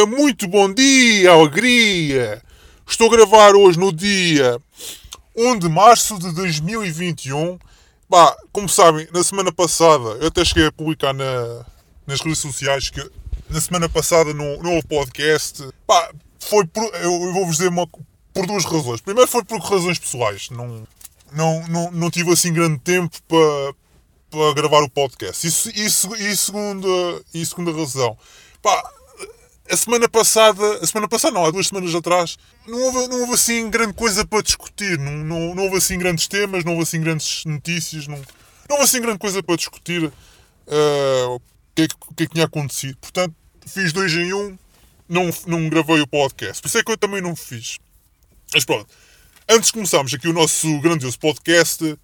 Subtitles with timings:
[0.00, 2.42] Ora, muito bom dia, alegria!
[2.88, 4.58] Estou a gravar hoje no dia
[5.36, 7.58] 1 de março de 2021.
[8.08, 11.66] Bah, como sabem, na semana passada, eu até cheguei a publicar na,
[12.06, 13.10] nas redes sociais que
[13.50, 15.68] na semana passada no, no podcast.
[15.86, 17.86] Bah, foi por, eu vou-vos dizer uma,
[18.32, 19.02] por duas razões.
[19.02, 20.48] Primeiro foi por razões pessoais.
[20.48, 20.82] Não,
[21.30, 23.74] não, não, não tive assim grande tempo para,
[24.30, 25.46] para gravar o podcast.
[25.46, 25.50] E,
[26.36, 26.88] segunda,
[27.34, 28.16] e segunda razão.
[28.62, 28.82] Pá,
[29.70, 33.34] a semana passada, a semana passada não, há duas semanas atrás, não houve, não houve
[33.34, 37.00] assim grande coisa para discutir, não, não, não houve assim grandes temas, não houve assim
[37.00, 40.12] grandes notícias, não, não houve assim grande coisa para discutir uh,
[41.28, 41.40] o,
[41.74, 42.96] que é que, o que é que tinha acontecido.
[43.00, 43.34] Portanto,
[43.66, 44.58] fiz dois em um,
[45.08, 46.60] não, não gravei o podcast.
[46.60, 47.78] Por isso é que eu também não fiz.
[48.52, 48.92] Mas pronto,
[49.48, 51.96] antes de começarmos aqui o nosso grandioso podcast,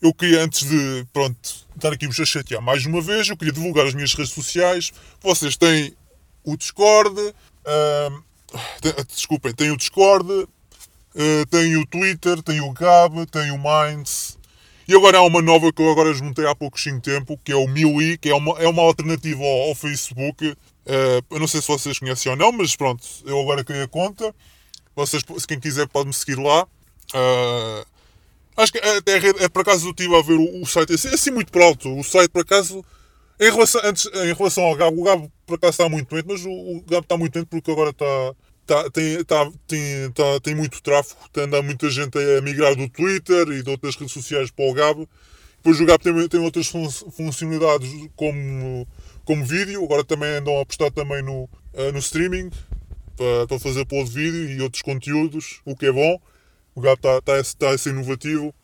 [0.00, 1.38] eu queria, antes de pronto,
[1.76, 4.92] estar aqui vos a chatear mais uma vez, eu queria divulgar as minhas redes sociais.
[5.20, 5.94] Vocês têm
[6.44, 8.24] o Discord, uh,
[9.08, 14.38] desculpem, têm o Discord, uh, têm o Twitter, têm o Gab, têm o Minds.
[14.86, 17.68] E agora há uma nova que eu agora juntei há pouquinho tempo, que é o
[17.68, 20.48] Miui, que é uma, é uma alternativa ao, ao Facebook.
[20.48, 23.88] Uh, eu não sei se vocês conhecem ou não, mas pronto, eu agora criei a
[23.88, 24.34] conta.
[24.94, 26.64] Vocês, quem quiser pode me seguir lá.
[27.14, 27.86] Uh,
[28.56, 31.14] acho que até é, é, por acaso eu estive a ver o, o site, é
[31.14, 31.88] assim muito por alto.
[31.96, 32.84] O site por acaso
[33.42, 36.44] em relação, antes, em relação ao Gabo, o Gabo por acaso está muito doente, mas
[36.44, 40.80] o, o Gabo está muito doente porque agora está, está, tem, está, tem, tem muito
[40.80, 44.72] tráfego, anda muita gente a migrar do Twitter e de outras redes sociais para o
[44.72, 45.08] Gabo.
[45.56, 48.86] Depois o Gabo tem, tem outras fun funcionalidades como,
[49.24, 52.48] como vídeo, agora também andam a apostar também no, uh, no streaming
[53.16, 56.20] para, para fazer pôr de vídeo e outros conteúdos, o que é bom.
[56.76, 58.54] O Gabo está, está, está a ser inovativo.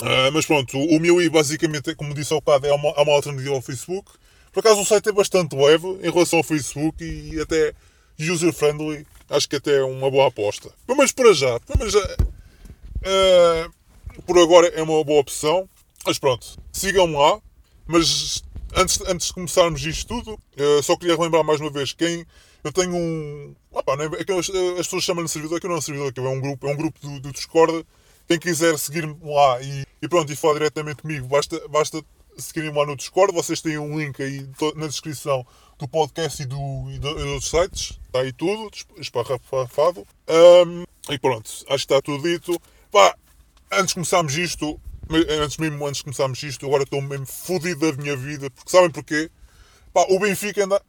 [0.00, 3.54] Uh, mas pronto, o MIUI basicamente, como disse ao bocado, é uma, é uma alternativa
[3.54, 4.10] ao Facebook.
[4.52, 7.72] Por acaso o site é bastante leve em relação ao Facebook e até
[8.18, 9.06] user-friendly.
[9.28, 10.70] Acho que até é uma boa aposta.
[10.86, 12.02] Mas para já, mas uh,
[14.26, 15.68] por agora é uma boa opção.
[16.04, 17.40] Mas pronto, sigam-me lá.
[17.86, 22.26] Mas antes, antes de começarmos isto tudo, uh, só queria relembrar mais uma vez quem.
[22.62, 23.54] Eu tenho um.
[23.70, 26.22] Opa, é, é as, as pessoas chamam-lhe servidor, que não é um servidor, que é
[26.22, 27.84] um grupo, é um grupo do, do Discord
[28.26, 32.02] quem quiser seguir-me lá e, e, pronto, e falar diretamente comigo, basta, basta
[32.38, 33.34] seguirem-me lá no Discord.
[33.34, 35.44] Vocês têm um link aí na descrição
[35.78, 36.56] do podcast e, do,
[36.90, 37.98] e, do, e dos sites.
[38.06, 40.06] Está aí tudo, esparrafado.
[40.28, 42.56] Um, e pronto, acho que está tudo dito.
[42.90, 43.14] Pá,
[43.72, 44.80] antes de começarmos isto,
[45.42, 48.48] antes mesmo antes de começarmos isto, agora estou mesmo fodido da minha vida.
[48.50, 49.28] Porque sabem porquê?
[49.92, 50.80] Pá, o Benfica anda,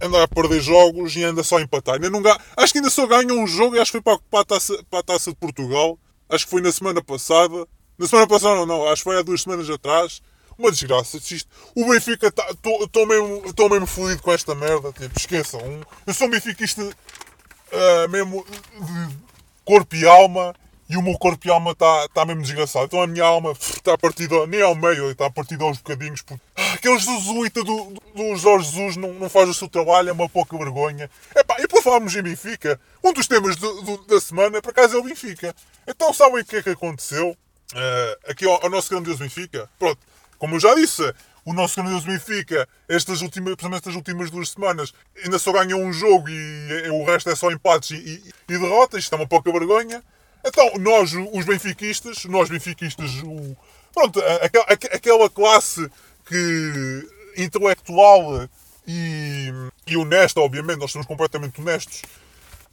[0.00, 1.96] anda a perder jogos e anda só a empatar.
[1.96, 4.18] Ainda não ganha, acho que ainda só ganha um jogo e acho que foi para,
[4.30, 5.98] para, a taça, para a taça de Portugal
[6.28, 7.66] acho que foi na semana passada.
[7.98, 10.20] Na semana passada não, não acho que foi há duas semanas atrás.
[10.58, 11.16] Uma desgraça.
[11.16, 14.92] Isto, o Benfica estou tá, mesmo, tô mesmo fodido com esta merda.
[14.92, 15.60] Tipo, esqueçam.
[16.06, 19.16] Eu sou um benfiquista uh, mesmo de
[19.64, 20.54] corpo e alma
[20.88, 22.84] e o meu corpo e alma está tá mesmo desgraçado.
[22.84, 26.22] Então a minha alma está partida nem ao meio, está partida aos bocadinhos.
[26.22, 30.12] Porque, ah, aquele jesuíta do, do Jorge Jesus não, não faz o seu trabalho, é
[30.12, 31.10] uma pouca vergonha.
[31.34, 34.96] Epá, e por falarmos em Benfica, um dos temas do, do, da semana, por acaso,
[34.96, 35.54] é o Benfica.
[35.86, 37.36] Então sabem o que é que aconteceu
[37.74, 39.68] uh, aqui ao, ao nosso grandioso Benfica?
[39.78, 39.98] Pronto,
[40.38, 41.02] como eu já disse,
[41.44, 44.92] o nosso grandioso Benfica, estas últimas, estas últimas duas semanas,
[45.22, 47.94] ainda só ganhou um jogo e, e o resto é só empates e,
[48.48, 49.04] e, e derrotas.
[49.04, 50.02] Isto é uma pouca vergonha.
[50.44, 53.56] Então, nós, os benfiquistas, nós benfiquistas, o,
[53.92, 55.90] pronto, aquela, aquela classe
[56.26, 58.48] que intelectual
[58.86, 59.50] e,
[59.86, 62.02] e honesta, obviamente, nós somos completamente honestos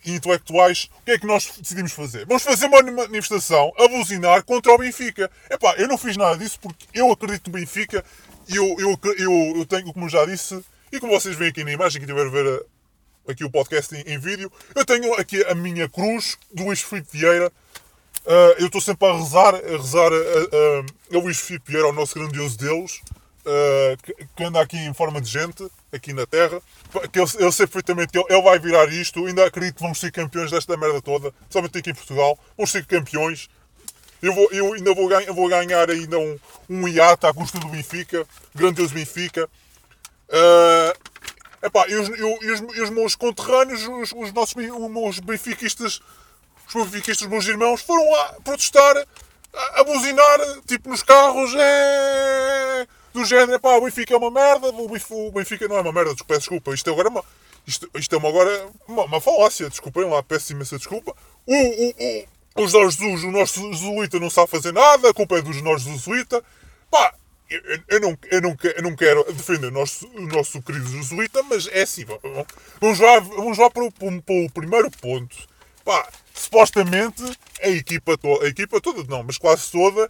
[0.06, 2.26] e intelectuais, o que é que nós decidimos fazer?
[2.26, 5.30] Vamos fazer uma manifestação a buzinar contra o Benfica.
[5.50, 8.04] Epá, eu não fiz nada disso porque eu acredito no Benfica
[8.48, 11.72] e eu, eu, eu, eu tenho, como já disse, e como vocês veem aqui na
[11.72, 12.66] imagem, que tiver a ver
[13.28, 14.52] aqui o podcast em, em, vídeo.
[14.76, 17.52] Eu tenho aqui a minha cruz do Luís Filipe Vieira.
[18.26, 21.94] Uh, eu estou sempre a rezar, a rezar a, a, a Luís Filipe Vieira, ao
[21.94, 23.02] nosso grandioso Deus,
[23.46, 26.62] uh, que, que, anda aqui em forma de gente, aqui na Terra.
[27.12, 29.26] Que ele, perfeitamente que ele, ele, vai virar isto.
[29.26, 32.38] Ainda acredito que vamos ser campeões desta merda toda, somente aqui em Portugal.
[32.58, 33.50] Vamos ser campeões.
[34.22, 36.40] Eu, vou, eu ainda vou, ganhar, vou ganhar ainda um,
[36.70, 39.50] um iate à custa do Benfica, grandioso Benfica.
[40.30, 41.12] Uh,
[41.64, 45.20] Epá, e, os, eu, e, os, e os meus conterrâneos, os, os nossos os meus
[45.20, 46.02] benfiquistas,
[46.68, 48.98] os meus benfiquistas, os meus irmãos, foram lá protestar,
[49.54, 54.70] a, a buzinar, tipo nos carros, é do género, pá, o Benfica é uma merda,
[54.70, 57.24] o Benfica não é uma merda, peço desculpa, isto é agora uma,
[57.66, 61.16] isto, isto é uma, agora uma, uma falácia, desculpem lá, peço imensa desculpa.
[61.46, 65.38] O, o, o, o Jorge Jesus, o nosso jesuíta não sabe fazer nada, a culpa
[65.38, 66.44] é do Jorge Jesuíta,
[66.90, 67.14] pá,
[67.50, 71.44] eu, eu, não, eu, não, eu não quero defender o nosso, o nosso querido jesuíta,
[71.44, 72.06] mas é assim,
[72.80, 75.36] vamos lá, vamos lá para, o, para o primeiro ponto.
[75.84, 77.24] Pá, supostamente
[77.62, 80.10] a equipa toda, a equipa toda não, mas quase toda,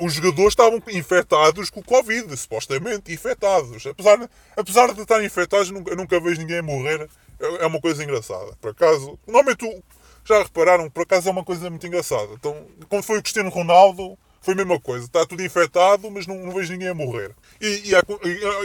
[0.00, 3.86] os jogadores estavam infectados com o Covid, supostamente infectados.
[3.86, 7.08] Apesar, apesar de estarem infectados, nunca, nunca vejo ninguém morrer.
[7.40, 8.56] É, é uma coisa engraçada.
[8.60, 9.82] Por acaso, normalmente
[10.24, 12.32] já repararam, por acaso é uma coisa muito engraçada.
[12.34, 15.04] Então, quando foi o Cristiano Ronaldo, foi a mesma coisa.
[15.04, 17.34] Está tudo infectado, mas não, não vejo ninguém a morrer.
[17.60, 18.02] E, e, a,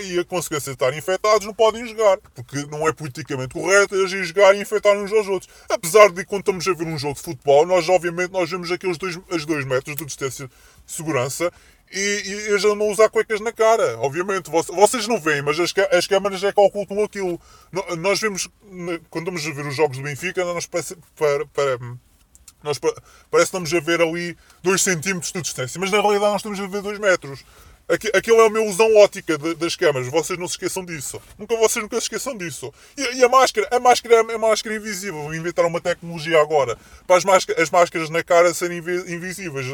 [0.02, 2.18] e, a, consequência de estarem infectados não podem jogar.
[2.34, 5.52] Porque não é politicamente correto eles irem jogar e infectar uns aos outros.
[5.70, 8.98] Apesar de quando estamos a ver um jogo de futebol, nós obviamente nós vemos aqueles
[8.98, 10.50] dois, os dois metros de distância
[10.94, 11.52] segurança
[11.92, 13.98] e, e eles não usar cuecas na cara.
[14.00, 17.40] Obviamente, vocês não veem, mas as, as câmaras é que ocultam aquilo.
[18.00, 18.50] Nós vemos,
[19.10, 21.78] quando estamos a ver os jogos do Benfica, nós parece, para, para
[22.64, 26.40] nós parece que estamos a ver ali 2 cm de distância, mas na realidade nós
[26.40, 27.44] estamos a ver 2 metros.
[27.88, 31.22] Aquilo é uma ilusão ótica de, das câmaras, vocês não se esqueçam disso.
[31.38, 32.74] Nunca, vocês nunca se esqueçam disso.
[32.98, 35.34] E, e a máscara, a máscara é a máscara invisível.
[35.34, 39.68] Inventaram uma tecnologia agora para as, máscaras, as máscaras na cara serem invisíveis.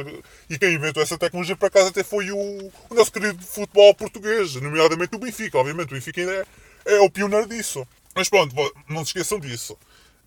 [0.49, 4.55] E quem inventou essa tecnologia, por acaso, até foi o, o nosso querido futebol português,
[4.55, 5.59] nomeadamente o Benfica.
[5.59, 6.47] Obviamente, o Benfica ainda
[6.85, 7.87] é, é o pioneiro disso.
[8.15, 8.55] Mas pronto,
[8.89, 9.73] não se esqueçam disso.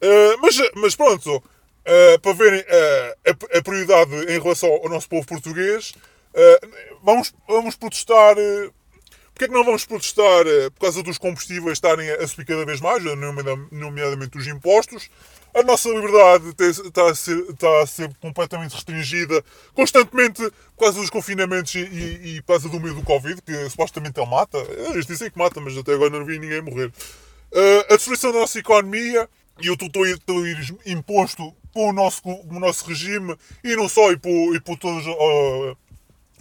[0.02, 5.08] Uh, mas, mas pronto, uh, para verem uh, a, a, prioridade em relação ao nosso
[5.08, 5.94] povo português,
[6.34, 8.34] uh, vamos, vamos protestar.
[9.32, 10.44] Porquê é que não vamos protestar
[10.74, 13.02] por causa dos combustíveis estarem a subir cada vez mais,
[13.72, 15.08] nomeadamente os impostos?
[15.54, 19.44] A nossa liberdade está a ser, está a ser completamente restringida
[19.74, 20.42] constantemente
[20.76, 24.20] por causa dos confinamentos e, e, e por causa do medo do Covid, que supostamente
[24.20, 24.58] ele mata.
[24.90, 26.92] Eles dizem que mata, mas até agora não vi ninguém morrer.
[27.90, 29.28] a destruição da nossa economia
[29.60, 34.60] e o totalitarismo imposto pelo nosso, o nosso regime e não só, e por, e
[34.60, 35.76] por todas as uh,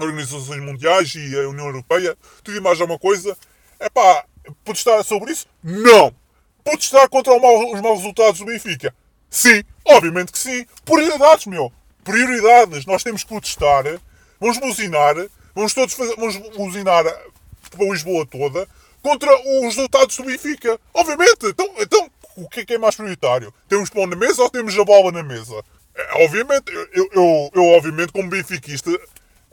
[0.04, 3.38] organizações mundiais e a União Europeia, tudo e mais alguma coisa.
[3.80, 4.26] É pá,
[4.64, 5.46] protestar sobre isso?
[5.64, 6.14] Não!
[6.64, 8.94] Protestar contra os maus resultados do Benfica?
[9.30, 10.66] Sim, obviamente que sim.
[10.86, 11.72] Prioridades, meu!
[12.04, 12.86] Prioridades!
[12.86, 13.84] Nós temos que protestar,
[14.40, 15.16] vamos buzinar,
[15.56, 18.68] vamos todos fazer, vamos buzinar para Lisboa toda
[19.02, 20.80] contra os resultados do Benfica.
[20.94, 21.48] Obviamente!
[21.48, 23.54] Então, então o que é, que é mais prioritário?
[23.68, 25.64] Temos pão na mesa ou temos a bola na mesa?
[25.96, 28.90] É, obviamente, eu, eu, eu, obviamente, como benfiquista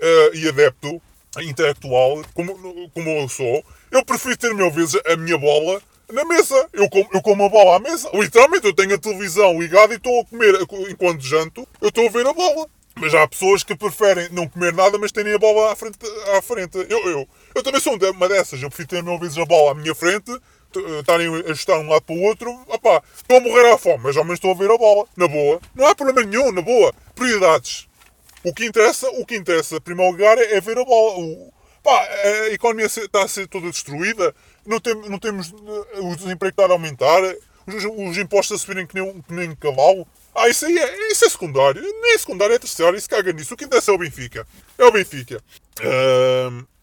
[0.00, 1.00] uh, e adepto
[1.40, 5.80] intelectual, como, como eu sou, eu prefiro ter mil vezes a minha bola
[6.12, 6.68] na mesa.
[6.72, 8.10] Eu como, eu como a bola à mesa.
[8.14, 10.54] Literalmente, eu tenho a televisão ligada e estou a comer
[10.90, 12.66] enquanto janto, eu estou a ver a bola.
[13.00, 15.98] Mas há pessoas que preferem não comer nada, mas terem a bola à frente.
[16.36, 16.76] À frente.
[16.88, 18.60] Eu, eu, eu também sou uma dessas.
[18.60, 20.32] Eu prefiro ter mil vezes a bola à minha frente
[20.98, 24.16] estarem a ajustar um lado para o outro, opá, estou a morrer à fome, mas
[24.16, 25.60] ao menos estou a ver a bola, na boa.
[25.74, 26.92] Não há problema nenhum, na boa.
[27.14, 27.87] Prioridades.
[28.44, 31.18] O que interessa, o que interessa, primeiro lugar, é ver a bola.
[31.18, 31.52] O,
[31.82, 34.34] pá, a economia está a ser toda destruída,
[34.66, 37.20] não, tem, não temos o desemprego está a aumentar,
[37.66, 40.06] os, os impostos a subirem que nem, que nem cavalo.
[40.34, 41.82] Ah, isso aí é, isso é secundário.
[41.82, 43.54] Nem é secundário, é terciário, isso caga nisso.
[43.54, 44.46] O que interessa é o Benfica.
[44.78, 45.42] É o Benfica.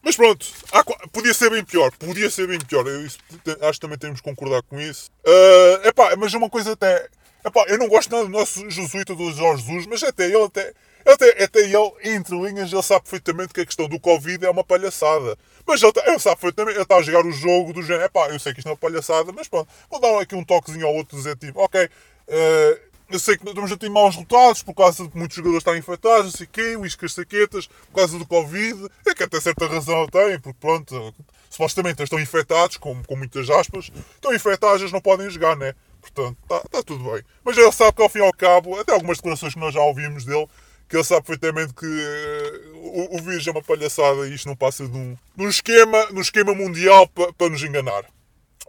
[0.02, 2.86] Mas pronto, há, podia ser bem pior, podia ser bem pior.
[2.86, 3.18] Eu, isso,
[3.62, 5.10] acho que também temos que concordar com isso.
[5.26, 7.08] Uh, epá, mas uma coisa até.
[7.44, 10.72] Epá, eu não gosto nada do nosso jesuíta do Jorge Jesus, mas até ele, até,
[11.06, 14.64] até, até ele, entre linhas, ele sabe perfeitamente que a questão do Covid é uma
[14.64, 15.38] palhaçada.
[15.64, 18.04] Mas ele, ele sabe perfeitamente, ele está a jogar o jogo do género.
[18.04, 20.86] Epá, eu sei que isto é uma palhaçada, mas pronto, vou dar aqui um toquezinho
[20.86, 21.84] ao outro, dizer tipo, ok.
[21.84, 25.78] Uh, eu sei que estamos a ter maus resultados por causa de muitos jogadores estarem
[25.78, 28.88] infectados, não sei quê, uíscas saquetas, por causa do Covid.
[29.06, 31.14] É que até certa razão tem, porque pronto,
[31.48, 35.72] supostamente estão infectados, com, com muitas aspas, estão infectados, eles não podem jogar, né?
[36.00, 37.22] Portanto, está tá tudo bem.
[37.44, 39.80] Mas ele sabe que ao fim e ao cabo, até algumas declarações que nós já
[39.80, 40.48] ouvimos dele,
[40.88, 44.56] que ele sabe perfeitamente que uh, o, o vírus é uma palhaçada e isto não
[44.56, 48.04] passa de um, de um esquema, de um esquema mundial para pa nos enganar.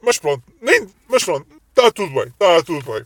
[0.01, 3.05] Mas pronto, nem, mas pronto, está tudo bem, está tudo bem.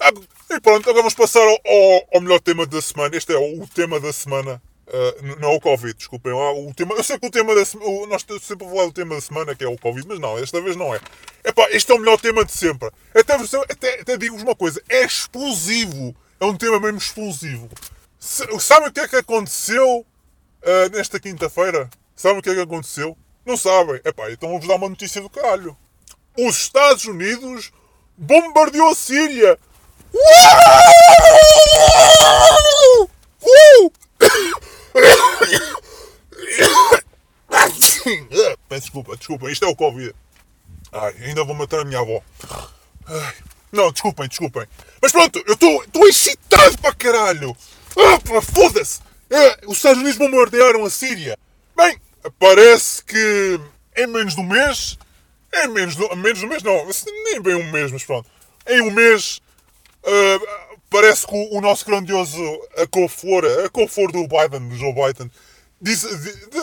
[0.00, 0.12] Ah,
[0.50, 3.16] e pronto, agora vamos passar ao, ao, melhor tema da semana.
[3.16, 4.62] Este é o tema da semana.
[4.86, 6.32] Uh, não é o Covid, desculpem.
[6.32, 8.06] O tema, eu sei que o tema da semana.
[8.06, 10.76] Nós sempre falar do tema da semana, que é o Covid, mas não, esta vez
[10.76, 11.00] não é.
[11.44, 12.90] Epá, este é o melhor tema de sempre.
[13.14, 16.14] Até, até, até digo-vos uma coisa: é explosivo.
[16.40, 17.68] É um tema mesmo explosivo.
[18.18, 21.88] Sabem o que é que aconteceu uh, nesta quinta-feira?
[22.16, 23.16] Sabem o que é que aconteceu?
[23.46, 24.00] Não sabem?
[24.04, 25.76] Epá, então vou-vos dar uma notícia do caralho.
[26.36, 27.72] Os Estados Unidos
[28.16, 29.58] bombardeou a Síria
[38.68, 40.14] Peço desculpa, desculpa, isto é o Covid.
[40.92, 42.22] Ai, ainda vou matar a minha avó.
[43.06, 43.34] Ai,
[43.72, 44.66] não, desculpem, desculpem.
[45.00, 47.56] Mas pronto, eu estou excitado para caralho.
[47.96, 49.00] Ah, foda-se.
[49.30, 51.38] É, os Unidos bombardearam a Síria.
[51.76, 51.96] Bem,
[52.38, 53.60] parece que
[53.96, 54.98] em menos de um mês,
[55.54, 56.88] em menos de, menos de um mês não,
[57.24, 58.28] nem bem um mês, mas pronto,
[58.66, 59.40] em um mês
[60.04, 62.40] uh, parece que o, o, nosso grandioso
[62.76, 65.30] a couve-flor, a do Biden, do Joe Biden,
[65.80, 66.06] diz,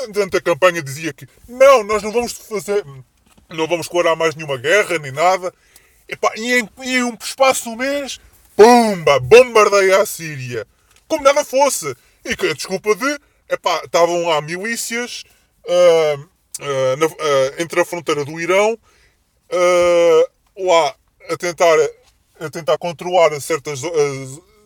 [0.10, 2.86] durante a campanha dizia que não, nós não vamos fazer,
[3.50, 5.54] não vamos declarar mais nenhuma guerra, nem nada,
[6.36, 8.20] e em, em um espaço de um mês,
[8.56, 10.66] pumba, bombardeia a Síria.
[11.08, 11.96] Como nada fosse.
[12.24, 13.20] E que a desculpa de,
[13.50, 15.24] epá, estavam lá milícias
[15.66, 18.78] uh, uh, na, uh, entre a fronteira do Irão,
[20.58, 20.96] lá
[21.30, 21.76] a tentar,
[22.40, 23.82] a tentar controlar certas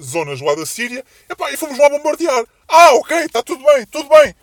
[0.02, 2.46] zonas lá da Síria, epá, e fomos lá bombardear.
[2.68, 4.34] Ah, ok, está tudo bem, tudo bem.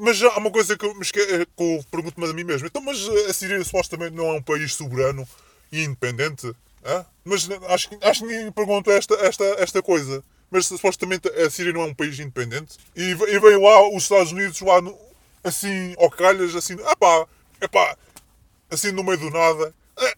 [0.00, 1.20] mas há uma coisa que eu, que
[1.58, 2.66] eu pergunto-me a mim mesmo.
[2.66, 5.28] Então, mas a Síria supostamente não é um país soberano
[5.70, 6.54] e independente?
[7.24, 10.24] Mas acho, acho que ninguém perguntou esta, esta, esta coisa.
[10.50, 12.76] Mas supostamente a Síria não é um país independente.
[12.94, 14.96] E, e veio lá os Estados Unidos lá no,
[15.42, 17.26] assim, ao calhas, assim, ah pá,
[17.60, 17.96] é pá,
[18.70, 19.74] assim no meio do nada.
[19.98, 20.14] É,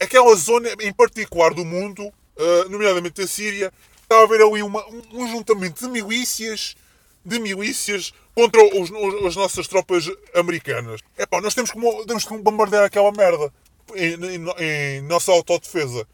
[0.00, 3.72] aquela zona em particular do mundo, uh, nomeadamente a Síria,
[4.02, 6.76] está a haver ali uma, um, um juntamento de milícias,
[7.24, 11.00] de milícias contra os, os, as nossas tropas americanas.
[11.16, 13.52] É pá, nós temos que, temos que bombardear aquela merda
[13.94, 16.06] em, em, em nossa autodefesa.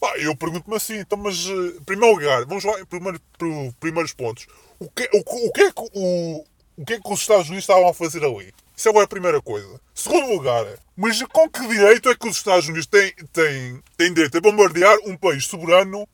[0.00, 4.12] Pá, eu pergunto-me assim, então, mas em primeiro lugar, vamos lá primeiro, para os primeiros
[4.12, 4.46] pontos.
[4.78, 6.44] O que, o, o, que é que, o,
[6.76, 8.54] o que é que os Estados Unidos estavam a fazer ali?
[8.76, 9.80] Isso é a primeira coisa.
[9.92, 10.64] Segundo lugar,
[10.96, 14.96] mas com que direito é que os Estados Unidos têm, têm, têm direito a bombardear
[15.04, 16.08] um país soberano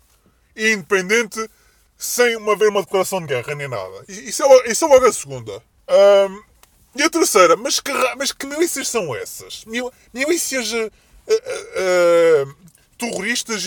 [0.56, 1.46] e independente
[1.98, 4.04] sem uma, haver uma declaração de guerra nem nada?
[4.08, 5.62] Isso é, isso é logo a segunda.
[5.90, 6.42] Um,
[6.96, 9.66] e a terceira, mas que, mas que milícias são essas?
[9.66, 12.56] Mil, milícias uh, uh, uh,
[13.10, 13.64] terroristas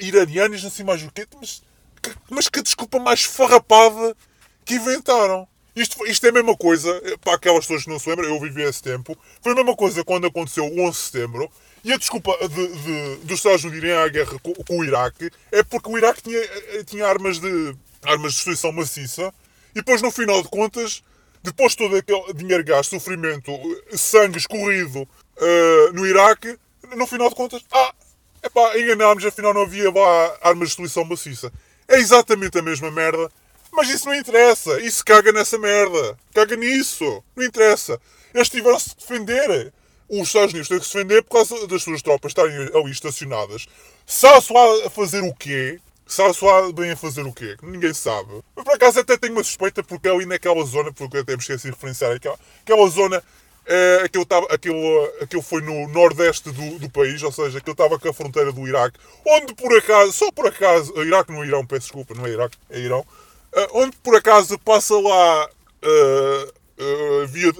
[0.00, 1.62] iranianas, não sei mais o quê, mas,
[2.00, 4.16] que, mas que desculpa mais farrapada
[4.64, 5.46] que inventaram.
[5.74, 8.62] Isto, isto é a mesma coisa, para aquelas pessoas que não se lembram, eu vivi
[8.62, 11.50] esse tempo, foi a mesma coisa quando aconteceu o 11 de setembro,
[11.82, 15.30] e a desculpa de, de, dos Estados Unidos irem à guerra com, com, o Iraque
[15.50, 19.32] é porque o Iraque tinha, tinha armas, de, armas de destruição maciça,
[19.70, 21.02] e depois, no final de contas,
[21.42, 23.50] depois de todo aquele dinheiro gasto, sofrimento,
[23.96, 26.56] sangue escorrido uh, no Iraque,
[26.94, 27.94] no final de contas, ah,
[28.42, 31.52] epá, enganámos, afinal não havia lá armas de destruição maciça.
[31.88, 33.30] É exatamente a mesma merda
[33.72, 34.78] mas isso não interessa.
[34.82, 36.16] Isso caga nessa merda.
[36.34, 37.24] Caga nisso.
[37.34, 37.98] Não interessa.
[38.34, 39.72] Eles tiveram-se de defender.
[40.08, 43.66] Os Estados Unidos têm que se defender por causa das suas tropas estarem ali estacionadas.
[44.06, 45.80] Sabe-se lá a fazer o quê?
[46.06, 47.56] Sabe-se lá bem a fazer o quê?
[47.62, 48.44] Ninguém sabe.
[48.54, 51.32] Mas por acaso até tenho uma suspeita porque é ali naquela zona, porque eu até
[51.32, 53.22] me esqueci de referenciar aquela, aquela zona.
[53.64, 57.98] É, aquilo, tava, aquilo, aquilo foi no nordeste do, do país, ou seja, aquilo estava
[57.98, 61.64] com a fronteira do Iraque, onde por acaso, só por acaso, Iraque não é Irão,
[61.64, 63.06] peço desculpa, não é Iraque, é Irão,
[63.54, 67.52] Uh, onde por acaso passa lá uh, via,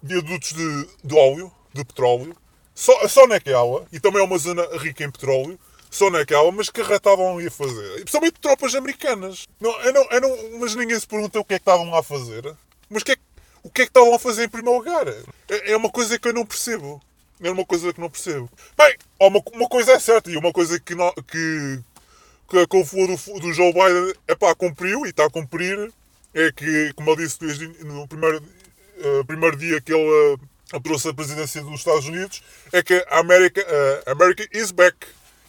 [0.00, 2.36] viadutos de, de óleo, de petróleo,
[2.72, 5.58] só, só naquela, e também é uma zona rica em petróleo,
[5.90, 7.94] só naquela, mas que estavam ali a fazer?
[7.94, 9.48] E principalmente tropas americanas.
[9.60, 11.98] Não, eu não, eu não, mas ninguém se pergunta o que é que estavam lá
[11.98, 12.54] a fazer.
[12.88, 13.16] Mas que é,
[13.64, 15.08] o que é que estavam a fazer em primeiro lugar?
[15.48, 17.02] É, é uma coisa que eu não percebo.
[17.42, 18.48] É uma coisa que não percebo.
[18.76, 21.80] Bem, uma, uma coisa é certa e uma coisa que, não, que,
[22.48, 25.90] que, que o do, do Joe Biden é pá, cumpriu e está a cumprir.
[26.34, 30.38] É que, como eu disse desde no primeiro, uh, primeiro dia que ele
[30.72, 32.42] uh, trouxe a presidência dos Estados Unidos,
[32.72, 34.96] é que a América, uh, America is back.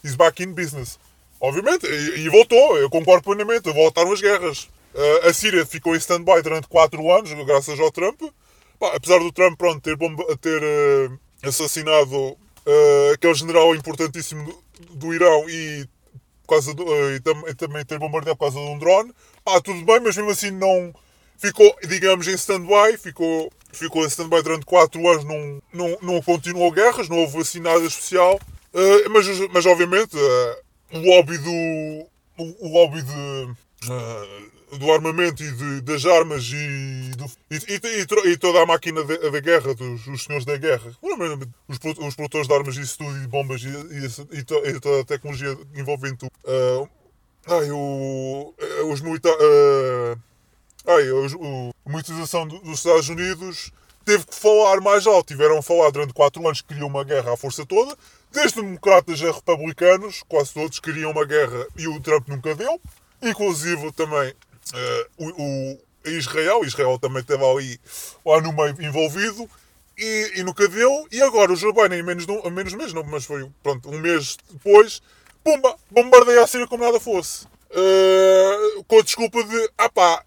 [0.04, 1.00] Is back in business.
[1.42, 4.70] Obviamente, e, e voltou, eu concordo plenamente, voltaram as guerras.
[4.96, 8.22] Uh, a Síria ficou em stand-by durante 4 anos, graças ao Trump.
[8.80, 12.38] Pá, apesar do Trump pronto, ter, bomba, ter uh, assassinado
[13.14, 15.88] aquele general importantíssimo do, do Irão e
[16.76, 19.12] do, eh, e, tam, e também ter bombardeado por causa de um drone.
[19.46, 20.94] Ah, tudo bem, mas mesmo assim não
[21.38, 26.72] ficou, digamos, em stand-by, ficou, ficou em stand-by durante 4 anos, não, não, não continuou
[26.72, 28.40] guerras, não houve assim nada especial.
[28.74, 32.08] Uh, mas, mas obviamente uh, o lobby do.
[32.38, 33.56] O, o lobby de.
[34.80, 39.74] Do armamento e de, das armas e, do, e, e, toda a máquina da guerra,
[39.74, 40.92] dos os senhores da guerra,
[41.68, 45.58] os, os produtores de armas e isso tudo, e bombas e, e, toda a tecnologia
[45.76, 46.90] envolvendo uh,
[47.48, 49.38] ai, o, eh, os militares.
[49.40, 50.20] Uh,
[50.88, 53.72] ai, o, a militarização dos Estados Unidos
[54.04, 55.28] teve que falar mais alto.
[55.28, 57.96] Tiveram a falar durante 4 anos que queriam uma guerra à força toda.
[58.32, 62.80] Desde democratas a republicanos, quase todos queriam uma guerra e o Trump nunca deu.
[63.22, 64.34] Inclusive também
[65.18, 67.80] o, o, Israel, Israel também esteve ali
[68.26, 69.50] lá no meio envolvido
[69.98, 71.08] e, e nunca deu.
[71.12, 73.90] E agora o Joe Biden, em menos de um, menos mês, não, mas foi pronto,
[73.90, 75.02] um mês depois,
[75.44, 77.46] pumba, bombardeia a Síria como nada fosse.
[77.72, 80.24] Uh, com a desculpa de, ah pá,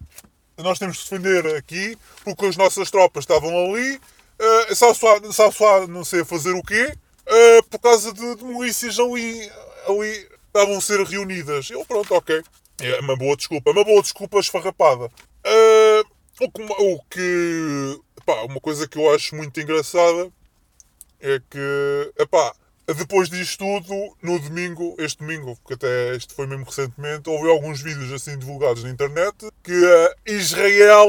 [0.57, 6.03] nós temos que defender aqui, porque as nossas tropas estavam ali, uh, sabe-se lá, não
[6.03, 6.93] sei fazer o quê,
[7.25, 9.49] uh, por causa de, de milícias ali,
[9.87, 11.69] ali estavam a ser reunidas.
[11.69, 12.43] Eu, pronto, ok.
[12.81, 15.05] É uma boa desculpa, uma boa desculpa esfarrapada.
[15.05, 20.31] Uh, o que, o que pá, uma coisa que eu acho muito engraçada
[21.19, 22.53] é que, epá,
[22.95, 27.81] depois disto tudo, no domingo, este domingo, porque até este foi mesmo recentemente, houve alguns
[27.81, 31.07] vídeos assim divulgados na internet que Israel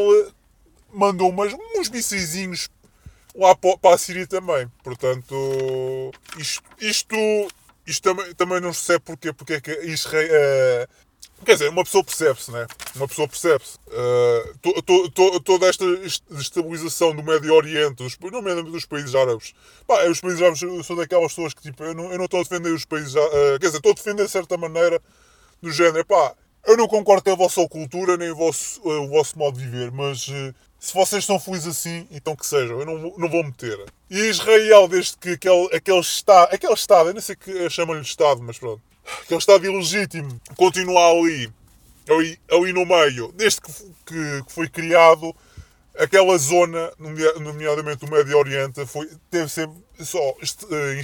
[0.93, 2.69] mandou umas, uns mísseis
[3.35, 4.71] lá para a Síria também.
[4.83, 7.17] Portanto, isto, isto,
[7.87, 10.89] isto também, também não se sabe porquê, porque é que Israel.
[11.45, 12.67] Quer dizer, uma pessoa percebe-se, né?
[12.95, 13.79] Uma pessoa percebe-se.
[13.89, 15.85] Uh, to, to, to, toda esta
[16.33, 19.55] estabilização do Médio Oriente, dos, nomeadamente dos países árabes.
[19.87, 22.43] Pá, os países árabes, sou daquelas pessoas que, tipo, eu não, eu não estou a
[22.43, 25.01] defender os países uh, Quer dizer, estou a defender de certa maneira,
[25.63, 26.35] do género, pá,
[26.67, 29.65] eu não concordo com a vossa cultura nem o vosso, uh, o vosso modo de
[29.65, 33.43] viver, mas uh, se vocês estão felizes assim, então que sejam, eu não, não vou
[33.43, 33.83] meter.
[34.11, 38.43] E Israel, desde que aquele, aquele Estado, aquele Estado, eu não sei que chamam-lhe Estado,
[38.43, 38.90] mas pronto
[39.23, 41.53] aquele Estado ilegítimo continuar ali,
[42.09, 43.73] ali, ali no meio, desde que,
[44.07, 45.35] que, que foi criado,
[45.99, 50.19] aquela zona, nomeadamente o Médio Oriente, foi, teve sempre só
[50.71, 51.03] eh,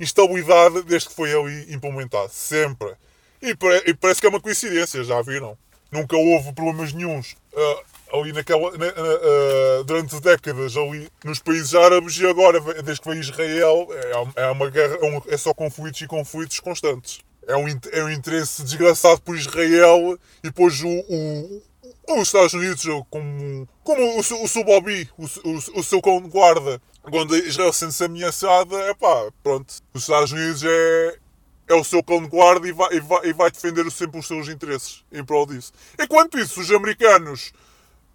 [0.00, 2.30] instabilidade desde que foi ali implementado.
[2.32, 2.94] Sempre.
[3.40, 5.56] E, e, parece que é uma coincidência, já viram?
[5.90, 7.36] Nunca houve problemas nenhums.
[7.52, 13.08] Uh, ali naquela, na, uh, durante décadas ali nos países árabes e agora, desde que
[13.08, 13.88] veio Israel,
[14.36, 18.04] é, é uma guerra, é, um, é só conflitos e conflitos constantes é um, é
[18.04, 21.62] um interesse desgraçado por Israel e depois o, o,
[22.14, 26.28] os Estados Unidos, como, como o, o seu Bobby, o, o, o seu cão de
[26.28, 29.74] guarda, quando Israel sente-se ameaçada, é pá, pronto.
[29.92, 31.18] Os Estados Unidos é,
[31.68, 34.26] é o seu cão de guarda e vai, e vai, e vai defender sempre os
[34.26, 35.72] seus interesses em prol disso.
[35.98, 37.52] Enquanto isso, os americanos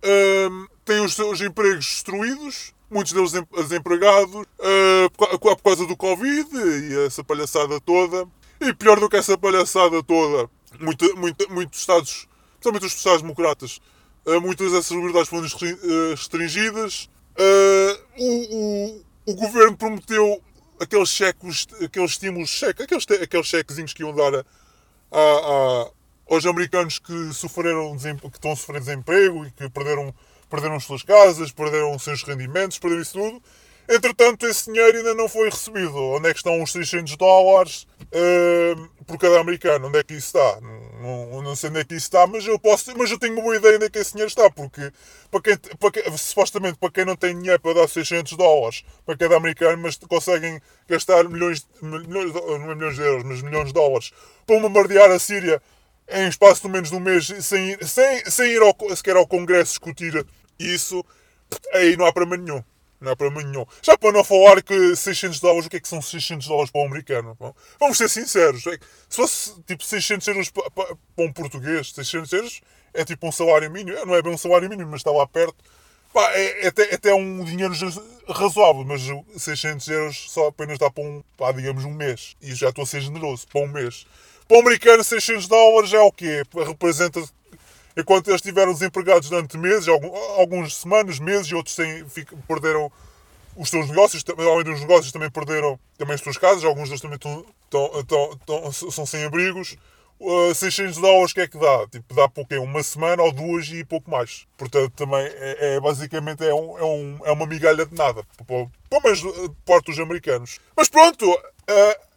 [0.03, 7.05] hum, têm os seus empregos destruídos, muitos deles desempregados, uh, por, causa do Covid e
[7.05, 8.27] essa palhaçada toda.
[8.59, 13.79] E pior do que essa palhaçada toda, muito, muito, muitos Estados, principalmente os Estados-democratas,
[14.25, 17.09] eh, muitas dessas liberdades foram eh, restringidas.
[17.37, 20.41] Uh, o, o, o governo prometeu
[20.79, 24.43] aqueles cheques, aqueles estímulos, cheque, aqueles, aqueles chequezinhos que iam dar a,
[25.11, 25.89] a,
[26.29, 30.13] aos americanos que sofreram que estão a sofrer desemprego e que perderam,
[30.49, 33.41] perderam as suas casas, perderam os seus rendimentos, perderam isso tudo.
[33.89, 35.95] Entretanto, esse dinheiro ainda não foi recebido.
[35.95, 39.87] Onde é que estão os 600 dólares uh, por cada americano?
[39.87, 40.59] Onde é que isso está?
[40.59, 43.43] Não, não, sei onde é que isso está, mas eu, posso, mas eu tenho uma
[43.43, 44.91] boa ideia onde é que esse dinheiro está, porque
[45.31, 49.15] para quem, para quem, supostamente para quem não tem dinheiro para dar 600 dólares para
[49.15, 50.59] cada americano, mas conseguem
[50.89, 54.11] gastar milhões, milhões não é milhões de euros, mas milhões de dólares
[54.45, 55.61] para bombardear a Síria
[56.09, 59.71] em espaço de menos de um mês sem, sem, sem ir ao, sequer ao Congresso
[59.71, 60.25] discutir
[60.59, 61.03] isso,
[61.73, 62.63] aí não há problema nenhum.
[62.99, 63.65] Não é para mim nenhum.
[63.81, 66.81] Já para não falar que 600 dólares, o que é que são 600 dólares para
[66.81, 67.37] um americano?
[67.79, 68.65] Vamos ser sinceros.
[68.65, 68.71] É
[69.07, 72.61] se fosse tipo 600 euros para, para, para um português, 600 euros
[72.93, 74.03] é tipo um salário mínimo.
[74.05, 75.55] Não é bem um salário mínimo, mas está lá perto.
[76.11, 77.73] Pá, é, é, até, é até um dinheiro
[78.27, 79.03] razoável, mas
[79.37, 82.35] 600 euros só apenas dá para um, pá, digamos, um mês.
[82.41, 84.07] E já estou a ser generoso, para um mês.
[84.47, 86.43] Para um americano, 600 dólares é o quê?
[86.65, 87.21] Representa
[87.97, 89.87] enquanto eles estiveram desempregados durante meses,
[90.37, 92.05] algumas semanas, meses, e outros sem,
[92.47, 92.91] perderam
[93.55, 97.15] os seus negócios, além dos negócios também perderam também as suas casas, alguns deles também
[97.15, 97.43] estão,
[97.99, 99.75] estão, estão, são sem abrigos.
[100.19, 101.87] Uh, 600 dólares que é que dá?
[101.91, 102.57] Tipo, dá por quê?
[102.57, 104.47] Uma semana ou duas e pouco mais.
[104.57, 108.23] Portanto, também é, é basicamente é, um, é, um, é uma migalha de nada.
[108.47, 108.71] Pelo
[109.03, 109.21] menos
[109.63, 110.59] parte dos americanos.
[110.75, 112.07] Mas pronto, uh,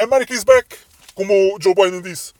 [0.00, 0.78] America is back.
[1.14, 2.32] Como o Joe Biden disse.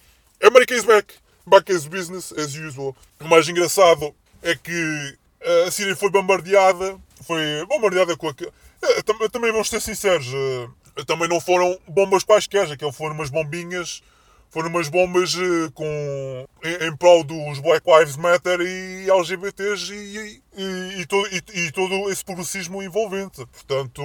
[0.42, 1.14] America is back
[1.46, 2.96] back as business as usual.
[3.20, 5.18] O mais engraçado é que
[5.66, 8.35] a Síria foi bombardeada, foi bombardeada com a...
[8.82, 14.02] Eh, também vamos ser sinceros, eh, também não foram bombas quaisquer, aquilo foram umas bombinhas,
[14.50, 20.42] foram umas bombas eh, com, em, em prol dos Black Lives Matter e LGBTs e,
[20.56, 23.44] e, e, todo, e todo esse progressismo envolvente.
[23.46, 24.02] Portanto,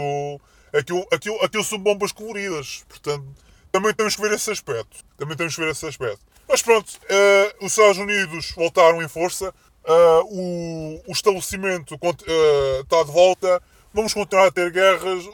[0.73, 2.83] aquilo, aquilo, aquilo são bombas coloridas.
[2.87, 3.25] Portanto,
[3.71, 4.97] também temos que ver esse aspecto.
[5.17, 6.19] Também temos que ver esse aspecto.
[6.47, 13.03] Mas pronto, uh, os Estados Unidos voltaram em força, uh, o, o, estabelecimento uh, está
[13.03, 13.61] de volta,
[13.93, 15.25] vamos continuar a ter guerras,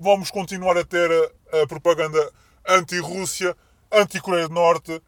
[0.00, 1.10] vamos continuar a ter
[1.52, 2.32] a propaganda
[2.66, 3.54] anti-Rússia,
[3.92, 5.02] anti-Coreia do Norte,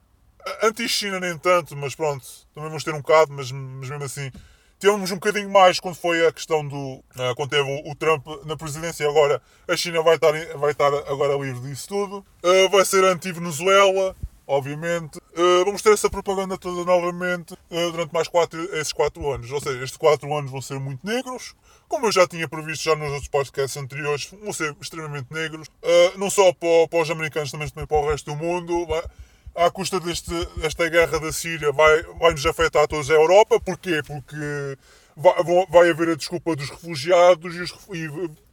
[0.63, 4.31] anti-China nem tanto, mas pronto, também vamos ter um bocado, mas, mas mesmo assim.
[4.79, 7.03] Tivemos um bocadinho mais quando foi a questão do.
[7.37, 9.09] quando teve o, Trump na presidência.
[9.09, 12.27] Agora a China vai estar, vai estar agora livre disso tudo.
[12.71, 14.15] vai ser anti-Venezuela
[14.47, 15.19] obviamente.
[15.19, 19.51] Uh, vamos ter essa propaganda toda novamente durante mais quatro, esses 4 anos.
[19.51, 21.55] Ou seja, estes 4 anos vão ser muito negros.
[21.89, 25.69] Como eu já tinha previsto já nos outros podcasts anteriores, vão ser extremamente negros.
[26.17, 28.87] Não só para, os americanos, também para o resto do mundo.
[29.57, 33.59] À custa deste, desta guerra da Síria, vai, vai nos afetar a todos a Europa.
[33.59, 34.03] Porquê?
[34.07, 34.79] Porque
[35.17, 38.09] vai, vai haver a desculpa dos refugiados e, os, e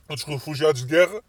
[0.08, 1.22] dos refugiados de guerra,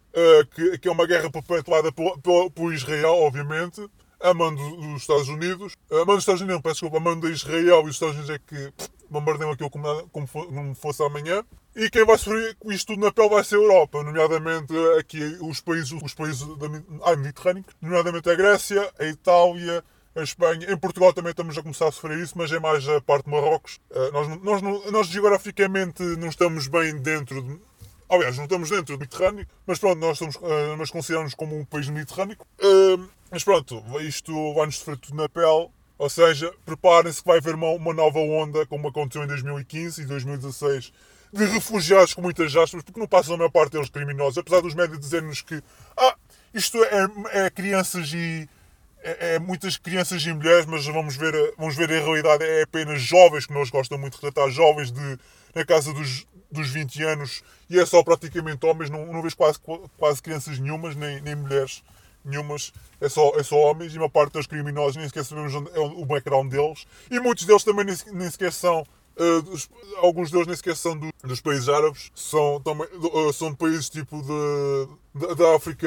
[0.55, 3.85] que, que, é uma guerra perpetuada por, por, por Israel, obviamente
[4.21, 7.21] a mão dos Estados Unidos, a mão dos Estados Unidos, não, peço desculpa, a mão
[7.21, 8.73] de Israel e os Estados Unidos é que
[9.15, 11.43] bombardeiam aquilo como, como fosse amanhã.
[11.75, 15.39] E quem vai sofrer com isto tudo na pele vai ser a Europa, nomeadamente aqui
[15.41, 16.67] os países, os países da,
[17.03, 19.83] ah, mediterrânicos, nomeadamente a Grécia, a Itália,
[20.15, 20.71] a Espanha.
[20.71, 23.31] Em Portugal também estamos a começar a sofrer isso, mas é mais a parte de
[23.31, 23.81] Marrocos.
[23.91, 27.59] Uh, nós, nós, nós geograficamente não estamos bem dentro de,
[28.09, 30.39] Aliás, não estamos dentro do Mediterrâneo, mas pronto, nós, estamos,
[30.79, 32.37] nós consideramos como um país mediterrâneo.
[32.63, 35.69] Uh, mas pronto, isto vai-nos sofrer tudo na pele.
[35.97, 40.05] Ou seja, preparem-se que vai haver uma, uma, nova onda, como aconteceu em 2015 e
[40.07, 40.93] 2016,
[41.33, 44.39] de refugiados com muitas aspas, porque não passam a maior parte deles criminosos.
[44.39, 45.63] Apesar dos médios dizerem-nos que
[45.97, 46.17] ah,
[46.53, 48.49] isto é, é crianças e.
[49.07, 52.43] É, é, muitas crianças e mulheres, mas vamos ver, vamos ver a realidade.
[52.43, 55.19] É apenas jovens que nós gostamos muito de retratar, jovens de,
[55.55, 59.59] na casa dos, dos 20 anos, e é só praticamente homens, não, não vejo quase,
[59.99, 61.83] quase crianças nenhumas, nem, nem mulheres
[62.25, 65.71] nenhumas, é só, é só homens e uma parte dos criminosos nem sequer sabemos onde
[65.71, 68.87] é o background deles e muitos deles também nem, nem sequer são.
[69.17, 73.53] Uh, dos, alguns deles nem sequer são do, dos países árabes, são, também, uh, são
[73.53, 75.87] de países tipo de, da África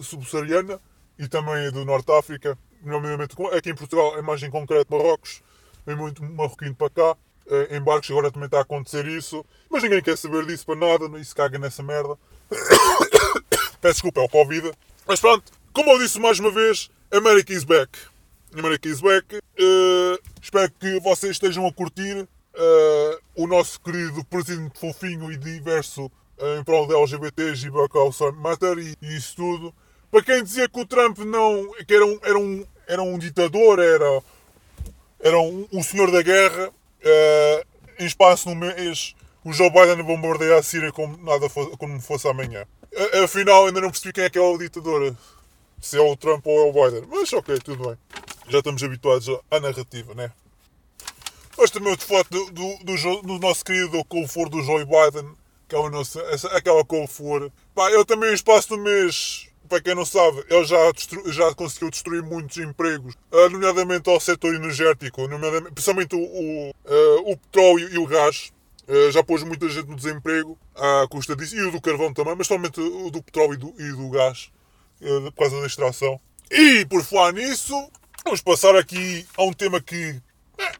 [0.00, 0.80] subsaariana
[1.18, 5.42] e também do Norte de África, nomeadamente aqui em Portugal, é mais em concreto Marrocos,
[5.84, 9.82] vem muito marroquino para cá, uh, em barcos agora também está a acontecer isso, mas
[9.82, 12.16] ninguém quer saber disso para nada, se caga nessa merda.
[13.80, 14.70] Peço desculpa, é o Covid.
[15.06, 17.98] Mas pronto, como eu disse mais uma vez, America is back.
[18.56, 19.36] America is back.
[19.36, 26.06] Uh, espero que vocês estejam a curtir uh, o nosso querido presidente fofinho e diverso
[26.06, 29.74] uh, em prol de LGBTs e Black Lives Matter e, e, isso tudo.
[30.10, 33.78] Para quem dizia que o Trump não, que era um, era um, era um ditador,
[33.78, 34.22] era,
[35.20, 36.70] era um, um senhor da guerra,
[37.98, 42.28] em espaço um mês o Joe Biden bombardeia a Síria como nada fosse, como fosse
[42.28, 42.64] amanhã.
[43.24, 45.16] Afinal, ainda não percebi quem é que é o ditador
[45.82, 47.08] se é o Trump ou é o Biden.
[47.10, 47.98] Mas ok, tudo bem.
[48.48, 50.30] Já estamos habituados à narrativa, né?
[51.58, 55.30] Mas também outra foto do, do, do, do nosso querido couve do Joe Biden,
[55.68, 59.80] que é o nosso, essa, aquela couve Pá, ele também, no espaço do mês, para
[59.80, 64.54] quem não sabe, ele já, destru, já conseguiu destruir muitos empregos, uh, nomeadamente ao setor
[64.54, 65.22] energético,
[65.74, 68.52] principalmente o, o, uh, o petróleo e o gás.
[68.88, 72.34] Uh, já pôs muita gente no desemprego à custa disso, e o do carvão também,
[72.36, 74.50] mas somente o do petróleo e do, e do gás.
[75.02, 76.20] Eh, por causa da extração.
[76.48, 77.74] E por falar nisso,
[78.24, 80.20] vamos passar aqui a um tema que.
[80.58, 80.72] É,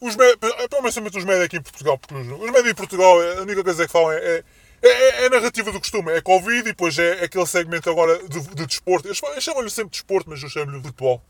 [0.00, 3.62] os principalmente os médios aqui em Portugal, porque os, os médios em Portugal, a única
[3.62, 4.44] coisa que falam é, é,
[4.82, 8.40] é, é a narrativa do costume, é Covid e depois é aquele segmento agora de,
[8.40, 9.06] de desporto.
[9.06, 11.22] Eles, eles chamam-lhe sempre de desporto, mas eu chamo-lhe futebol.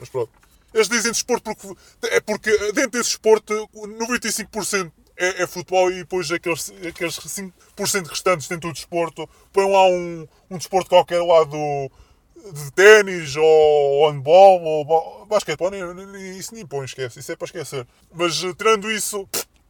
[0.00, 0.30] Mas pronto.
[0.72, 6.30] Eles dizem desporto porque, é porque dentro desse desporto 95% é, é, futebol e depois
[6.30, 11.90] aqueles, aqueles 5% restantes dentro do desporto põem lá um, um desporto qualquer lá do,
[12.52, 17.86] de ténis ou handball ou basquetebol, nem, isso nem põe, esquece, isso é para esquecer.
[18.12, 19.28] Mas eh, tirando isso,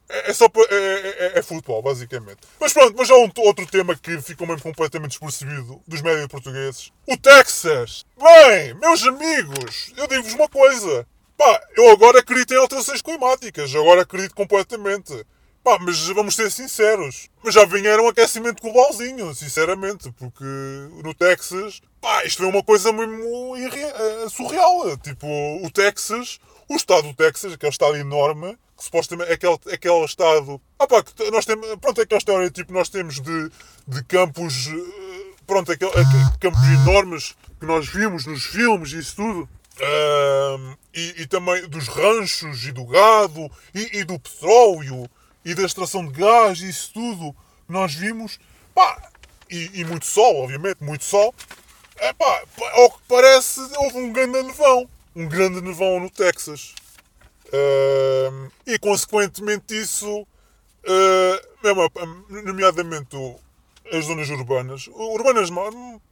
[0.09, 2.39] é, é só é, é, é, é, futebol, basicamente.
[2.59, 6.91] Mas pronto, mas há um outro tema que ficou mesmo completamente despercebido dos médias portugueses.
[7.07, 8.03] O Texas!
[8.17, 11.07] Bem, meus amigos, eu digo-vos uma coisa.
[11.37, 15.25] Pá, eu agora acredito em alterações climáticas, agora acredito completamente.
[15.65, 17.27] Pá, mas vamos ser sinceros.
[17.43, 20.11] Mas já vieram um aquecimento globalzinho, sinceramente.
[20.11, 20.43] Porque
[21.03, 24.95] no Texas, pá, isto é uma coisa mesmo uh, surreal.
[24.99, 25.25] Tipo,
[25.65, 30.61] o Texas, o estado do Texas, aquele estado enorme, que supostamente é aquele, aquele estado.
[30.77, 31.67] Ah, pá, nós temos.
[31.81, 33.49] Pronto, é aquela história, tipo, nós temos de,
[33.87, 34.67] de campos.
[34.67, 35.91] Uh, pronto, aquele,
[36.39, 39.49] campos enormes que nós vimos nos filmes e isso tudo.
[40.93, 45.09] E, e, também dos ranchos e do gado e, e do petróleo
[45.45, 47.35] e da extração de gás e isso tudo
[47.69, 48.39] nós vimos,
[48.73, 49.11] pá,
[49.49, 51.33] e, e, muito sol, obviamente, muito sol,
[51.97, 56.73] é pá, ao que parece houve um grande nevão, um grande nevão no Texas.
[57.47, 61.91] Uh, e consequentemente isso, uh, mesmo,
[62.43, 63.15] nomeadamente
[63.91, 65.49] as zonas urbanas, urbanas,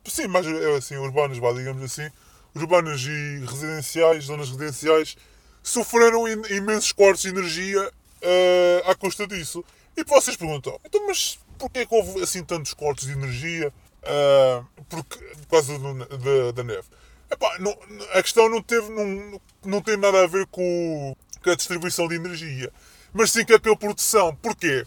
[0.05, 0.45] sim, mais
[0.77, 2.07] assim, urbanas, vá, digamos assim,
[2.55, 5.17] urbanas e residenciais, zonas residenciais,
[5.63, 7.91] sofreram imensos cortes de energia
[8.23, 9.63] uh, à custa disso.
[9.95, 13.71] E vocês perguntam, então, mas porquê que houve assim tantos cortes de energia
[14.03, 15.05] uh, por
[15.49, 16.87] causa do, da, da neve?
[17.29, 17.75] Epá, não,
[18.13, 22.15] a questão não teve, não, não tem nada a ver com, com a distribuição de
[22.15, 22.71] energia,
[23.11, 24.35] mas sim com a produção.
[24.35, 24.85] Porquê?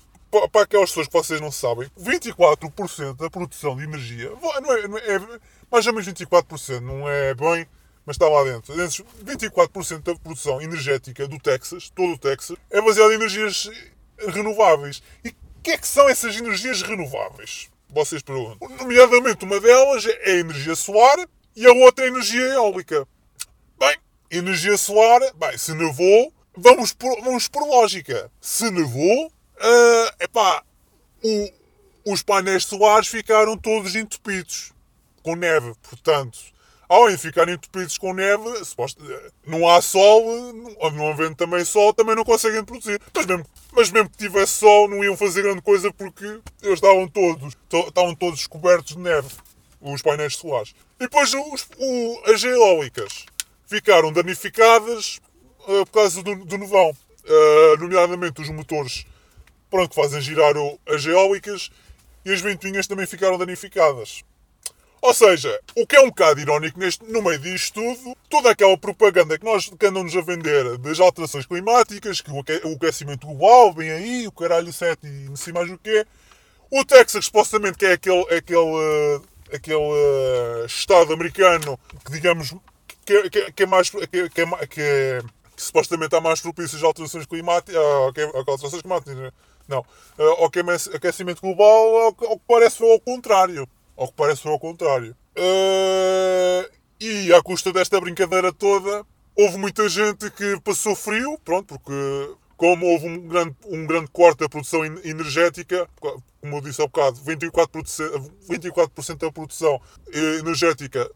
[0.53, 4.99] Para aquelas pessoas que vocês não sabem, 24% da produção de energia, não é, não
[4.99, 7.66] é, mais ou menos 24%, não é bem,
[8.07, 8.73] mas está lá dentro.
[8.73, 13.69] 24% da produção energética do Texas, todo o Texas, é baseada em energias
[14.16, 15.03] renováveis.
[15.25, 17.69] E o que é que são essas energias renováveis?
[17.90, 18.69] Vocês perguntam.
[18.79, 21.19] Nomeadamente, uma delas é a energia solar
[21.55, 23.07] e a outra é a energia eólica.
[23.79, 23.97] Bem,
[24.31, 28.31] energia solar, bem, se nevou, vamos por, vamos por lógica.
[28.40, 30.62] Se nevou, uh, epá,
[31.23, 34.73] o, os painéis solares ficaram todos entupidos
[35.23, 35.75] com neve.
[35.83, 36.38] Portanto,
[36.88, 38.44] ao ficarem entupidos com neve,
[39.46, 40.53] não há sol,
[40.92, 43.01] não havendo também sol, também não conseguem produzir.
[43.14, 46.25] Mas mesmo, mas mesmo que tivesse sol, não iam fazer grande coisa porque
[46.62, 47.57] eles estavam todos,
[47.88, 49.29] estavam todos cobertos de neve,
[49.81, 50.75] os painéis solares.
[50.99, 53.27] E depois os, o, as eólicas
[53.66, 55.20] ficaram danificadas
[55.66, 59.05] uh, por causa do, do nevão, uh, nomeadamente os motores
[59.70, 61.70] pronto, que fazem girar o, as eólicas
[62.25, 64.22] e as ventoinhas também ficaram danificadas.
[65.07, 68.77] Ou seja, o que é um bocado irónico neste, no meio disto tudo, toda aquela
[68.77, 72.40] propaganda que nós que andam-nos a vender das alterações climáticas, que o
[72.75, 76.05] aquecimento global vem aí, o caralho 7 e não sei mais o quê.
[76.73, 79.21] O Texas, supostamente, que é aquele, aquele,
[79.55, 82.53] aquele estado americano que, digamos,
[83.05, 83.88] que, que, que é mais.
[83.88, 85.23] Que, que, é, que, é, que
[85.57, 87.77] supostamente há mais propícios às alterações climáticas.
[87.77, 89.33] A, alterações climáticas,
[89.69, 89.87] não.
[90.19, 93.69] Ao aquecimento global, ao que parece foi ao contrário.
[93.96, 95.16] Ao que parece foi ao contrário.
[95.37, 99.04] Uh, e à custa desta brincadeira toda,
[99.37, 104.38] houve muita gente que passou frio, pronto, porque como houve um grande, um grande corte
[104.38, 109.80] da produção energética, como eu disse há bocado, 24%, 24 da produção
[110.40, 111.11] energética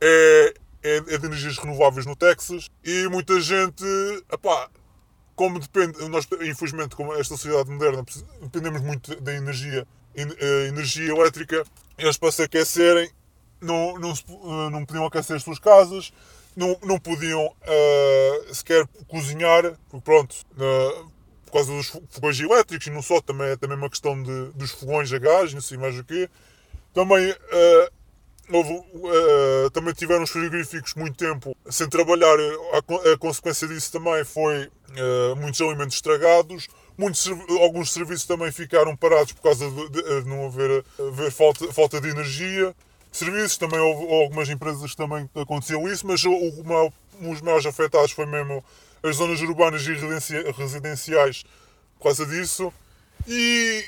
[0.00, 3.84] é, é, é, de energias renováveis no Texas e muita gente,
[4.32, 4.70] epá,
[5.34, 8.04] como depende, nós infelizmente como esta sociedade moderna
[8.40, 9.86] dependemos muito da energia,
[10.68, 11.64] energia elétrica,
[11.98, 13.10] eles para se aquecerem
[13.60, 16.12] não, não, eh, não podiam aquecer as suas casas,
[16.56, 21.10] não, não podiam uh, sequer cozinhar, porque pronto, uh,
[21.46, 24.72] por causa dos fogões elétricos, e não só, também é também uma questão de, dos
[24.72, 26.28] fogões a gás, não sei mais o quê.
[26.92, 27.92] Também, uh,
[28.50, 28.82] houve,
[29.72, 32.36] também tiveram os frigoríficos muito tempo sem trabalhar,
[32.72, 34.70] a, a consequência disso também foi
[35.36, 36.66] muitos alimentos estragados,
[36.98, 37.28] Muitos,
[37.60, 42.00] alguns serviços também ficaram parados por causa de, de, de não haver, haver falta, falta
[42.00, 42.74] de energia.
[43.12, 46.92] Serviços, também houve algumas empresas também aconteceu isso, mas o, o,
[47.30, 48.64] os maiores afetados foi mesmo
[49.00, 49.92] as zonas urbanas e
[50.52, 51.44] residenciais
[51.96, 52.72] por causa disso.
[53.28, 53.84] E,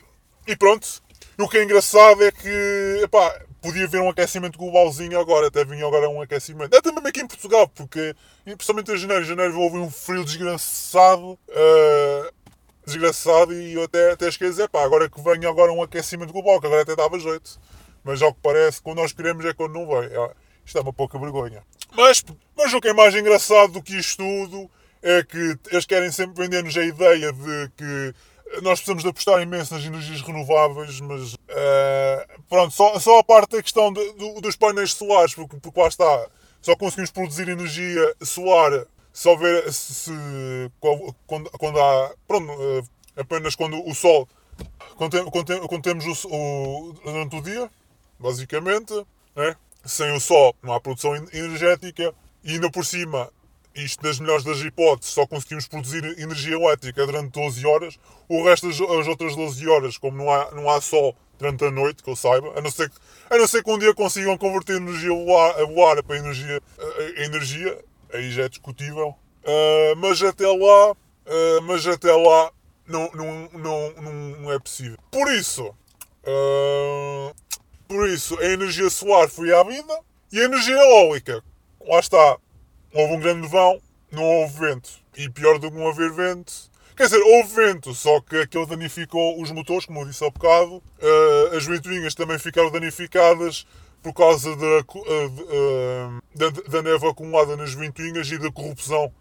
[0.46, 1.02] e pronto.
[1.36, 5.64] E o que é engraçado é que epá, podia haver um aquecimento globalzinho agora, até
[5.64, 6.76] vinha agora um aquecimento.
[6.76, 11.38] É também aqui em Portugal, porque principalmente em janeiro, em janeiro houve um frio desgraçado.
[11.48, 12.39] Uh,
[12.90, 16.66] desgraçado e eu até, até esqueci, pá, agora que venha agora um aquecimento global, que
[16.66, 17.58] agora até dava jeito.
[18.04, 20.10] Mas ao que parece, quando nós queremos é quando não vem.
[20.10, 20.30] É,
[20.64, 21.62] isto é uma pouca vergonha.
[21.94, 22.24] Mas,
[22.56, 24.70] mas o que é mais engraçado do que isto tudo
[25.02, 28.14] é que eles querem sempre vender-nos a ideia de que
[28.62, 33.56] nós precisamos de apostar imenso nas energias renováveis, mas uh, pronto, só, só a parte
[33.56, 36.26] da questão de, do, dos painéis solares, porque, porque lá está,
[36.60, 38.86] só conseguimos produzir energia solar
[39.28, 39.72] houver.
[39.72, 40.10] Se,
[41.26, 42.14] quando, quando há.
[42.26, 42.82] Pronto, eh,
[43.20, 44.28] apenas quando o sol.
[44.96, 47.70] Quando, quando, quando temos o, o, durante o dia,
[48.18, 48.94] basicamente,
[49.34, 49.56] né?
[49.84, 53.30] sem o sol não há produção energética e ainda por cima,
[53.74, 58.68] isto das melhores das hipóteses, só conseguimos produzir energia elétrica durante 12 horas, o resto
[58.68, 62.10] das as outras 12 horas, como não há, não há sol durante a noite, que
[62.10, 62.96] eu saiba, a não ser que,
[63.30, 66.60] a não ser que um dia consigam converter energia a voar para energia,
[67.16, 69.14] a energia aí já é discutível.
[69.42, 72.52] Uh, mas até lá, uh, mas até lá
[72.86, 74.98] não, não, não, não, é possível.
[75.10, 77.34] Por isso, uh,
[77.88, 79.98] por isso, a energia solar foi à vida
[80.32, 81.42] e a energia eólica,
[81.86, 82.36] lá está,
[82.92, 83.80] houve um grande vão,
[84.12, 84.90] não houve vento.
[85.16, 86.52] E pior do que não haver vento,
[86.96, 90.82] quer dizer, houve vento, só que aquilo danificou os motores, como eu disse há bocado.
[91.56, 93.66] as ventoinhas também ficaram danificadas
[94.02, 99.12] por causa da, eh, eh, da, da, neve acumulada nas ventoinhas e da corrupção,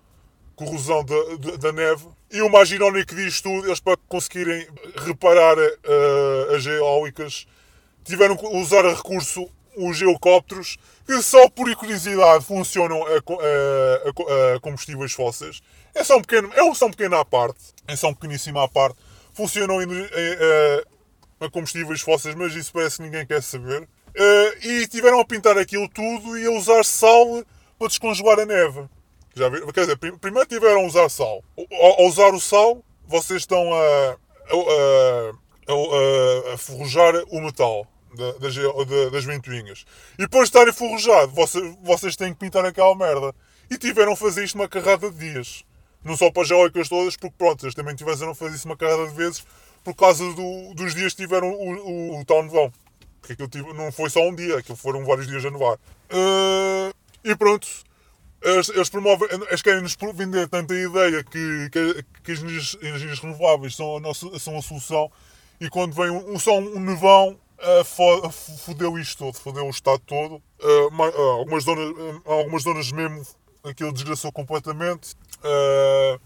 [0.56, 2.08] corrosão da, da, neve.
[2.32, 4.68] E o mais irónico disto tudo, eles para conseguirem
[5.06, 7.48] reparar uh, as eólicas,
[8.04, 14.60] tiveram que usar a recurso os helicópteros que só por curiosidade funcionam a, a, a,
[14.60, 15.62] combustíveis fósseis.
[15.96, 18.68] É só um pequeno, é só um pequeno à parte, é só um pequeníssimo à
[18.68, 18.98] parte.
[19.34, 19.78] Funcionam
[21.40, 23.88] a combustíveis fósseis, mas isso parece que ninguém quer saber.
[24.20, 27.42] Uh, e tiveram a pintar aquilo tudo e a usar sal
[27.78, 28.84] para descongelar a neve.
[29.34, 29.68] Já viram?
[29.72, 31.42] Quer dizer, primeiro tiveram a usar sal.
[31.58, 34.18] Ao, usar o sal, vocês estão a,
[34.50, 35.32] a,
[35.70, 37.88] a, a o metal
[38.42, 38.56] das,
[39.12, 39.86] das ventoinhas.
[40.16, 43.34] E depois de estarem forjados, vocês, vocês têm que pintar aquela merda.
[43.72, 45.64] E tiveram a fazer isto uma carrada de dias.
[46.04, 48.76] Não só para as geólicas todas, porque pronto, eles também tiveram a fazer isso uma
[48.76, 49.46] carrada de vezes
[49.84, 52.74] por causa do, dos dias que tiveram o, o, o tal nevão.
[53.20, 55.76] Porque aquilo tive, não foi só um dia, aquilo foram vários dias a nevar.
[56.12, 57.68] Uh, e pronto,
[58.42, 63.20] eles, eles promovem, eles querem nos vender tanta ideia que, que, que as energias, energias,
[63.20, 65.12] renováveis são a, nossa, são a solução
[65.60, 70.36] e quando vem um, só um nevão uh, fodeu isto todo, fodeu o estado todo.
[70.62, 73.26] Uh, algumas, zonas, algumas zonas mesmo
[73.64, 75.16] aquilo desgraçou completamente.
[75.40, 76.20] Uh,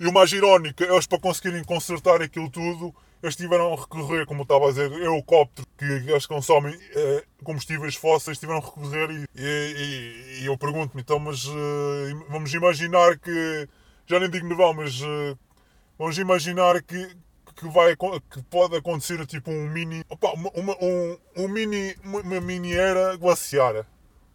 [0.00, 4.40] e o mais irónico, eles para conseguirem consertar aquilo tudo, eles tiveram a recorrer, como
[4.40, 9.26] eu estava a dizer, helicóptero que eles consomem uh, combustíveis fósseis, tiveram a recorrer e,
[9.36, 13.68] e, e eu pergunto-me, então, mas uh, vamos imaginar que,
[14.06, 15.38] já nem digo nevão, mas uh,
[15.96, 17.16] vamos imaginar que,
[17.54, 22.40] que, vai, que pode acontecer tipo um mini, opa, uma, uma, um, um mini, uma
[22.40, 23.86] mini era glaciar.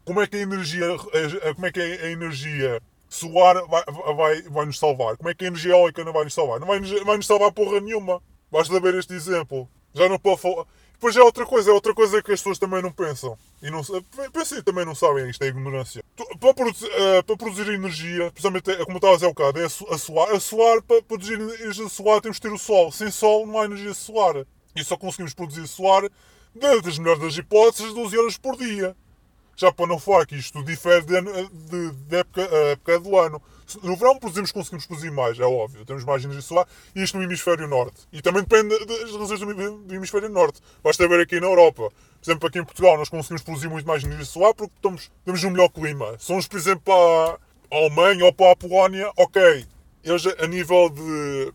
[0.06, 0.88] Como é que a energia,
[1.54, 3.84] como é que a energia solar vai,
[4.16, 5.18] vai, vai nos salvar?
[5.18, 6.62] Como é que a energia eólica não vai nos salvar?
[6.62, 8.22] Não vai, vai nos salvar porra nenhuma.
[8.52, 9.68] Basta ver este exemplo.
[9.94, 10.66] Já não pode falar.
[10.94, 13.38] Depois é outra coisa, é outra coisa que as pessoas também não pensam.
[13.62, 13.84] E não,
[14.34, 16.04] pensam também não sabem, isto é ignorância.
[16.40, 19.66] Para produzir, uh, para produzir energia, precisamente é, como estava a dizer o bocado, é
[19.66, 20.32] a solar.
[20.32, 22.92] A solar, para produzir energia solar, temos que ter o sol.
[22.92, 24.44] Sem sol não há energia solar.
[24.76, 26.10] E só conseguimos produzir solar,
[26.56, 28.96] das melhores das hipóteses, 12 horas por dia.
[29.56, 33.42] Já para não falar que isto difere de, de época, época do ano.
[33.84, 35.86] No verão produzimos, conseguimos produzir mais, é óbvio.
[35.86, 38.08] Temos mais energia solar e isto no hemisfério norte.
[38.12, 40.62] E também depende das razões do hemisfério norte.
[40.82, 41.92] Basta ver aqui na Europa.
[41.92, 45.44] Por exemplo, aqui em Portugal nós conseguimos produzir muito mais energia solar porque estamos, temos
[45.44, 46.16] um melhor clima.
[46.18, 47.40] Somos, por exemplo, para
[47.72, 49.66] a Alemanha ou para a Polónia, ok.
[50.04, 51.54] Eles, a nível de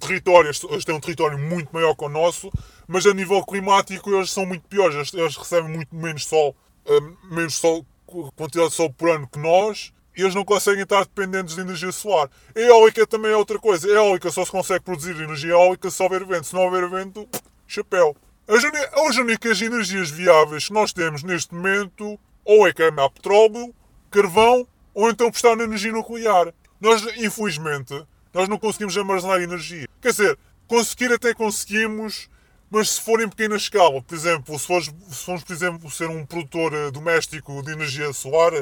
[0.00, 2.50] território, eles têm um território muito maior que o nosso,
[2.88, 4.96] mas a nível climático eles são muito piores.
[4.96, 7.86] Eles, eles recebem muito menos sol, uh, menos sol,
[8.34, 11.92] quantidade de sol por ano que nós e eles não conseguem estar dependentes de energia
[11.92, 12.28] solar.
[12.54, 13.88] A eólica também é outra coisa.
[13.88, 16.46] A eólica só se consegue produzir energia eólica se houver vento.
[16.46, 17.28] Se não houver vento,
[17.66, 18.14] chapéu.
[18.46, 23.74] As, as únicas energias viáveis que nós temos neste momento ou é queimar petróleo,
[24.10, 26.52] carvão ou então prestar na energia nuclear.
[26.80, 29.88] Nós, infelizmente, nós não conseguimos armazenar energia.
[30.00, 32.28] Quer dizer, conseguir até conseguimos,
[32.70, 36.08] mas se for em pequena escala, por exemplo, se formos, se formos por exemplo, ser
[36.08, 38.52] um produtor eh, doméstico de energia solar,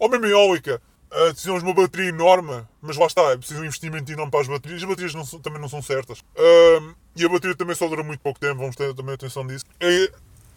[0.00, 3.64] ou mesmo eólica, uh, precisamos de uma bateria enorme, mas lá está, é preciso um
[3.64, 4.82] investimento enorme para as baterias.
[4.82, 6.20] As baterias não, também não são certas.
[6.20, 9.64] Uh, e a bateria também só dura muito pouco tempo, vamos ter também atenção disso.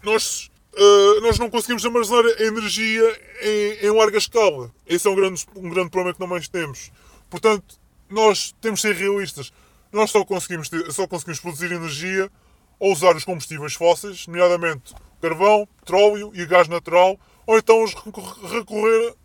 [0.01, 4.71] Nós, uh, nós não conseguimos armazenar energia em, em, larga escala.
[4.87, 6.89] Esse é um grande, um grande problema que nós temos.
[7.29, 7.77] Portanto,
[8.09, 9.51] nós temos de ser realistas.
[9.91, 12.31] Nós só conseguimos, ter, só conseguimos produzir energia
[12.79, 17.85] ou usar os combustíveis fósseis, nomeadamente carvão, petróleo e gás natural, ou então
[18.51, 19.15] recorrer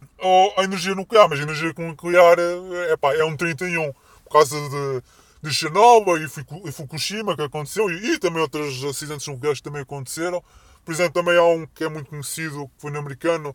[0.56, 1.28] à energia nuclear.
[1.28, 3.92] Mas a energia nuclear é, epá, é um 31
[4.24, 5.02] por causa de,
[5.42, 6.18] de Chernobyl
[6.64, 10.42] e Fukushima que aconteceu e, e, também outros acidentes nucleares que também aconteceram.
[10.84, 13.54] Por exemplo, também há um que é muito conhecido, que foi no americano,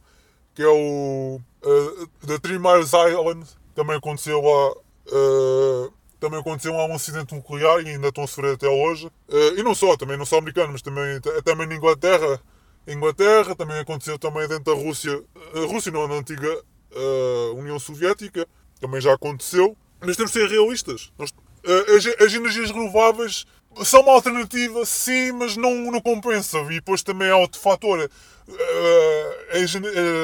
[0.54, 3.48] que é o uh, The Three Miles Island.
[3.74, 4.72] Também aconteceu lá.
[5.08, 9.08] Uh, também aconteceu lá um acidente nuclear e ainda estão a sofrer até hoje.
[9.28, 12.40] Uh, e não só, também não só americano, mas também, também na Inglaterra
[12.88, 15.24] Inglaterra, também aconteceu também dentro da Rússia,
[15.56, 18.48] a Rússia não, na antiga uh, União Soviética,
[18.80, 19.76] também já aconteceu.
[20.02, 21.12] Mas temos de ser realistas.
[21.18, 23.46] Nós, uh, as, as, energias renováveis
[23.86, 26.60] são uma alternativa, sim, mas não, não compensa.
[26.64, 28.10] E depois também há outro fator.
[28.48, 29.74] Uh, as,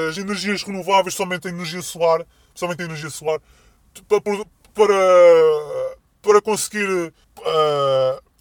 [0.09, 3.39] as, energias renováveis, somente a energia solar, somente a energia solar,
[4.07, 4.21] para,
[4.73, 7.13] para, para conseguir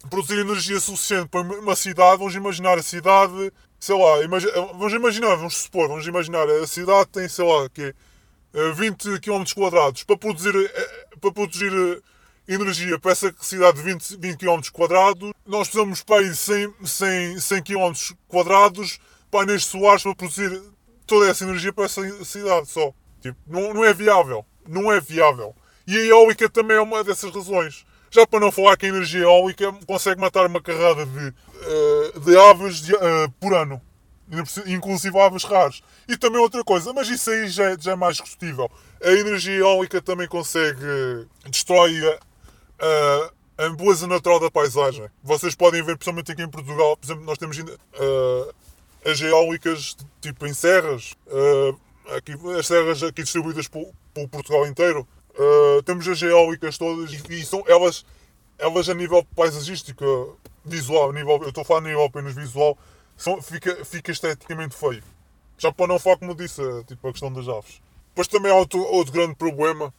[0.09, 5.35] produzir energia suficiente para uma cidade, vamos imaginar a cidade sei lá, imagi vamos imaginar,
[5.35, 7.95] vamos supor, vamos imaginar, a cidade tem, sei lá, que
[8.75, 14.17] 20 km quadrados para produzir, eh, para produzir eh, energia para essa cidade de 20,
[14.17, 17.93] 20 km quadrados, nós precisamos para aí 100, 100, 100 km
[18.27, 18.99] quadrados
[19.29, 20.61] painéis solares para produzir
[21.05, 22.91] toda essa energia para essa cidade só.
[23.21, 24.45] Tipo, não, não é viável.
[24.67, 25.55] Não é viável.
[25.85, 27.85] E a eólica também é uma dessas razões.
[28.11, 32.37] Já para não falar que a energia eólica consegue matar uma carrada de, uh, de
[32.37, 33.81] aves de, uh, por ano.
[34.67, 35.81] Inclusive aves raras.
[36.07, 38.69] E também outra coisa, mas isso aí já, é, já é mais discutível.
[39.03, 42.19] A energia eólica também consegue destruir
[42.79, 43.31] a,
[43.65, 45.07] a beleza natural da paisagem.
[45.23, 48.53] Vocês podem ver, principalmente aqui em Portugal, por exemplo, nós temos uh,
[49.05, 51.79] as eólicas tipo em serras, uh,
[52.15, 55.07] aqui, as serras aqui distribuídas pelo, pelo Portugal inteiro.
[55.37, 58.05] Uh, temos as eólicas todas e, são elas,
[58.57, 62.77] elas a nível paisagístico, visual, a nível, eu estou a falar a nível apenas visual,
[63.15, 65.03] são, fica, fica esteticamente feio.
[65.57, 67.81] Já para não falar, como disse, tipo a questão das aves.
[68.09, 69.93] Depois também há outro, outro grande problema,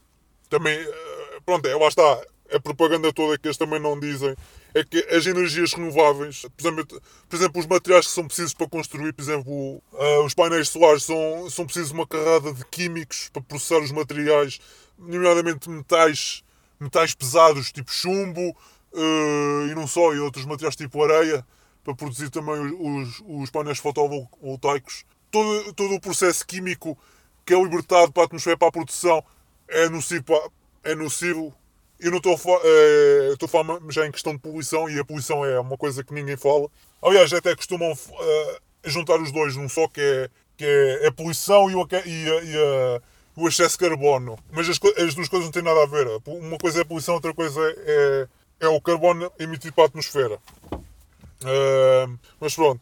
[0.49, 2.23] também, uh, pronto, é, lá está,
[2.53, 4.35] a propaganda toda que eles também não dizem,
[4.75, 8.69] é que as energias renováveis, por exemplo, por exemplo os materiais que são precisos para
[8.69, 9.53] construir, por exemplo,
[9.93, 14.61] uh, os painéis solares, são, são precisos uma carrada de químicos para processar os materiais,
[15.01, 16.45] nomeadamente metais,
[16.79, 18.51] metais pesados, tipo chumbo,
[18.93, 21.45] uh, e não só, e outros materiais tipo areia,
[21.83, 25.05] para produzir também os, os painéis fotovoltaicos.
[25.31, 26.99] Todo, todo o processo químico
[27.45, 29.25] que é libertado para a atmosfera para a produção
[29.69, 30.53] é nocivo,
[30.85, 31.55] é nocivo
[32.01, 34.99] eu não estou a, falar, é, estou a falar já em questão de poluição e
[34.99, 36.69] a poluição é uma coisa que ninguém fala.
[37.03, 41.71] Aliás, até costumam uh, juntar os dois num só, que é, que é a poluição
[41.71, 43.03] e, o, e, a, e a,
[43.41, 44.39] o excesso de carbono.
[44.53, 46.07] Mas as, as, duas coisas não têm nada a ver.
[46.27, 48.29] Uma coisa é a poluição, outra coisa é,
[48.61, 50.39] é, o carbono emitido para a atmosfera.
[50.73, 52.81] Uh, mas pronto.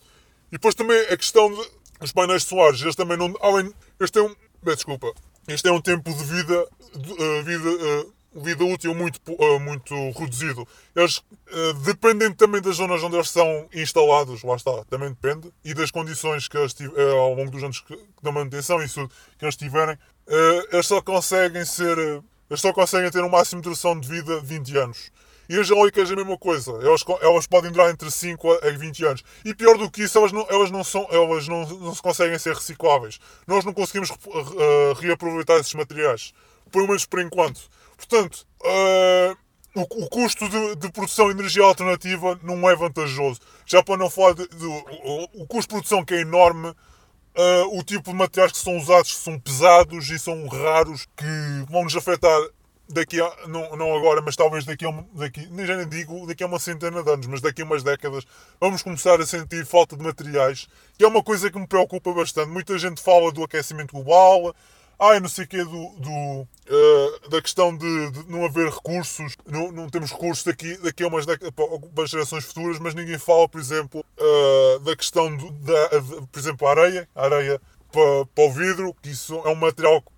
[0.49, 1.49] E depois também a questão
[2.01, 2.81] dos painéis solares.
[2.83, 3.35] Eles também não.
[3.41, 4.35] Além, é um.
[4.63, 5.13] Desculpa.
[5.47, 6.67] Este é um tempo de vida.
[6.95, 10.67] De, uh, vida uh, vida útil muito, uh, muito reduzido.
[10.95, 15.75] Eles uh, dependem também das zonas onde eles são instalados, lá está, também depende, e
[15.75, 17.85] das condições que eles uh, ao longo dos anos
[18.23, 19.09] da manutenção isso
[19.39, 19.99] que eles tiverem,
[20.73, 21.97] eles só conseguem ser.
[22.51, 25.11] eles só conseguem ter um máximo de duração de vida de 20 anos.
[25.49, 26.73] E as eólicas é a mesma coisa.
[26.73, 29.25] Elas, elas podem durar entre 5 a 20 anos.
[29.43, 32.39] E pior do que isso, elas não, elas não, são, elas não, não se conseguem
[32.39, 33.19] ser recicláveis.
[33.47, 34.11] Nós não conseguimos
[35.01, 36.35] reaproveitar esses materiais.
[36.71, 37.63] Pelo menos por enquanto.
[37.99, 39.37] Portanto, uh,
[39.75, 43.41] o, o, custo de, de, produção de energia alternativa não é vantajoso.
[43.67, 44.73] Já para não falar do
[45.35, 49.17] o, custo de produção que é enorme, uh, o tipo de materiais que são usados
[49.17, 51.27] são pesados e são raros, que
[51.69, 52.41] vão nos afetar
[52.89, 56.47] daqui a, não, não agora, mas talvez daqui a, daqui, já nem digo daqui a
[56.47, 58.25] uma centena de anos, mas daqui a umas décadas,
[58.61, 62.49] vamos começar a sentir falta de materiais, que é uma coisa que me preocupa bastante.
[62.49, 64.55] Muita gente fala do aquecimento global,
[64.99, 69.37] ai, não sei o quê, do, do uh, da questão de, de, não haver recursos,
[69.47, 71.53] não, não temos recursos daqui, daqui a umas décadas,
[71.95, 75.89] para as gerações futuras, mas ninguém fala, por exemplo, uh, da questão do, da,
[76.31, 77.61] por exemplo, a areia, a areia
[77.93, 80.11] para, para o vidro, que isso é um material que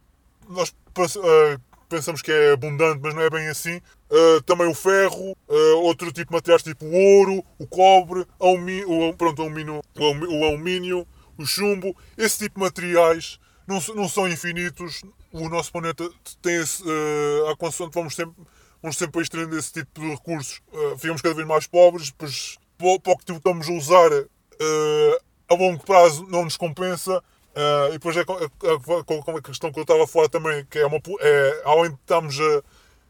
[0.49, 3.81] nós uh, pensamos que é abundante, mas não é bem assim.
[4.11, 9.15] Uh, também o ferro, uh, outro tipo de materiais tipo o ouro, o cobre, o,
[9.15, 11.07] pronto, alumínio, o alumínio,
[11.39, 13.39] o chumbo, esse tipo de materiais
[13.71, 15.03] não, não são infinitos.
[15.33, 16.09] O nosso planeta
[16.43, 16.83] tem esse.
[16.83, 18.35] Uh, a consoante vamos sempre,
[18.83, 20.61] vamos sempre extrair esse tipo de recursos.
[20.73, 25.85] Uh, ficamos cada vez mais pobres, pois pouco que estamos a usar uh, a longo
[25.85, 27.23] prazo não nos compensa.
[27.51, 30.87] Uh, e depois é com a, questão que eu estava a falar também, que é,
[30.87, 32.63] uma, é além de estarmos a,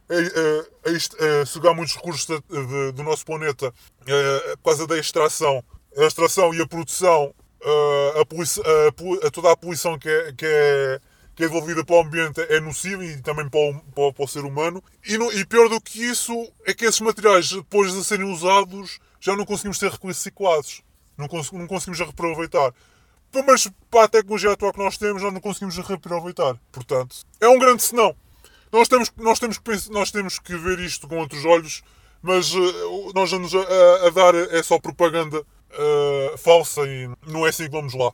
[0.08, 4.98] a, a, a sugar muitos recursos de, de, do nosso planeta uh, por causa da
[4.98, 5.62] extração,
[5.96, 10.46] a extração e a produção uh, a, a, a, toda a poluição que é, que
[10.46, 11.00] é,
[11.34, 14.28] que é devolvida para o ambiente é nociva e também para o, para, para o
[14.28, 14.82] ser humano.
[15.06, 16.32] E, não, e, pior do que isso
[16.66, 20.82] é que esses materiais, depois de serem usados, já não conseguimos ser reciclados.
[21.16, 22.72] Não, cons não conseguimos reaproveitar.
[23.46, 26.56] Mas para a tecnologia atual que nós temos, nós não conseguimos reaproveitar.
[26.72, 28.16] Portanto, é um grande senão.
[28.72, 31.82] Nós temos, nós temos, que, pensar, nós temos que ver isto com outros olhos,
[32.22, 37.50] mas uh, nós vamos a, a, dar é só propaganda uh, falsa e não é
[37.50, 38.12] assim que vamos lá.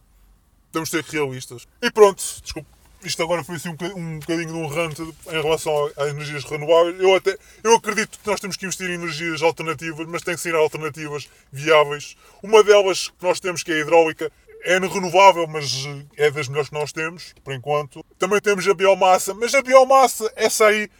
[0.73, 1.67] Temos de ser realistas.
[1.83, 2.69] E pronto, desculpe.
[3.03, 7.01] Isto agora foi assim um, um bocadinho de um rant em relação às energias renováveis.
[7.01, 10.41] Eu, até, eu acredito que nós temos que investir em energias alternativas, mas tem que
[10.41, 12.17] ser alternativas viáveis.
[12.43, 14.33] Uma delas que nós temos, que é a hidráulica,
[14.65, 15.87] é renovável, mas
[16.17, 18.05] é das melhores que nós temos, por enquanto.
[18.19, 20.91] Também temos a biomassa, mas a biomassa, essa aí,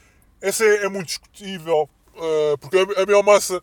[0.41, 3.61] essa é, é muito discutível, uh, porque a biomassa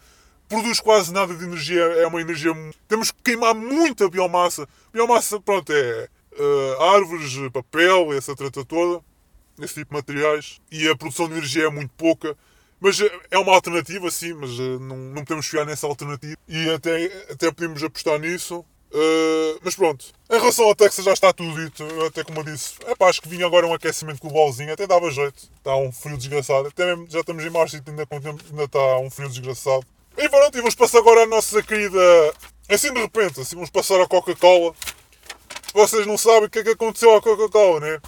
[0.47, 2.51] produz quase nada de energia, é uma energia.
[2.87, 4.67] Temos que queimar muita biomassa.
[4.91, 9.03] Biomassa, pronto, é uh, árvores, papel, essa trata toda,
[9.59, 10.61] esse tipo de materiais.
[10.71, 12.37] E a produção de energia é muito pouca.
[12.79, 12.99] Mas
[13.31, 16.37] é uma alternativa, sim, mas uh, não, não podemos fiar nessa alternativa.
[16.47, 18.65] E até, até podemos apostar nisso.
[18.93, 21.83] Uh, mas pronto, em relação ao Texas já está tudo dito.
[22.05, 25.09] Até como eu disse, é pá, acho que vinha agora um aquecimento globalzinho, até dava
[25.09, 25.49] jeito.
[25.57, 26.67] Está um frio desgraçado.
[26.67, 29.83] Até mesmo, já estamos em março e ainda, ainda está um frio desgraçado.
[30.17, 31.99] E pronto, e vamos passar agora a nossa querida.
[32.69, 34.73] Assim de repente, assim vamos passar a Coca-Cola.
[35.73, 38.01] Vocês não sabem o que é que aconteceu à Coca-Cola, né?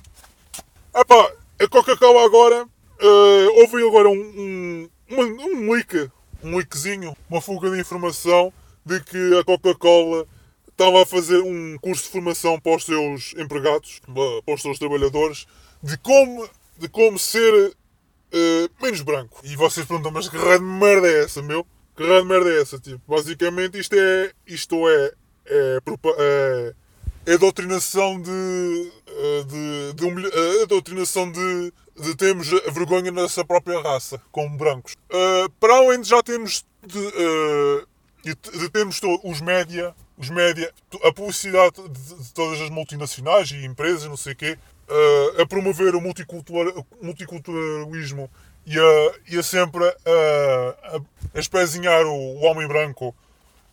[0.95, 2.67] Epá, a Coca-Cola agora.
[3.01, 6.09] Uh, houve agora um, um, um leak,
[6.41, 8.53] um leakzinho, uma fuga de informação
[8.85, 10.25] de que a Coca-Cola
[10.69, 13.99] estava a fazer um curso de formação para os seus empregados,
[14.45, 15.47] para os seus trabalhadores,
[15.81, 16.47] de como,
[16.77, 19.41] de como ser uh, menos branco.
[19.43, 21.65] E vocês perguntam, mas que raio de merda é essa, meu?
[21.95, 22.77] Que raio merda é essa?
[22.77, 25.13] Tipo, basicamente isto é, isto é,
[25.45, 25.79] é,
[26.17, 26.73] é,
[27.25, 33.45] é doutrinação de, eh, de, de, de a doutrinação de, de termos vergonha na nossa
[33.45, 34.93] própria raça, como brancos.
[35.09, 41.81] Uh, para além de já termos de, de termos os média, os média, a publicidade
[41.81, 44.57] de, de, todas as multinacionais e empresas, não sei o quê,
[45.41, 48.29] a promover o multiculturalismo
[48.65, 50.99] e a, e a sempre a, a,
[51.35, 53.15] a espezinhar o, o homem branco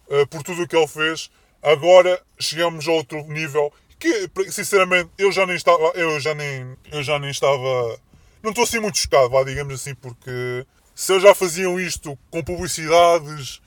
[0.08, 1.30] uh, por tudo o que ele fez,
[1.62, 7.04] agora chegamos a outro nível que sinceramente eu já nem estava eu já nem eu
[7.04, 8.00] já nem estava
[8.42, 12.42] não estou assim muito chocado vá, digamos assim porque se eles já faziam isto com
[12.42, 13.62] publicidades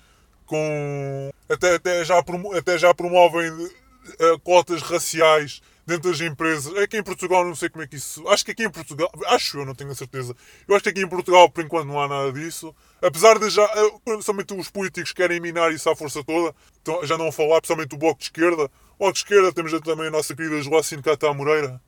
[0.45, 2.21] com até, até, já,
[2.57, 6.75] até já promovem uh, cotas raciais dentro das empresas.
[6.77, 8.27] Aqui em Portugal não sei como é que isso.
[8.27, 9.09] Acho que aqui em Portugal.
[9.27, 10.35] Acho eu, não tenho a certeza.
[10.67, 12.75] Eu acho que aqui em Portugal, por enquanto, não há nada disso.
[13.01, 13.63] Apesar de já.
[13.63, 16.55] Eh, principalmente os políticos querem minar isso à força toda.
[16.81, 18.63] Então, já não falar, principalmente o Bloco de Esquerda.
[18.63, 21.81] O Bloco de Esquerda temos também a nossa querida Joacine Catá Moreira.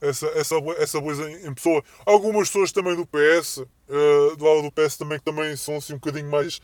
[0.00, 1.82] Essa, essa, essa beleza em pessoa.
[2.04, 5.76] Algumas pessoas também do PS, uh, eh, do lado do PS também, que também são
[5.76, 6.60] assim um bocadinho mais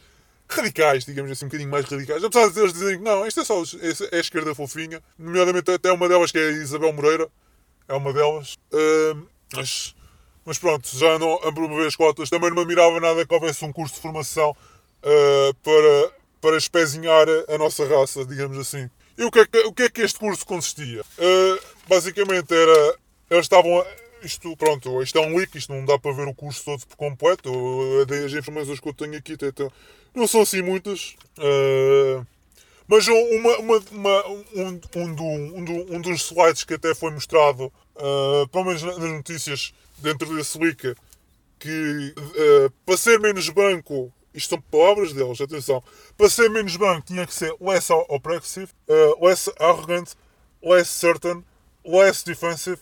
[0.49, 2.25] radicais, digamos assim, um bocadinho mais radicais.
[2.25, 5.93] Apesar de eles dizerem que não, isto é só é, a esquerda fofinha, nomeadamente até
[5.93, 7.29] uma delas que é a Isabel Moreira,
[7.89, 8.55] é uma delas.
[8.73, 9.95] Uh, mas,
[10.45, 13.65] mas pronto, já não a promover as cotas, também não me admirava nada que houvesse
[13.65, 18.89] um curso de formação uh, para, para espezinhar a nossa raça, digamos assim.
[19.19, 21.03] E o que é que, o que, é que este curso consistia?
[21.19, 22.97] Uh, basicamente era.
[23.29, 23.85] Eles estavam.
[24.23, 26.97] Isto, pronto, isto é um leak, isto não dá para ver o curso todo por
[26.97, 27.51] completo.
[28.25, 29.37] As informações que eu tenho aqui
[30.15, 31.17] não são assim muitas.
[31.39, 32.27] Uh,
[32.89, 37.11] mas uma, uma, uma, um, um, do, um, do, um, dos slides que até foi
[37.11, 37.67] mostrado,
[37.97, 40.95] uh, pelo menos nas notícias, dentro desse leak,
[41.59, 45.83] que uh, para ser menos branco, isto são palavras deles, atenção,
[46.17, 50.15] para ser menos branco tinha que ser less oppressive, uh, less arrogant,
[50.63, 51.45] less certain,
[51.85, 52.81] less defensive,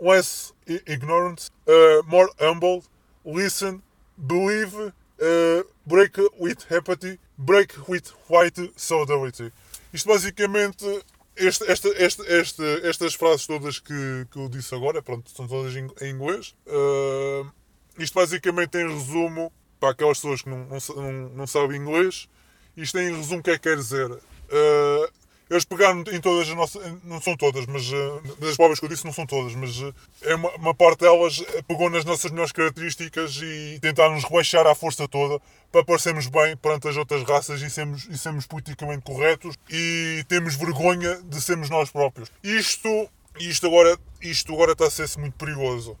[0.00, 2.82] less ignorant, uh, more humble,
[3.24, 3.82] listen,
[4.16, 4.74] believe,
[5.20, 9.52] uh, break with empathy, break with white solidarity.
[9.92, 11.04] Isto basicamente,
[11.36, 11.88] este, este,
[12.28, 16.54] este, estas frases todas que, que eu disse agora, pronto, são todas em, em inglês.
[16.66, 17.50] Uh,
[17.98, 22.28] isto basicamente em resumo, para aquelas pessoas que não, não, não, sabem inglês,
[22.76, 24.10] isto em resumo o que é que quer dizer.
[24.10, 26.82] Uh, eles pegaram em todas as nossas.
[27.04, 27.90] Não são todas, mas.
[28.38, 31.42] Das palavras que eu disse não são todas, mas uh, é uma, uma, parte delas
[31.68, 35.40] pegou nas nossas melhores características e tentaram nos rebaixar à força toda
[35.70, 40.54] para parecermos bem perante as outras raças e sermos, e sermos politicamente corretos e temos
[40.54, 42.30] vergonha de sermos nós próprios.
[42.42, 45.96] Isto, isto, agora, isto agora está a ser-se muito perigoso.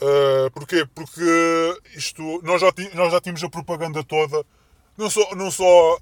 [0.00, 0.86] Uh, porquê?
[0.94, 4.44] Porque isto, nós, já, nós já tínhamos a propaganda toda,
[4.96, 5.98] não só, não só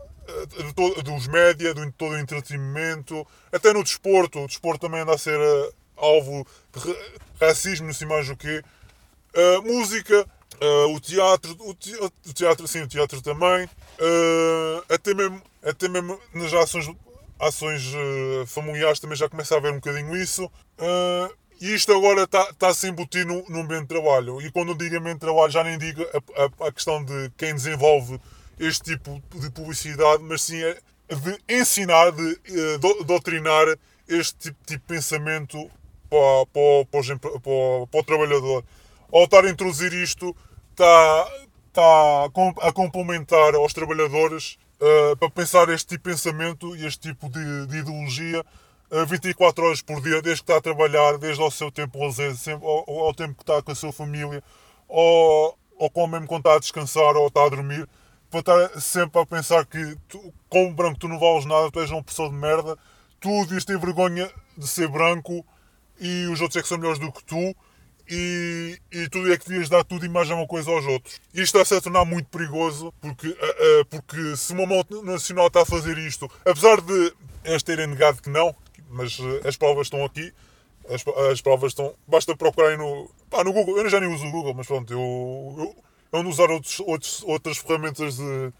[1.04, 4.40] dos média, do todo o entretenimento, até no desporto.
[4.40, 6.96] O desporto também anda a ser uh, alvo de
[7.40, 8.62] racismo, não sei mais o quê.
[9.34, 10.26] Uh, música,
[10.60, 13.68] uh, o teatro, o o teatro, sim, o teatro também.
[14.88, 16.90] até, mesmo, até mesmo nas ações,
[17.38, 17.82] ações
[18.46, 20.50] familiares também já começa a haver um bocadinho isso.
[21.60, 24.40] E isto agora está tá a se embutir no, no ambiente de trabalho.
[24.42, 27.30] E quando eu digo ambiente de trabalho, já nem digo a, a, a questão de
[27.36, 28.20] quem desenvolve
[28.58, 30.60] este tipo de publicidade, mas sim
[31.08, 33.66] de ensinar, de uh, doutrinar
[34.08, 35.70] este tipo, tipo de pensamento
[36.08, 38.64] para, para, para, para, o trabalhador.
[39.12, 40.34] Ao estar a introduzir isto,
[40.70, 41.28] está,
[41.68, 42.24] está
[42.62, 47.66] a complementar aos trabalhadores uh, para pensar este tipo de pensamento e este tipo de,
[47.66, 48.44] de ideologia
[48.90, 52.34] uh, 24 horas por dia, desde que está a trabalhar, desde ao seu tempo lazer,
[52.36, 54.42] sempre, ao, ao tempo que está com a sua família,
[54.88, 57.88] ou, ou o mesmo quando está a descansar ou está a dormir
[58.42, 61.90] para estar sempre a pensar que, tu, como branco, tu não vales nada, tu és
[61.90, 62.76] uma pessoa de merda,
[63.20, 65.44] tu devias ter vergonha de ser branco
[66.00, 67.54] e os outros é que são melhores do que tu
[68.08, 71.20] e, e tu é que devias dar tudo e mais uma coisa aos outros.
[71.32, 75.66] Isto está-se a tornar muito perigoso porque, uh, uh, porque se uma multinacional está a
[75.66, 77.12] fazer isto, apesar de
[77.44, 78.54] eles terem negado que não,
[78.90, 80.32] mas uh, as provas estão aqui,
[80.88, 81.94] as, as provas estão.
[82.06, 83.78] Basta procurarem no, pá, no Google.
[83.78, 87.58] Eu já nem uso o Google, mas pronto, eu, eu Vão usar outros, outros, outras
[87.58, 88.52] ferramentas de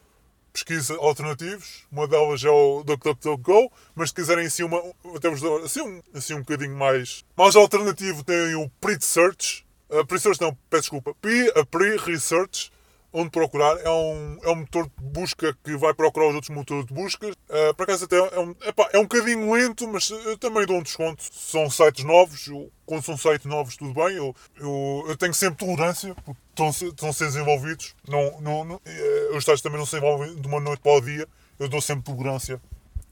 [0.53, 1.85] pesquisa alternativos.
[1.91, 4.81] Uma delas é o DuckDuckGo, mas se quiserem assim, uma,
[5.21, 9.67] temos assim, um, assim um bocadinho mais, mais alternativo, tem o Pre-Search.
[9.91, 11.15] Uh, Pre-Search não, peço desculpa.
[11.21, 12.73] Pre-Research.
[13.15, 13.79] Onde procurar.
[13.79, 17.29] É um, é um motor de busca que vai procurar os outros motores de busca.
[17.29, 20.77] Uh, por acaso até é um, epá, é um bocadinho lento, mas eu também dou
[20.77, 21.23] um desconto.
[21.33, 24.17] São sites novos, eu, quando são sites novos tudo bem.
[24.17, 27.95] Eu, eu, eu tenho sempre tolerância, porque estão, estão a ser desenvolvidos.
[28.09, 31.01] Não, não, não, eh, os sites também não se envolvem de uma noite para o
[31.01, 31.29] dia.
[31.59, 32.61] Eu dou sempre tolerância.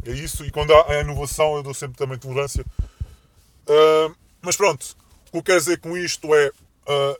[0.04, 2.64] É isso, e quando há a inovação eu dou sempre também tolerância.
[3.68, 4.96] Uh, mas pronto,
[5.28, 7.16] o que eu quero dizer com isto é uh,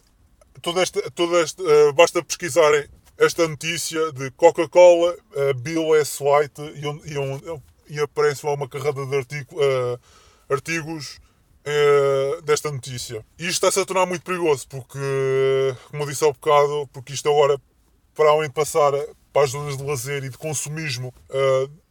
[0.62, 2.88] toda esta, toda esta, uh, basta pesquisarem
[3.18, 6.22] esta notícia de Coca-Cola, uh, Bill S.
[6.22, 9.56] White e, e, e aparece lá uma carrada de artigo,
[10.48, 11.20] artigos
[12.44, 13.24] desta notícia.
[13.38, 14.98] E isto está-se a tornar muito perigoso porque,
[15.90, 17.60] como eu disse há bocado, porque isto agora,
[18.14, 18.92] para além de passar
[19.30, 21.12] para as zonas de lazer e de consumismo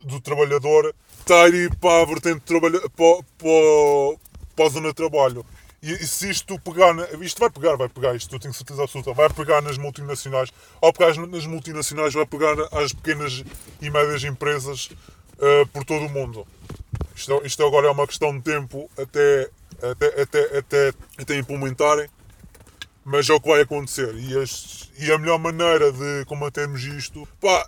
[0.01, 4.19] do trabalhador, está a ir para a vertente de trabalho, para, para,
[4.55, 5.45] para a zona de trabalho.
[5.83, 9.13] E, e se isto pegar, isto vai pegar, vai pegar, isto eu tenho certeza absoluta,
[9.13, 13.43] vai pegar nas multinacionais, ao pegar nas multinacionais, vai pegar as pequenas
[13.81, 14.91] e médias empresas
[15.37, 16.45] uh, por todo o mundo.
[17.15, 19.49] Isto, isto agora é uma questão de tempo até,
[19.81, 22.07] até, até, até, até implementarem,
[23.03, 24.13] mas é o que vai acontecer.
[24.13, 27.67] E, e a melhor maneira de combatermos isto, pá,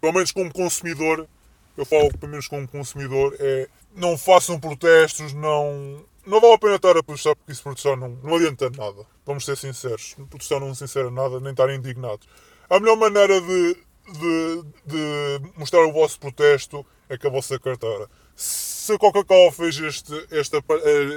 [0.00, 1.28] pelo menos como consumidor,
[1.76, 6.76] eu falo pelo menos como consumidor, é não façam protestos, não não vale a pena
[6.76, 9.06] estar a protestar porque isso protestar não, não adianta nada.
[9.26, 10.14] Vamos ser sinceros.
[10.30, 12.26] Protestar não sincera nada, nem estar indignados.
[12.70, 13.76] A melhor maneira de,
[14.12, 18.08] de, de, mostrar o vosso protesto é com a vossa carteira.
[18.34, 20.62] Se a Coca-Cola fez este, esta,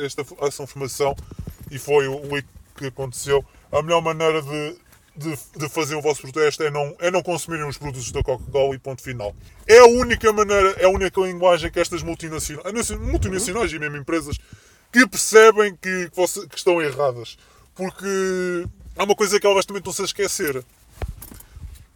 [0.03, 1.15] esta, essa informação
[1.71, 4.77] e foi o leak que aconteceu, a melhor maneira de,
[5.15, 8.75] de, de, fazer o vosso protesto é não, é não consumirem os produtos da Coca-Cola
[8.75, 9.33] e ponto final.
[9.65, 14.37] É a única maneira, é a única linguagem que estas multinacionais, multinacionais e mesmo empresas
[14.95, 17.37] que percebem que, que, estão erradas.
[17.73, 18.65] Porque
[18.95, 20.63] há uma coisa que elas também estão-se a esquecer.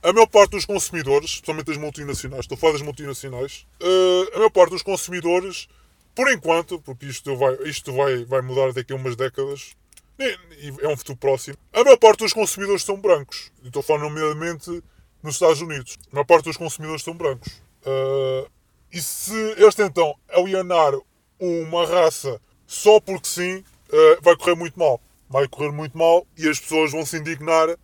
[0.04, 4.38] A maior parte dos consumidores, especialmente as multinacionais, estou a falar das multinacionais, uh, a
[4.40, 5.70] maior parte dos consumidores,
[6.14, 9.78] por enquanto, porque isto vai, isto vai, vai mudar daqui a umas décadas,
[10.18, 13.50] é um futuro próximo, a maior parte dos consumidores são brancos.
[13.64, 14.84] Estou a falar nomeadamente
[15.24, 15.98] nos Estados Unidos.
[16.12, 17.62] A maior parte dos consumidores são brancos.
[17.86, 18.50] Uh,
[18.92, 20.94] e se eles tentam alienar
[21.40, 25.02] uma raça só porque sim, uh, vai correr muito mal.
[25.28, 27.76] Vai correr muito mal e as pessoas vão se indignar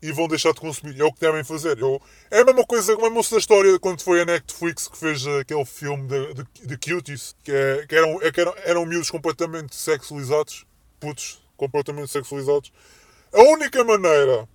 [0.00, 0.98] e vão deixar de consumir.
[1.00, 1.76] É o que devem fazer.
[1.76, 5.64] Eu, é a mesma coisa, a mesma história quando foi a Netflix que fez aquele
[5.64, 9.74] filme de, de, de Cuties, que, é, que, eram, é, que eram, eram miúdos completamente
[9.74, 10.64] sexualizados,
[11.00, 12.72] putos completamente sexualizados.
[13.32, 14.48] A única maneira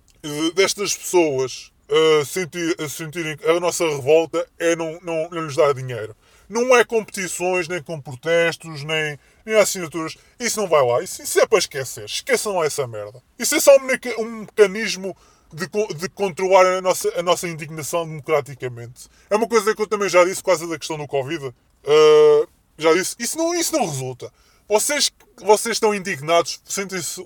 [0.54, 6.16] destas pessoas uh, sentir, sentirem a nossa revolta é não, não, não lhes dar dinheiro.
[6.48, 10.16] Não é competições, nem com protestos, nem, nem assinaturas.
[10.38, 11.02] Isso não vai lá.
[11.02, 12.04] Isso, isso é para esquecer.
[12.04, 13.22] Esqueçam essa merda.
[13.38, 15.16] Isso é só um, um mecanismo
[15.52, 19.08] de, de, controlar a nossa, a nossa indignação democraticamente.
[19.30, 21.46] É uma coisa que eu também já disse por causa da questão do Covid.
[21.46, 23.14] Uh, já disse.
[23.18, 24.32] Isso não, isso não resulta.
[24.68, 27.24] Vocês, vocês estão indignados, sentem-se.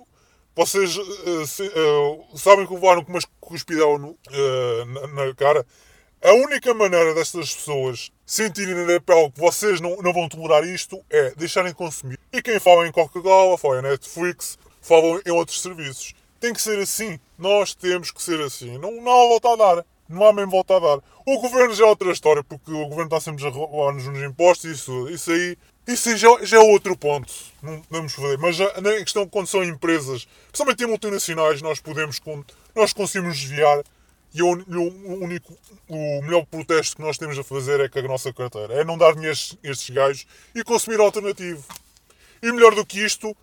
[0.55, 4.17] Vocês uh, se, uh, sabem que levaram com uma cuspidão
[4.87, 5.65] na, na cara.
[6.21, 11.03] A única maneira destas pessoas sentirem na pele que vocês não, não vão tolerar isto
[11.09, 12.21] é deixarem de consumir.
[12.31, 16.15] E quem fala em Coca-Cola, fala em Netflix, falam em outros serviços.
[16.39, 17.19] Tem que ser assim.
[17.39, 18.77] Nós temos que ser assim.
[18.77, 19.87] Não, não há volta a dar.
[20.07, 20.99] Não há mesmo volta a dar.
[21.27, 24.71] O governo já é outra história, porque o governo está sempre a roubar-nos nos impostos.
[24.71, 25.57] Isso, isso aí
[25.89, 27.33] isso já, já é outro ponto.
[27.63, 28.37] Não podemos fazer.
[28.37, 32.21] Mas já, na questão quando são empresas, principalmente em multinacionais, nós podemos
[32.75, 33.83] nós conseguimos desviar
[34.35, 35.57] e o, o, único,
[35.89, 38.75] o melhor protesto que nós temos a fazer é com a nossa carteira.
[38.75, 41.65] É não dar dinheiro a estes gajos e consumir alternativo.
[42.43, 43.35] E melhor do que isto,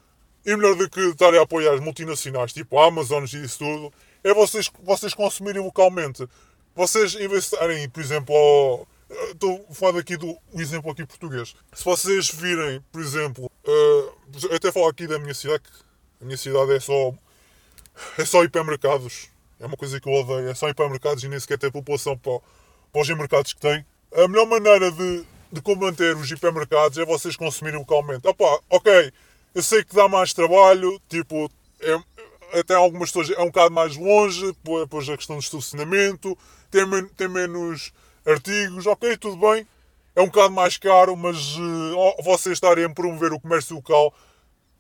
[0.46, 3.94] e melhor do que estar a apoiar as multinacionais, tipo a Amazon e isso tudo,
[4.24, 6.28] é vocês, vocês consumirem localmente.
[6.76, 8.88] Vocês investirem, por exemplo, ao,
[9.32, 11.56] estou falando aqui do exemplo aqui português.
[11.74, 15.70] Se vocês virem, por exemplo, uh, até falo aqui da minha cidade, que
[16.22, 17.14] a minha cidade é só,
[18.18, 19.30] é só hipermercados
[19.60, 20.50] é uma coisa que eu odeio.
[20.50, 22.40] É só ir para mercados e nem sequer ter população para,
[22.92, 23.86] para os mercados que tem.
[24.14, 28.28] A melhor maneira de, de combater os hipermercados é vocês consumirem localmente.
[28.28, 29.12] Opa, ok,
[29.54, 31.50] eu sei que dá mais trabalho, tipo,
[31.82, 36.38] é, até algumas pessoas é um bocado mais longe, depois a questão do estacionamento,
[36.72, 37.92] tem, men tem menos
[38.26, 39.68] artigos, ok, tudo bem.
[40.16, 44.14] É um bocado mais caro, mas uh, vocês estarem a promover o comércio local,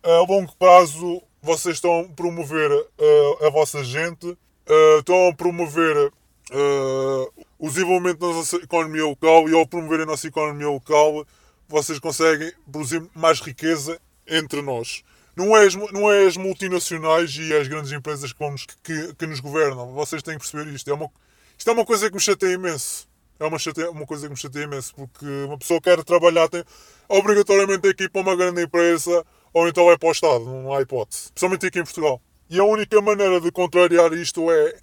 [0.02, 4.38] a longo prazo vocês estão a promover uh, a vossa gente
[4.68, 10.06] uh, estão a promover uh, o desenvolvimento da nossa economia local e ao promover a
[10.06, 11.26] nossa economia local
[11.68, 15.04] vocês conseguem produzir mais riqueza entre nós.
[15.36, 19.28] não é, as, não é as multinacionais e as grandes empresas que, vamos, que, que
[19.28, 19.94] nos governam.
[19.94, 20.90] Vocês têm que perceber isto.
[20.90, 21.12] É uma,
[21.58, 23.08] isto é uma coisa que me chateia imenso.
[23.40, 26.64] É uma, chateia, uma coisa que me chateia imenso, porque uma pessoa quer trabalhar, tem
[27.10, 30.74] obrigatoriamente tem que ir para uma grande empresa ou então vai para o Estado, não
[30.74, 31.32] há hipótese.
[31.34, 32.22] Principalmente aqui em Portugal.
[32.50, 34.76] E a única maneira de contrariar isto é.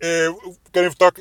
[0.00, 0.28] é
[0.72, 1.12] querem votar,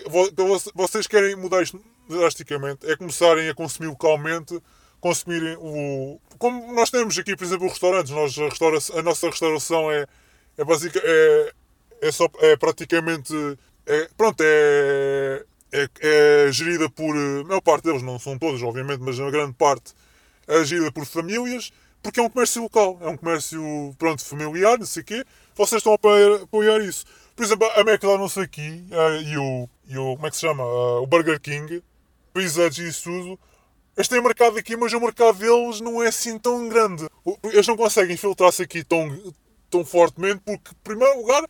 [0.76, 4.62] vocês querem mudar isto drasticamente, é começarem a consumir localmente,
[5.00, 6.20] consumirem o.
[6.38, 10.06] Como nós temos aqui, por exemplo, restaurantes, nós, a, restaura, a nossa restauração é,
[10.58, 11.54] é, basic, é,
[12.02, 13.34] é, só, é praticamente.
[13.86, 17.16] É, pronto, é, é, é gerida por.
[17.16, 19.94] A maior parte deles, não são todos, obviamente, mas a grande parte
[20.48, 21.72] é gerida por famílias,
[22.02, 25.24] porque é um comércio local, é um comércio pronto, familiar, não sei o quê.
[25.58, 27.04] Vocês estão a apoiar, apoiar isso.
[27.36, 28.86] Por exemplo, a McDonald's aqui
[29.26, 30.16] e, o, e o.
[30.16, 30.64] Como é que se chama?
[30.64, 31.84] O Burger King,
[32.34, 33.40] Pizza e isso tudo.
[33.96, 37.08] Eles têm mercado aqui, mas o mercado deles não é assim tão grande.
[37.46, 39.34] Eles não conseguem filtrar-se aqui tão,
[39.72, 41.44] tão fortemente, porque, em primeiro lugar,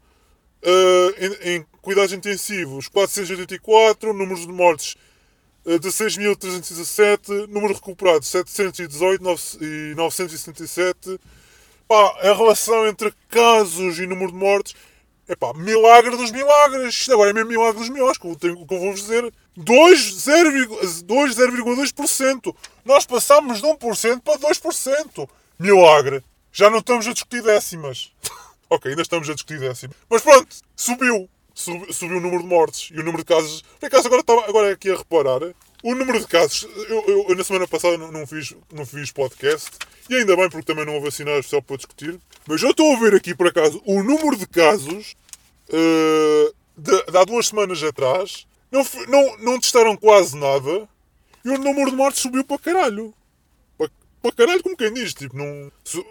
[1.19, 4.13] em, em cuidados intensivos 484.
[4.13, 4.95] Números de mortes
[5.65, 9.23] 16.317, número recuperado 718
[9.61, 11.19] e 977.
[11.87, 14.75] Pá, a relação entre casos e número de mortes
[15.27, 16.95] é pá, milagre dos milagres.
[16.95, 19.29] Isto agora é mesmo milagre dos milagres, que eu, tenho, que eu vou dizer.
[19.57, 22.55] 2,02%.
[22.83, 25.29] Nós passámos de 1% para 2%.
[25.57, 26.21] Milagre.
[26.51, 28.11] Já não estamos a discutir décimas.
[28.69, 29.95] ok, ainda estamos a discutir décimas.
[30.09, 33.63] Mas pronto, subiu subiu o número de mortes e o número de casos.
[33.79, 35.39] Por acaso, agora, estava, agora aqui a reparar,
[35.85, 36.67] o número de casos.
[36.89, 39.69] Eu, eu, eu na semana passada não, não, fiz, não fiz podcast
[40.09, 42.19] e ainda bem porque também não houve sinais especial para discutir.
[42.47, 45.15] Mas eu estou a ver aqui, por acaso, o número de casos
[45.69, 48.47] uh, de, de há duas semanas atrás.
[48.71, 50.89] Não, não, não testaram quase nada
[51.45, 53.13] e o número de mortes subiu para caralho
[54.25, 56.03] para caralho, como quem diz, tipo, não su,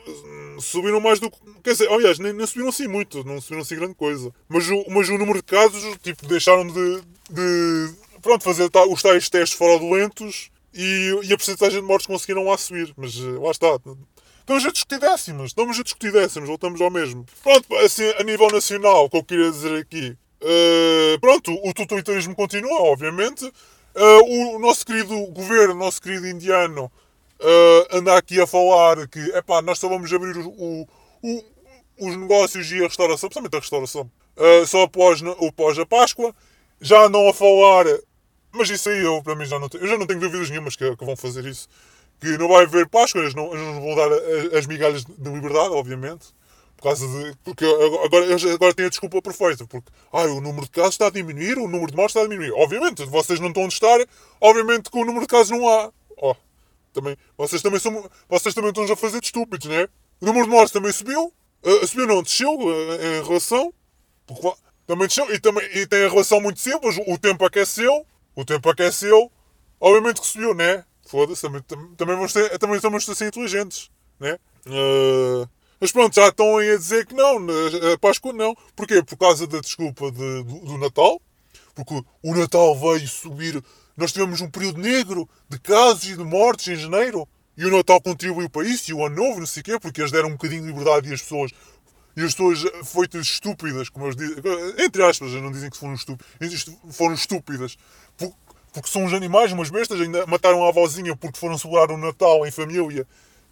[0.60, 1.36] subiram mais do que.
[1.64, 4.32] Quer dizer, aliás, nem, nem subiram assim muito, não subiram assim grande coisa.
[4.48, 7.02] Mas o, mas o número de casos, tipo, deixaram de.
[7.28, 12.56] de pronto, fazer os tais testes fraudulentos e, e a porcentagem de mortes conseguiram lá
[12.58, 12.92] subir.
[12.96, 13.78] Mas eh, lá está.
[14.40, 17.24] Estamos a discutir décimas, estamos a discutir décimas, voltamos ao mesmo.
[17.42, 20.16] Pronto, assim, a nível nacional, o que eu queria dizer aqui.
[20.42, 23.44] Uh, pronto, o totalitarismo continua, obviamente.
[23.44, 26.90] Uh, o nosso querido governo, o nosso querido indiano,
[27.40, 30.86] uh, anda aqui a falar que epá, nós só vamos abrir o,
[31.22, 31.44] o,
[32.00, 36.34] os negócios e a restauração, principalmente a restauração, uh, só após, após a Páscoa.
[36.80, 37.86] Já andam a falar,
[38.54, 40.76] mas isso aí eu para mim já não tenho, eu já não tenho dúvidas nenhumas
[40.76, 41.68] que, que vão fazer isso.
[42.20, 44.10] Que não vai haver Páscoa, eles não, eles não vão dar
[44.56, 46.32] as migalhas de liberdade, obviamente.
[46.76, 47.36] Por causa de.
[47.42, 47.64] Porque
[48.04, 49.66] agora, agora têm a desculpa perfeita.
[49.66, 52.28] Porque ah, o número de casos está a diminuir, o número de mortes está a
[52.28, 52.52] diminuir.
[52.52, 53.98] Obviamente, vocês não estão a estar,
[54.40, 55.90] obviamente que o número de casos não há.
[56.16, 56.36] Oh,
[56.92, 59.88] também, vocês, também são, vocês também estão a fazer de estúpidos, né?
[60.20, 61.32] O número de mortes também subiu.
[61.62, 63.72] Uh, subiu não, desceu uh, em relação.
[64.26, 64.52] Porque,
[64.86, 65.32] também desceu.
[65.34, 66.98] E, também, e tem a relação muito simples.
[67.06, 68.06] O tempo aqueceu.
[68.34, 69.30] O tempo aqueceu.
[69.80, 70.84] Obviamente que subiu, né?
[71.06, 74.38] Foda-se, também, também, vamos ter, também estamos a ser inteligentes, né?
[74.66, 75.46] Uh,
[75.84, 77.36] mas pronto, já estão aí a dizer que não,
[77.92, 78.56] a Páscoa não.
[78.74, 79.02] Porquê?
[79.02, 81.20] Por causa da desculpa de, do, do, Natal.
[81.74, 83.62] Porque o Natal veio subir.
[83.94, 87.28] Nós tivemos um período negro de casos e de mortes em janeiro.
[87.54, 88.90] E o Natal contribuiu para isso.
[88.90, 91.10] E o Ano Novo, não sei o quê, porque eles deram um bocadinho de liberdade
[91.10, 91.52] e as pessoas.
[92.16, 94.36] E as pessoas feitas estúpidas, como eles dizem.
[94.78, 96.66] Entre aspas, não dizem que foram estúpidas.
[96.92, 97.76] Foram estúpidas.
[98.16, 100.00] Porque, são uns animais, umas bestas.
[100.00, 103.06] Ainda mataram a avózinha porque foram celebrar o Natal em família.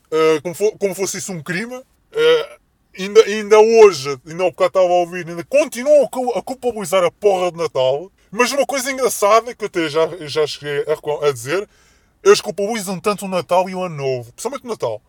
[0.07, 1.77] Uh, como, for, como fosse isso um crime.
[1.77, 2.63] Uh,
[2.99, 7.51] ainda, ainda hoje, ainda há bocado estava a ouvir, ainda continuam a culpabilizar a porra
[7.51, 8.11] de Natal.
[8.31, 11.69] Mas uma coisa engraçada que eu até já, já cheguei a, a dizer,
[12.23, 15.03] eles culpabilizam tanto o Natal e o Ano Novo, principalmente o Natal.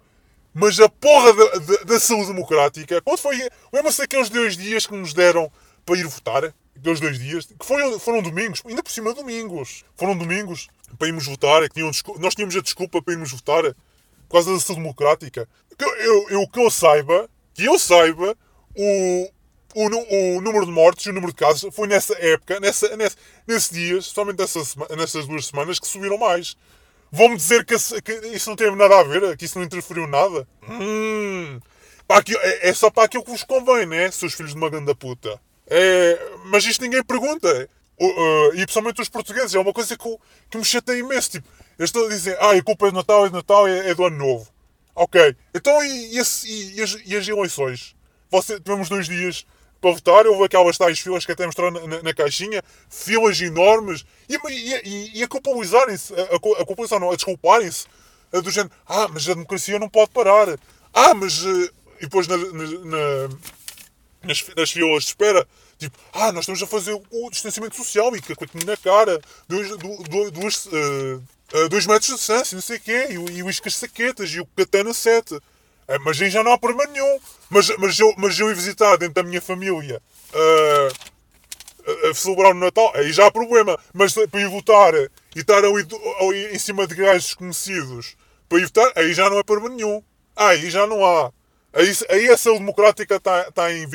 [0.53, 3.49] Mas a porra da, da, da saúde democrática, quando foi.
[3.71, 5.51] Lembra-se daqueles dois dias que nos deram
[5.85, 6.53] para ir votar?
[6.77, 9.85] Aqueles dois dias, que foram, foram domingos, ainda por cima domingos.
[9.95, 10.67] Foram domingos
[10.97, 11.61] para irmos votar.
[11.63, 15.47] Que tinham, nós tínhamos a desculpa para irmos votar por causa da saúde democrática.
[15.77, 18.35] Que eu, eu, que eu saiba, que eu saiba,
[18.75, 19.29] o,
[19.75, 23.15] o, o, número de mortes e o número de casos foi nessa época, nessa, nesse,
[23.47, 26.55] nesses dias, somente nessas, nessas duas semanas, que subiram mais.
[27.11, 30.47] Vão-me dizer que, que, isso não teve nada a ver, que isso não interferiu nada.
[30.67, 31.59] Hum,
[32.41, 34.09] é, é, só para aquilo que vos convém, né?
[34.11, 35.39] Seus filhos de uma grande puta.
[35.67, 37.69] É, mas isto ninguém pergunta.
[37.99, 40.17] Uh, e principalmente os portugueses, é uma coisa que,
[40.49, 41.31] que me chateia imenso.
[41.31, 41.47] Tipo,
[41.77, 43.95] eles estão a dizer, ah, a culpa é de Natal, é de Natal, é, é
[43.95, 44.47] do Ano Novo.
[44.95, 47.95] Ok, então e, e, e, as, e as, eleições?
[48.29, 49.45] Você, tivemos dois dias
[49.81, 54.05] para votar, houve aquelas tais filas que até mostraram na, na, na caixinha, filas enormes,
[54.29, 57.85] e, e, e a culpabilizarem-se, a, a culpabilizar, não, a desculparem-se,
[58.41, 60.57] do género, ah, mas a democracia não pode parar.
[60.93, 61.43] Ah, mas.
[61.43, 63.29] Eh, e depois na, na,
[64.23, 65.47] nas, nas filas de espera,
[65.77, 69.69] tipo, ah, nós estamos a fazer o distanciamento social e com a na cara, dois,
[69.77, 74.29] duas, duas, uh, dois metros de distância, não sei o quê, e, e o Saquetas
[74.31, 75.39] e o Catana 7.
[75.87, 77.19] É, mas aí já não há problema nenhum.
[77.49, 80.01] Mas, mas, eu, mas eu ir visitar dentro da minha família
[80.33, 83.77] uh, a celebrar o Natal, aí já há problema.
[83.93, 85.85] Mas para ir votar e estar ali,
[86.21, 88.15] ali em cima de gajos desconhecidos
[88.47, 90.01] para ir votar, aí já não é problema nenhum.
[90.35, 91.31] Aí já não há.
[91.73, 93.87] Aí, aí a saúde democrática está tá em,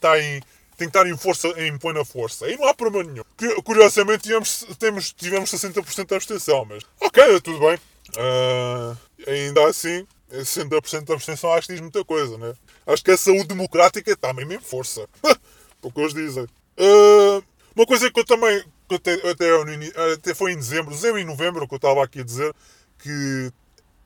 [0.00, 0.40] tá em.
[0.76, 2.44] Tem que estar em força, em plena força.
[2.44, 3.62] Aí não há problema nenhum.
[3.62, 6.82] Curiosamente tivemos, temos, tivemos 60% de abstenção, mas.
[7.00, 7.78] Ok, tudo bem.
[8.16, 12.54] Uh, ainda assim, 60% de abstenção acho que diz muita coisa, né?
[12.86, 15.08] Acho que a saúde democrática está mesmo em força.
[15.80, 16.44] Porque eles dizem.
[16.44, 17.42] Uh,
[17.74, 18.62] uma coisa que eu também.
[18.88, 22.24] Que até, até, até foi em dezembro, dezembro e novembro, que eu estava aqui a
[22.24, 22.54] dizer
[22.98, 23.50] que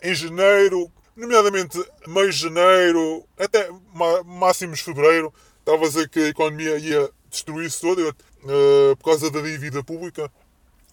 [0.03, 3.71] em janeiro, nomeadamente meio de janeiro, até
[4.25, 9.41] máximos fevereiro, estava a dizer que a economia ia destruir-se toda uh, por causa da
[9.41, 10.31] dívida pública.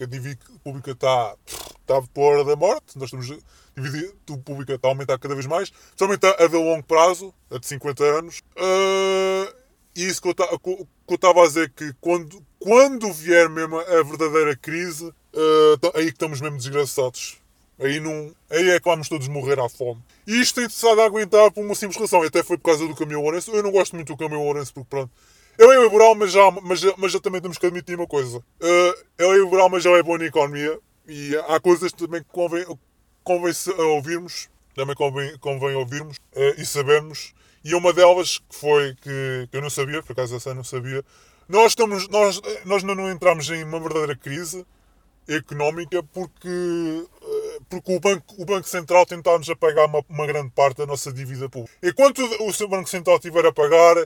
[0.00, 2.96] A dívida pública está, está por hora da morte.
[2.96, 3.42] Nós estamos
[3.80, 4.12] dívida
[4.44, 8.04] pública está a aumentar cada vez mais, somente a, de longo prazo, a de 50
[8.04, 8.42] anos.
[8.56, 9.54] Uh,
[9.96, 15.06] e isso que eu estava a dizer que quando, quando vier mesmo a verdadeira crise,
[15.06, 17.37] uh, aí que estamos mesmo desgraçados.
[17.80, 20.02] Aí, não, aí é que vamos todos morrer à fome.
[20.26, 22.22] E isto tem a aguentar por uma simples razão.
[22.22, 23.50] Até foi por causa do Camilo Lourenço.
[23.52, 25.10] Eu não gosto muito do Camilo Lourenço porque, pronto,
[25.58, 28.38] ele é liberal, mas já, mas, mas já também temos que admitir uma coisa.
[28.38, 30.78] Uh, ele é liberal, mas já é bom na economia.
[31.06, 32.64] E há coisas também que convém,
[33.24, 37.32] convém ouvirmos, também convém, convém ouvirmos uh, e sabermos.
[37.64, 40.64] E uma delas que foi que, que eu não sabia, por acaso essa eu não
[40.64, 41.04] sabia,
[41.48, 44.64] nós, estamos, nós, nós não entramos em uma verdadeira crise
[45.26, 47.37] económica porque, uh,
[47.68, 51.12] porque o, banco, o Banco Central tentar-nos a pagar uma, uma grande parte da nossa
[51.12, 51.74] dívida pública.
[51.82, 53.96] Enquanto o, o Banco Central estiver a pagar,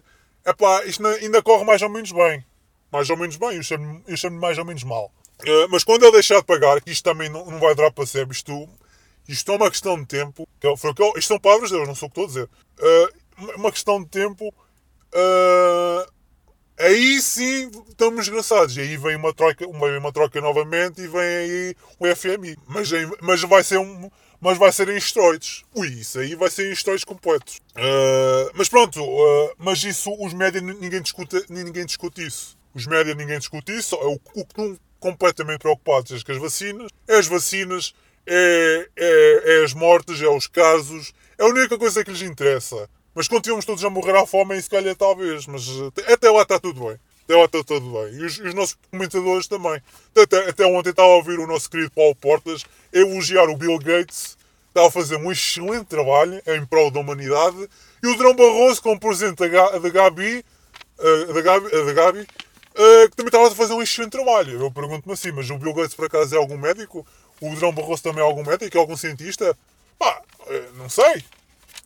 [0.46, 2.44] epá, isto ainda corre mais ou menos bem.
[2.90, 5.10] Mais ou menos bem, eu chamo, eu chamo mais ou menos mal.
[5.40, 8.06] Uh, mas quando ele deixar de pagar, que isto também não, não vai durar para
[8.06, 8.68] sempre, isto
[9.28, 10.48] isto é uma questão de tempo.
[10.60, 12.50] Que foi que isto são palavras de Deus, não sou o que estou a dizer.
[12.78, 14.48] Uh, uma questão de tempo.
[15.14, 16.11] Uh,
[16.82, 18.76] aí sim estamos desgraçados.
[18.76, 22.56] E aí vem uma troca, vem uma troca novamente e vem aí o FMI.
[22.66, 24.10] Mas, mas vai ser um.
[24.40, 25.62] Mas vai ser em esteroides.
[25.72, 27.58] Ui, isso aí vai ser em esteroides completos.
[27.76, 32.58] Uh, mas pronto, uh, mas isso, os médias, ninguém discute, ninguém discute isso.
[32.74, 33.94] Os médias, ninguém discute isso.
[33.94, 36.90] O, o que estão completamente preocupados é com as vacinas.
[37.06, 37.94] É as vacinas
[38.26, 42.88] é, é, é as mortes, é os casos, é a única coisa que lhes interessa.
[43.14, 45.66] Mas continuamos todos a morrer à fome, e se calhar talvez, mas
[46.10, 46.98] até lá está tudo bem.
[47.24, 48.14] Até lá está tudo bem.
[48.14, 49.80] E os, os nossos comentadores também.
[50.16, 54.36] Até, até ontem estava a ouvir o nosso querido Paulo Portas elogiar o Bill Gates,
[54.68, 57.68] estava a fazer um excelente trabalho em prol da humanidade.
[58.02, 60.44] E o Drão Barroso, como presidente da, da Gabi,
[60.98, 62.26] eh, da Gabi, da Gabi
[63.10, 64.60] que também estava a fazer um excelente trabalho.
[64.60, 67.06] Eu pergunto-me assim, mas o Bill Gates por acaso é algum médico?
[67.40, 68.76] O Drão Barroso também é algum médico?
[68.76, 69.56] É algum cientista?
[69.98, 70.22] Pá,
[70.76, 71.24] não sei.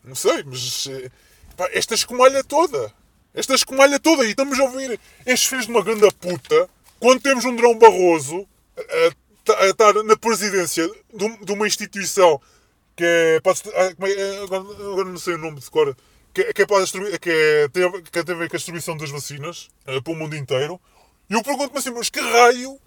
[0.06, 1.10] Não sei, mas uh,
[1.56, 2.92] pá, esta escumalha toda.
[3.34, 4.24] Esta escumalha toda.
[4.24, 8.48] E estamos a ouvir estes filhos de uma grande puta quando temos um Drão Barroso
[9.58, 12.40] a estar na presidência de uma instituição
[12.96, 13.36] que é.
[13.36, 15.94] é agora não sei o nome de cor
[16.32, 16.84] que, que, é, para
[17.18, 20.16] que, é, tem, que tem a ver com a distribuição das vacinas uh, para o
[20.16, 20.78] mundo inteiro.
[21.30, 22.78] E eu pergunto-me assim, mas que raio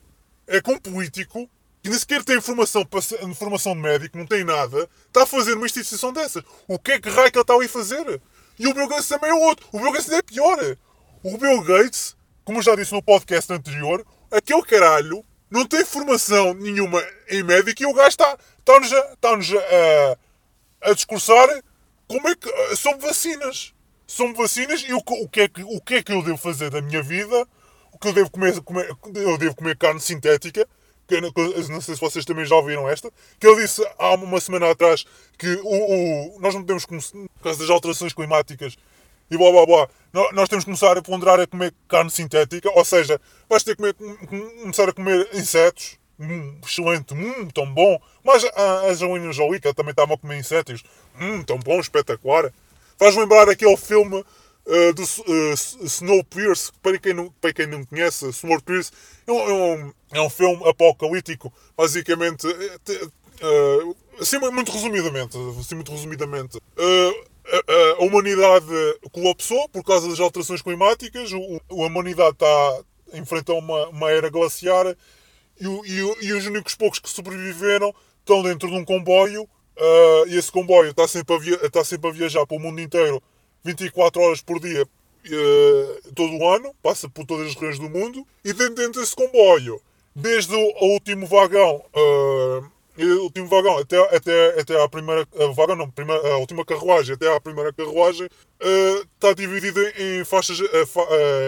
[0.48, 1.50] é que um político
[1.82, 2.86] que nem sequer tem informação,
[3.24, 6.44] informação de médico, não tem nada, está a fazer uma instituição dessa?
[6.68, 8.22] O que é que raio que ele está a ir fazer?
[8.58, 9.66] E o Bill Gates também é outro.
[9.72, 10.78] O Bill Gates é pior.
[11.24, 16.54] O Bill Gates, como eu já disse no podcast anterior, aquele caralho não tem formação
[16.54, 19.30] nenhuma em médico e o gajo está-nos está, está
[20.84, 21.48] a, a discursar
[22.08, 22.76] como é que.
[22.76, 23.74] São vacinas.
[24.06, 26.72] São vacinas e o, o, que é que, o que é que eu devo fazer
[26.72, 27.48] da minha vida?
[27.92, 28.60] O que eu devo comer?
[28.62, 30.68] comer eu devo comer carne sintética.
[31.10, 33.12] Que eu não sei se vocês também já ouviram esta.
[33.40, 35.06] Que ele disse há uma semana atrás
[35.38, 38.78] que o, o nós não podemos, por causa das alterações climáticas
[39.32, 39.90] e blá blá blá,
[40.34, 42.70] nós temos que começar a ponderar a comer carne sintética.
[42.74, 43.94] Ou seja, vais ter que
[44.62, 47.98] começar a comer insetos Hum, excelente, hum, tão bom.
[48.24, 50.84] Mas a Angelina Jolie, que também estava a comer insetos,
[51.20, 52.52] hum, tão bom, espetacular.
[52.98, 54.26] Faz lembrar aquele filme
[54.70, 58.94] uh, do uh, Snowpiercer, para quem, não, para quem não conhece, Snowpiercer
[59.28, 65.92] é um, é um, é um filme apocalíptico, basicamente, uh, assim muito resumidamente, assim muito
[65.92, 66.58] resumidamente.
[66.58, 68.68] Uh, a, a, humanidade
[69.12, 74.96] colapsou por causa das alterações climáticas, o, a humanidade está enfrenta uma, uma era glaciar
[75.60, 80.38] e, e, e, os únicos poucos que sobreviveram estão dentro de um comboio uh, e
[80.38, 83.22] esse comboio está sempre, a via, está sempre a viajar para o mundo inteiro
[83.64, 88.26] 24 horas por dia uh, todo o ano, passa por todas as regiões do mundo
[88.44, 89.82] e dentro, desse comboio,
[90.16, 95.76] desde o último vagão uh, o último vagão até, até, até a primeira a vagão,
[95.76, 101.08] não, primeira, a última carruagem até à primeira carruagem uh, está dividida em faixas, fa,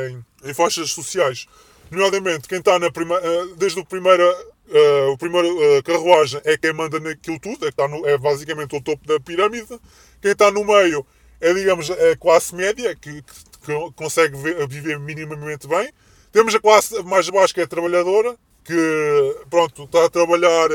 [0.09, 1.45] em, em, faixas sociais
[1.91, 6.57] nomeadamente quem está na primeira, eh, desde o primeiro, uh, o primeiro uh, carruagem é
[6.57, 9.78] quem manda naquilo tudo, é, que está no, é basicamente o topo da pirâmide.
[10.22, 11.05] Quem está no meio
[11.42, 14.38] é, digamos, a classe média, que, que consegue
[14.68, 15.92] viver minimamente bem.
[16.32, 20.70] Temos a classe mais baixa, que é a trabalhadora, que, pronto, está a trabalhar,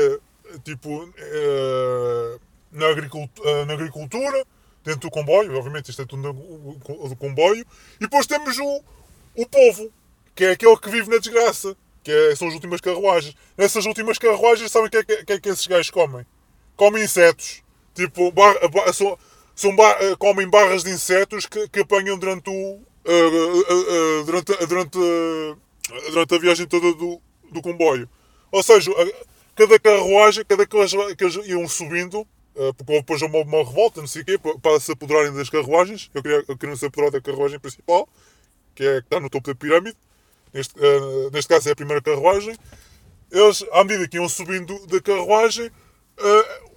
[0.63, 2.39] tipo, uh,
[2.71, 4.45] na, agricultura, na agricultura,
[4.83, 7.65] dentro do comboio, obviamente isto é tudo do comboio.
[7.95, 8.83] E depois temos o,
[9.35, 9.91] o povo,
[10.35, 13.35] que é aquele que vive na desgraça, que é, são as últimas carruagens.
[13.57, 16.25] Nessas últimas carruagens, sabem o que, é, que, é que esses gajos comem?
[16.75, 17.63] Comem insetos.
[17.93, 19.17] Tipo, bar, bar, são,
[19.57, 22.53] são eh, comem barras de insetos que, que apanham durante o.
[22.53, 24.99] Uh, uh, durante, durante,
[26.11, 28.09] durante a viagem toda do, do comboio.
[28.51, 28.91] Ou seja,
[29.55, 32.27] cada carruagem, cada eles, que eles iam subindo,
[32.75, 36.09] porque houve depois uma, uma revolta, não sei o quê, para se apoderarem das carruagens.
[36.13, 38.09] Eu queria, eu queria se apoderar da carruagem principal,
[38.75, 39.97] que é que está no topo da pirâmide
[40.53, 40.73] neste,
[41.31, 42.55] neste caso é a primeira carruagem,
[43.31, 45.71] eles, à medida que iam subindo da carruagem,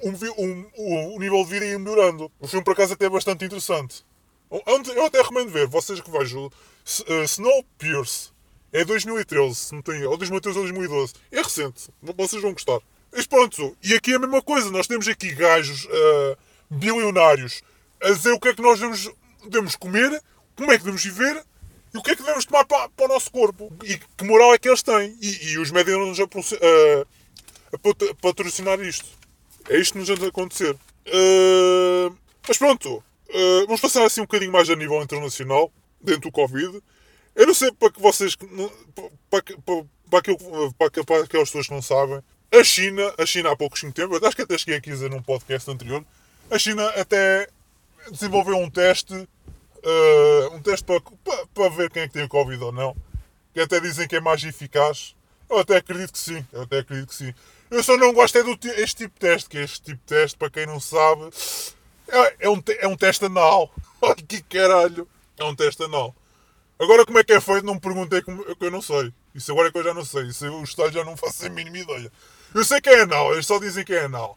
[0.03, 2.30] uh, o nível de vida ia melhorando.
[2.38, 4.05] O filme, por acaso, até é bastante interessante.
[4.51, 8.32] Eu até recomendo ver, vocês que vejam, uh, Snowpiercer,
[8.72, 11.14] é 2013, se não tenho, ou 2013 ou 2012.
[11.30, 12.80] É recente, vocês vão gostar.
[13.12, 16.36] Mas pronto, e aqui é a mesma coisa, nós temos aqui gajos uh,
[16.70, 17.62] bilionários
[18.01, 19.11] a dizer o que é que nós devemos,
[19.44, 20.22] devemos comer,
[20.57, 21.44] como é que devemos viver
[21.92, 23.72] e o que é que devemos tomar para, para o nosso corpo?
[23.84, 25.16] E que moral é que eles têm?
[25.20, 27.05] E, e os médicos nos a, a,
[27.74, 29.07] a, patrocinar isto.
[29.68, 30.74] É isto que nos anda a acontecer.
[30.74, 36.32] Uh, mas pronto, uh, vamos passar assim um bocadinho mais a nível internacional, dentro do
[36.32, 36.80] Covid.
[37.34, 38.34] Eu não sei para que vocês.
[38.36, 38.46] Para,
[39.30, 39.42] para,
[40.08, 40.38] para, aquilo,
[40.74, 42.20] para, para aquelas pessoas que não sabem,
[42.52, 45.22] a China, a China há pouquinho tempo, acho que até cheguei aqui a dizer num
[45.22, 46.04] podcast anterior,
[46.50, 47.48] a China até
[48.11, 49.28] desenvolveu um teste
[49.84, 52.96] uh, um teste para, para, para, ver quem é que tem Covid ou não.
[53.52, 55.14] Que até dizem que é mais eficaz.
[55.48, 56.44] Eu até acredito que sim.
[56.52, 57.34] Eu até acredito que sim.
[57.70, 60.02] Eu só não gosto é do este tipo de teste, que é este tipo de
[60.02, 61.30] teste, para quem não sabe,
[62.08, 63.72] é, é, um, é um teste anal.
[64.02, 65.08] Olha que caralho.
[65.38, 66.14] É um teste anal.
[66.78, 69.12] Agora como é que é feito, não me perguntei como que eu não sei.
[69.34, 70.24] Isso agora é que eu já não sei.
[70.24, 72.12] Isso eu estágio já não faço a mínima ideia.
[72.54, 74.36] Eu sei que é anal, eles só dizem que é anal.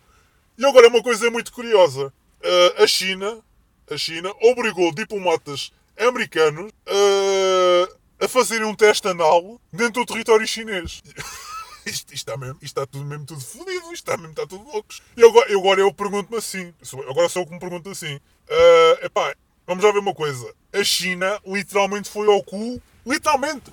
[0.57, 2.13] E agora uma coisa muito curiosa.
[2.43, 3.43] Uh, a China
[3.89, 11.01] a China obrigou diplomatas americanos uh, a fazerem um teste anal dentro do território chinês.
[11.87, 14.63] Isto, isto, está mesmo, isto está tudo mesmo tudo fodido, isto está mesmo está tudo
[14.63, 15.01] loucos.
[15.17, 16.73] E agora, eu, agora eu pergunto-me assim,
[17.09, 19.35] agora sou eu que me pergunto assim, uh, epá,
[19.67, 20.53] vamos já ver uma coisa.
[20.71, 23.71] A China literalmente foi ao cu, literalmente,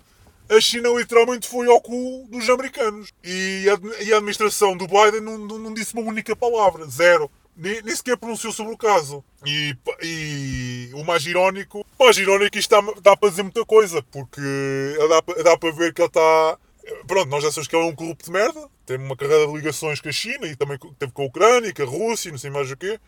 [0.51, 3.13] a China literalmente foi ao cu dos americanos.
[3.23, 7.31] E a, e a administração do Biden não, não, não, disse uma única palavra, zero.
[7.57, 9.23] Nem, nem sequer pronunciou sobre o caso.
[9.47, 14.03] E, e o mais irónico, o mais irónico isto dá, dá para dizer muita coisa,
[14.11, 14.41] porque
[15.09, 16.59] dá, dá para ver que ele está.
[17.07, 19.53] Pronto, nós já sabemos que ele é um corrupto de merda, tem uma carreira de
[19.53, 22.51] ligações com a China e também teve com a Ucrânia, com a Rússia, não sei
[22.51, 22.99] mais o quê.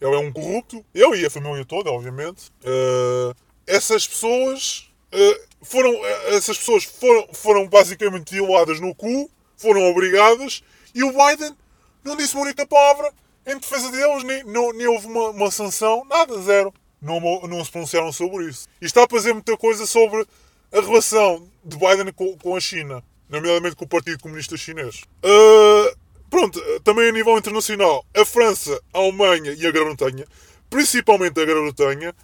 [0.00, 2.50] Ele é um corrupto, ele e a família toda, obviamente.
[2.62, 3.34] Uh,
[3.66, 10.62] essas pessoas uh, foram, uh, essas pessoas foram, foram basicamente violadas no cu, foram obrigadas,
[10.94, 11.54] e o Biden
[12.02, 13.12] não disse uma única palavra
[13.46, 16.72] em defesa deles, nem, não, nem houve uma, uma sanção, nada, zero.
[17.00, 18.68] Não, não se pronunciaram sobre isso.
[18.80, 20.26] E está a fazer muita coisa sobre
[20.72, 25.02] a relação de Biden com, com a China, nomeadamente com o Partido Comunista Chinês.
[25.24, 25.96] Uh,
[26.28, 30.26] pronto, também a nível internacional, a França, a Alemanha e a Grã-Bretanha,
[30.68, 32.14] principalmente a Grã-Bretanha,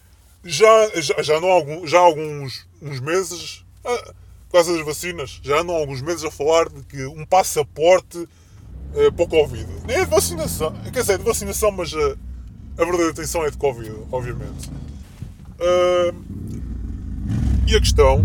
[0.45, 4.15] já, já, já, há, algum, já alguns uns meses, ah,
[4.49, 8.19] por causa das vacinas, já andam há alguns meses a falar de que um passaporte
[8.19, 9.67] uh, para o Covid.
[9.87, 12.17] Nem é de vacinação, quer dizer, é de vacinação, mas a,
[12.79, 14.71] a verdadeira atenção é de Covid, obviamente.
[15.59, 16.15] Uh,
[17.67, 18.23] e a questão.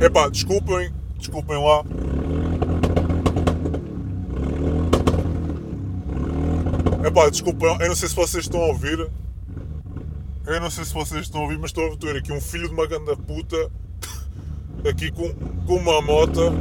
[0.00, 1.84] Epá, desculpem, desculpem lá.
[7.04, 9.10] Epá, desculpa, eu não sei se vocês estão a ouvir.
[10.46, 12.68] Eu não sei se vocês estão a ouvir, mas estou a ver aqui um filho
[12.68, 13.70] de uma ganda puta
[14.88, 15.34] aqui com,
[15.66, 16.52] com uma moto.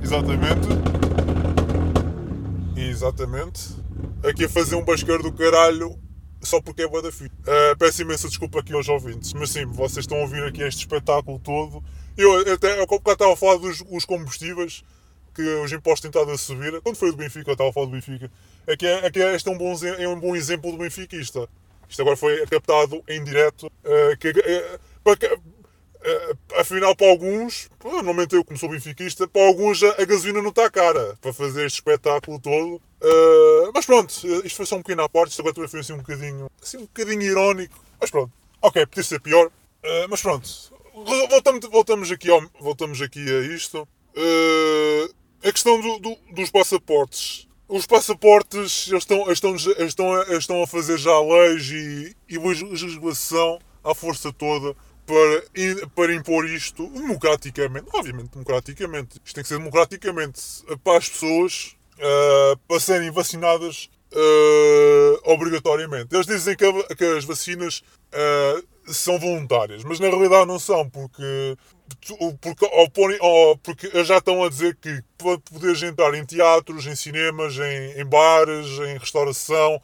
[0.00, 0.68] Exatamente.
[2.76, 3.76] Exatamente.
[4.22, 5.98] Aqui a fazer um basqueiro do caralho
[6.40, 7.30] só porque é boa da filha.
[7.40, 10.80] Uh, peço imensa desculpa aqui aos ouvintes, mas sim, vocês estão a ouvir aqui este
[10.80, 11.82] espetáculo todo.
[12.16, 14.82] Eu até, eu, como estava a falar dos combustíveis,
[15.34, 16.80] que os impostos têm estado a subir.
[16.82, 18.30] Quando foi do Benfica, eu estava a falar do Benfica.
[18.66, 21.48] É que, é, é que este é um, bom, é um bom exemplo do benfiquista.
[21.88, 23.66] Isto agora foi captado em direto.
[23.66, 25.16] Uh, que, uh, para,
[26.56, 31.16] afinal, para alguns, normalmente eu como sou benfiquista, para alguns a, gasolina não está cara
[31.20, 32.76] para fazer este espetáculo todo.
[33.02, 34.10] Uh, mas pronto,
[34.44, 35.30] isto foi só um bocadinho à parte.
[35.30, 37.78] Isto agora também foi assim um bocadinho, assim, um bocadinho irónico.
[38.00, 38.32] Mas pronto,
[38.62, 39.46] ok, podia ser pior.
[39.46, 40.48] Uh, mas pronto,
[41.28, 43.86] voltamos, voltamos, aqui ao, voltamos aqui a isto.
[44.16, 47.48] Uh, a questão do, do, dos passaportes.
[47.68, 53.94] Os passaportes eles estão, estão, estão, estão a fazer já leis e, e legislação à
[53.94, 54.74] força toda
[55.10, 57.86] para, para impor isto democraticamente.
[57.92, 59.20] Obviamente, democraticamente.
[59.24, 60.40] Isto tem que ser democraticamente
[60.84, 66.14] para as pessoas uh, para serem vacinadas uh, obrigatoriamente.
[66.14, 67.82] Eles dizem que, a, que as vacinas
[68.12, 71.56] uh, são voluntárias, mas na realidade não são, porque
[72.40, 72.68] porque,
[73.20, 78.00] ou, porque já estão a dizer que para poderes entrar em teatros, em cinemas, em,
[78.00, 79.82] em bares, em restauração,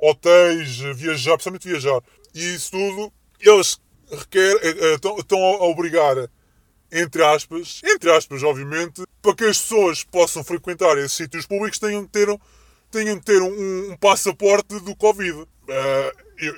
[0.00, 2.00] hotéis, viajar, principalmente viajar,
[2.32, 4.56] e isso tudo, eles requer,
[4.94, 6.16] estão, eh, estão a obrigar,
[6.92, 12.04] entre aspas, entre aspas, obviamente, para que as pessoas possam frequentar esses sítios públicos tenham
[12.04, 12.28] que ter,
[12.90, 15.38] tenham que ter um, um passaporte do Covid.
[15.40, 15.46] Uh,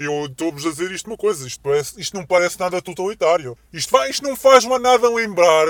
[0.00, 3.58] eu estou-vos a dizer isto uma coisa, isto, parece, isto não parece nada totalitário.
[3.72, 5.66] Isto, vai, isto não faz nada lembrar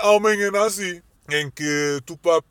[0.00, 2.42] a Alemanha nazi, em que tu para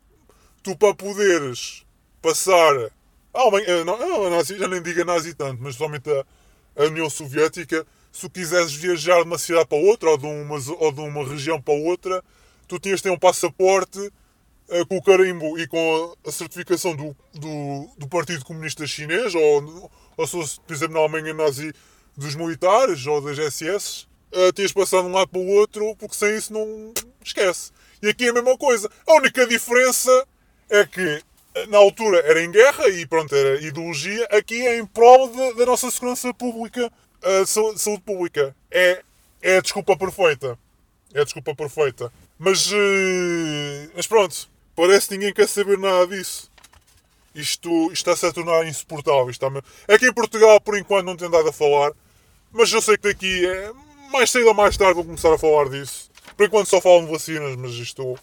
[0.62, 1.84] tu para poderes
[2.20, 2.90] passar
[3.32, 6.24] a Alemanha, não, a nazi, já nem diga nazi tanto, mas somente a,
[6.82, 7.86] a União Soviética,
[8.18, 11.24] se tu quiseres viajar de uma cidade para outra ou de uma, ou de uma
[11.24, 12.20] região para outra,
[12.66, 16.96] tu tinhas de ter um passaporte uh, com o carimbo e com a, a certificação
[16.96, 21.72] do, do, do Partido Comunista Chinês ou ou se por exemplo, na Alemanha nazi
[22.16, 26.16] dos militares ou das SS, uh, tinhas passado de um lado para o outro, porque
[26.16, 26.92] sem isso não
[27.24, 27.70] esquece.
[28.02, 28.90] E aqui é a mesma coisa.
[29.06, 30.26] A única diferença
[30.68, 31.22] é que
[31.54, 35.54] eh, na altura era em guerra e pronto, era ideologia, aqui é em prol de,
[35.54, 36.90] da nossa segurança pública,
[37.24, 38.54] uh, saúde, saúde, pública.
[38.70, 39.02] É,
[39.42, 40.58] é a desculpa perfeita.
[41.14, 42.12] É a desculpa perfeita.
[42.38, 46.50] Mas, uh, mas pronto, parece que ninguém quer saber nada disso
[47.40, 49.30] isto, isto está-se a tornar insuportável.
[49.30, 49.46] Está
[49.88, 51.92] Aqui em Portugal, por enquanto, não tem dado a falar,
[52.52, 53.72] mas eu sei que daqui, é,
[54.10, 56.10] mais cedo ou mais tarde, vou começar a falar disso.
[56.36, 58.18] Por enquanto só falam de vacinas, mas isto.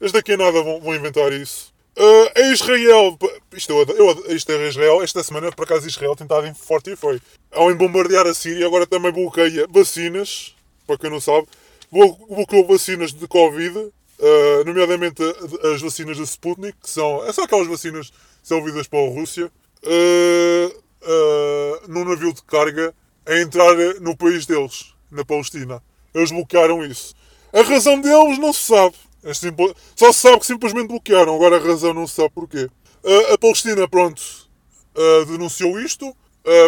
[0.00, 1.72] Eles daqui a nada vão, vão inventar isso.
[1.98, 3.18] Uh, a Israel,
[3.52, 6.96] isto, eu, isto é Israel, esta semana por acaso Israel tem estado em forte e
[6.96, 7.20] foi.
[7.50, 10.54] Ao bombardear a Síria, agora também bloqueia vacinas,
[10.86, 11.48] para quem não sabe,
[11.90, 15.20] bloqueou vacinas de Covid, uh, nomeadamente
[15.74, 18.12] as vacinas da Sputnik, que são, são aquelas vacinas
[18.44, 19.50] desenvolvidas pela Rússia,
[19.82, 22.94] uh, uh, num navio de carga
[23.26, 25.82] a entrar no país deles, na Palestina.
[26.14, 27.12] Eles bloquearam isso.
[27.52, 28.94] A razão deles não se sabe.
[29.24, 31.34] É só se sabe que simplesmente bloquearam.
[31.34, 32.68] Agora a razão não se sabe porquê.
[33.32, 34.22] A Palestina, pronto,
[35.26, 36.14] denunciou isto.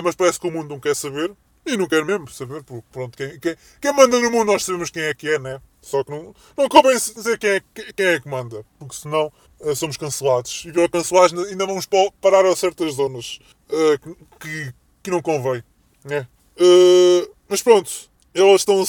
[0.02, 1.32] Mas parece que o mundo não quer saber.
[1.64, 4.90] E não quer mesmo saber, porque pronto, quem, quem, quem manda no mundo nós sabemos
[4.90, 5.60] quem é que é, né?
[5.82, 7.62] Só que não, não convém dizer quem é,
[7.94, 10.64] quem é que manda, porque senão uh, somos cancelados.
[10.66, 11.86] E pior cancelados ainda vamos
[12.20, 15.62] parar a certas zonas uh, que, que não convém,
[16.04, 16.26] né?
[16.56, 18.84] Uh, mas pronto, elas estão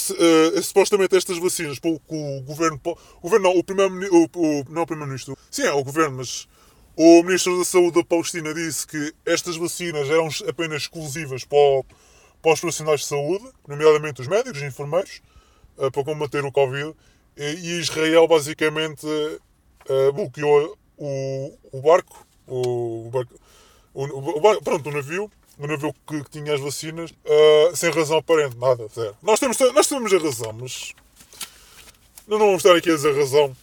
[0.61, 4.83] supostamente estas vacinas, pelo que o governo, o governo não, o primeiro o, o, não
[4.83, 6.47] o primeiro-ministro, sim é o governo, mas
[6.95, 11.85] o ministro da Saúde da Palestina disse que estas vacinas eram apenas exclusivas para, o,
[12.41, 15.21] para os profissionais de saúde, nomeadamente os médicos e enfermeiros,
[15.77, 16.93] uh, para combater o Covid.
[17.37, 23.33] E, Israel basicamente uh, bloqueou o, o barco, o, barco,
[23.93, 25.31] o, o, barco, pronto, o navio,
[25.67, 29.15] navio que, que tinha as vacinas, uh, sem razão aparente, nada, zero.
[29.21, 30.93] Nós temos, nós temos a razão, mas
[32.27, 33.55] não, não vamos estar aqui a dizer razão,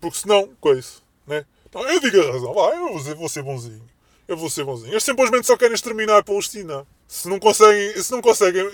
[0.00, 0.88] porque senão, coisa,
[1.26, 1.44] né?
[1.72, 3.82] Não, eu digo a razão, vai, eu vou vou ser bonzinho.
[4.26, 4.92] Eu vou ser bonzinho.
[4.92, 6.86] Eles simplesmente só querem exterminar a Palestina.
[7.08, 8.64] Se não conseguem, se não conseguem,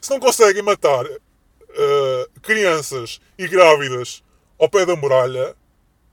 [0.00, 4.24] se não conseguem matar uh, crianças e grávidas
[4.58, 5.54] ao pé da muralha,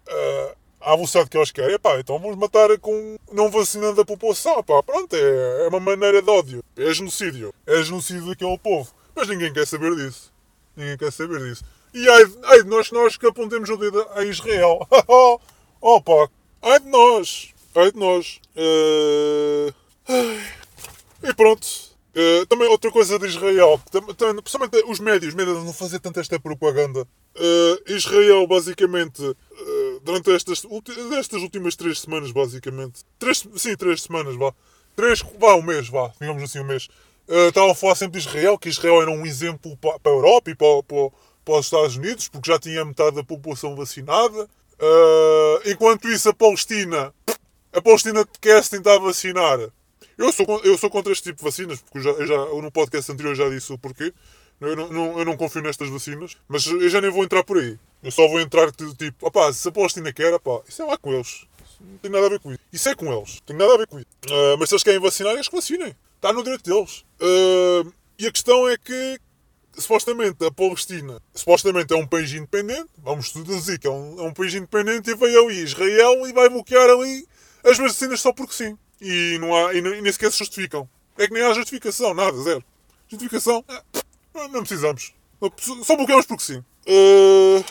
[0.07, 0.55] uh,
[0.85, 4.83] à velocidade que eles querem, pá, então vamos matar com não vacinando a população, pá,
[4.83, 6.63] pronto, é, é uma maneira de ódio.
[6.77, 7.53] É genocídio.
[7.65, 8.93] É genocídio daquele povo.
[9.15, 10.31] Mas ninguém quer saber disso.
[10.77, 11.63] Ninguém quer saber disso.
[11.93, 14.87] E ai, ai de nós, nós que apontemos o dedo a Israel.
[15.81, 16.29] Opa,
[16.61, 18.39] ai de nós, ai de nós.
[18.55, 19.73] Uh...
[21.23, 21.95] E pronto.
[22.15, 26.21] Uh, também outra coisa de Israel, também, principalmente os médios, os médios não fazer tanta
[26.21, 27.01] esta propaganda.
[27.35, 29.21] Uh, Israel, basicamente,
[30.05, 30.65] durante estas,
[31.17, 34.53] estas últimas três semanas, basicamente, três, sim, três semanas, vá,
[34.95, 36.87] três, vá, um mês, vá, digamos assim, um mês,
[37.27, 40.15] uh, estavam a falar sempre de Israel, que Israel era um exemplo para, para a
[40.15, 41.09] Europa e para, para,
[41.43, 44.47] para os Estados Unidos, porque já tinha metade da população vacinada,
[44.79, 47.13] Uh, enquanto isso, a Palestina,
[47.71, 49.59] a Palestina quer se tentar vacinar.
[50.17, 52.71] Eu sou, eu sou contra este tipo de vacinas, porque eu já, eu já, no
[52.71, 54.13] podcast anterior já disse o porquê.
[54.59, 57.57] Eu não, não, eu não confio nestas vacinas, mas eu já nem vou entrar por
[57.57, 57.77] aí.
[58.05, 61.11] Eu só vou entrar tipo, opá, se a Palestina quer, opá, isso é lá com
[61.11, 61.47] eles.
[61.81, 62.61] Não tem nada a ver com isso.
[62.71, 63.35] Isso é com eles.
[63.37, 64.07] Não tem nada a ver com isso.
[64.27, 65.95] Uh, mas se eles querem vacinar, eles que vacinem.
[66.15, 67.03] Está no direito deles.
[67.19, 69.19] Uh, e a questão é que
[69.73, 74.33] supostamente a Palestina supostamente é um país independente, vamos dizer que é um, é um
[74.33, 77.27] país independente e veio ali Israel e vai bloquear ali
[77.63, 78.77] as vacinas só porque sim.
[79.01, 80.87] E, não há, e, nem sequer se justificam.
[81.17, 82.63] É que nem há justificação, nada, zero.
[83.09, 85.11] Justificação, é, não precisamos.
[85.83, 86.63] Só bloqueamos porque sim.
[86.87, 87.65] Uh,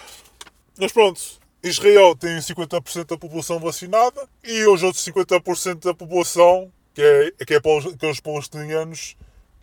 [0.78, 1.20] mas pronto,
[1.62, 7.54] Israel tem 50% da população vacinada e os outros 50% da população, que é, que
[7.54, 9.16] é, é os palestinianos,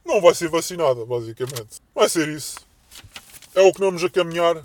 [0.05, 1.81] não vai ser vacinada, basicamente.
[1.93, 2.55] Vai ser isso.
[3.53, 4.63] É o que vamos a caminhar.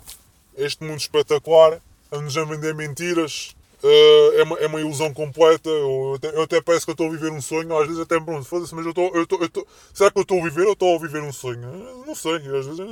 [0.57, 1.79] Este mundo espetacular,
[2.11, 3.55] a-nos a vender mentiras.
[3.83, 5.69] Uh, é, uma, é uma ilusão completa.
[5.69, 7.77] Eu até, eu até parece que eu estou a viver um sonho.
[7.77, 10.23] Às vezes até me pergunto, foda-se, mas eu estou, eu estou, eu será que eu
[10.23, 11.61] estou a viver ou estou a viver um sonho?
[11.61, 12.85] Eu não sei, às vezes eu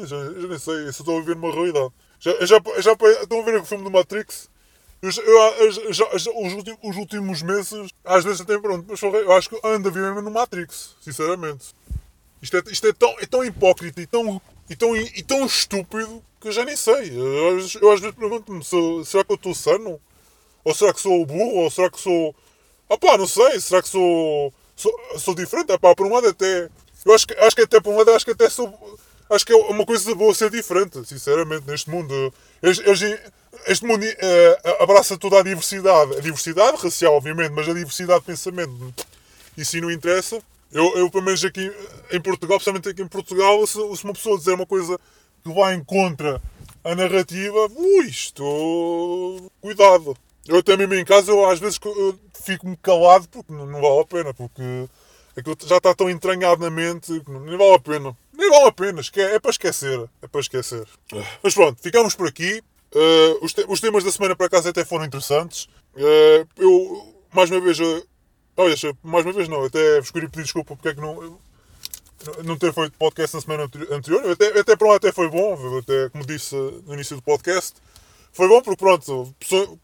[0.47, 1.91] nem, sei se estou a viver uma realidade.
[2.19, 4.49] Já, já, já, estão a ver o filme do Matrix?
[5.01, 9.49] Eu, eu, já, os, últimos, os últimos meses, às vezes até pronto, mas eu acho
[9.49, 11.75] que ando a viver no Matrix, sinceramente.
[12.41, 16.23] Isto é, isto é, tão, é tão hipócrita e tão, e, tão, e tão estúpido
[16.39, 17.11] que eu já nem sei.
[17.11, 19.99] Eu, eu às vezes pergunto-me: será que eu estou sano?
[20.63, 21.63] Ou será que sou burro?
[21.63, 22.35] Ou será que sou.
[22.89, 23.59] Ah pá, não sei.
[23.59, 24.53] Será que sou.
[24.75, 25.71] Sou, sou diferente?
[25.71, 26.69] Ah pá, por um lado até.
[27.05, 28.99] Eu acho que, acho que até por um lado acho que até sou.
[29.29, 32.33] Acho que é uma coisa boa ser diferente, sinceramente, neste mundo.
[32.61, 33.19] Este,
[33.67, 36.17] este mundo é, abraça toda a diversidade.
[36.17, 38.93] A diversidade racial, obviamente, mas a diversidade de pensamento.
[39.57, 40.41] Se não interessa,
[40.71, 41.71] eu, eu, pelo menos aqui
[42.11, 44.99] em Portugal, principalmente aqui em Portugal, se, se uma pessoa dizer uma coisa
[45.43, 46.41] que vai em contra
[46.83, 49.51] a narrativa, ui, estou.
[49.61, 50.15] Cuidado.
[50.47, 51.79] Eu até mesmo em casa, eu às vezes
[52.43, 54.87] fico-me calado porque não, não, vale a pena, porque
[55.35, 58.15] aquilo já está tão entranhado na mente que nem vale a pena.
[58.45, 60.09] Nem vale a pena, é para esquecer.
[60.21, 60.85] É para esquecer.
[61.41, 62.61] Mas pronto, ficamos por aqui.
[62.93, 65.67] Uh, os, te os, temas da semana para casa até foram interessantes.
[65.95, 67.77] Uh, eu, mais uma vez,
[68.55, 71.39] Olha, mais uma vez não, até vos queria pedir desculpa porque é que não,
[72.43, 74.29] não ter feito podcast na semana anterior.
[74.29, 77.73] Até, até para até foi bom, até como disse no início do podcast.
[78.31, 79.35] Foi bom porque pronto,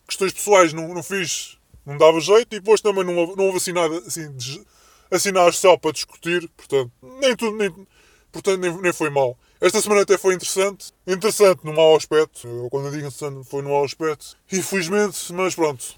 [0.08, 3.74] questões pessoais não, não fiz, não dava jeito e depois também não, não houve assim
[3.74, 4.30] nada assim,
[5.10, 7.74] assinar só para discutir, portanto, nem tudo, nem,
[8.32, 9.38] portanto, nem, nem foi mal.
[9.60, 13.62] Esta semana até foi interessante, interessante no mau aspecto, eu, quando eu digo interessante foi
[13.62, 15.96] no mau aspecto, infelizmente, mas pronto,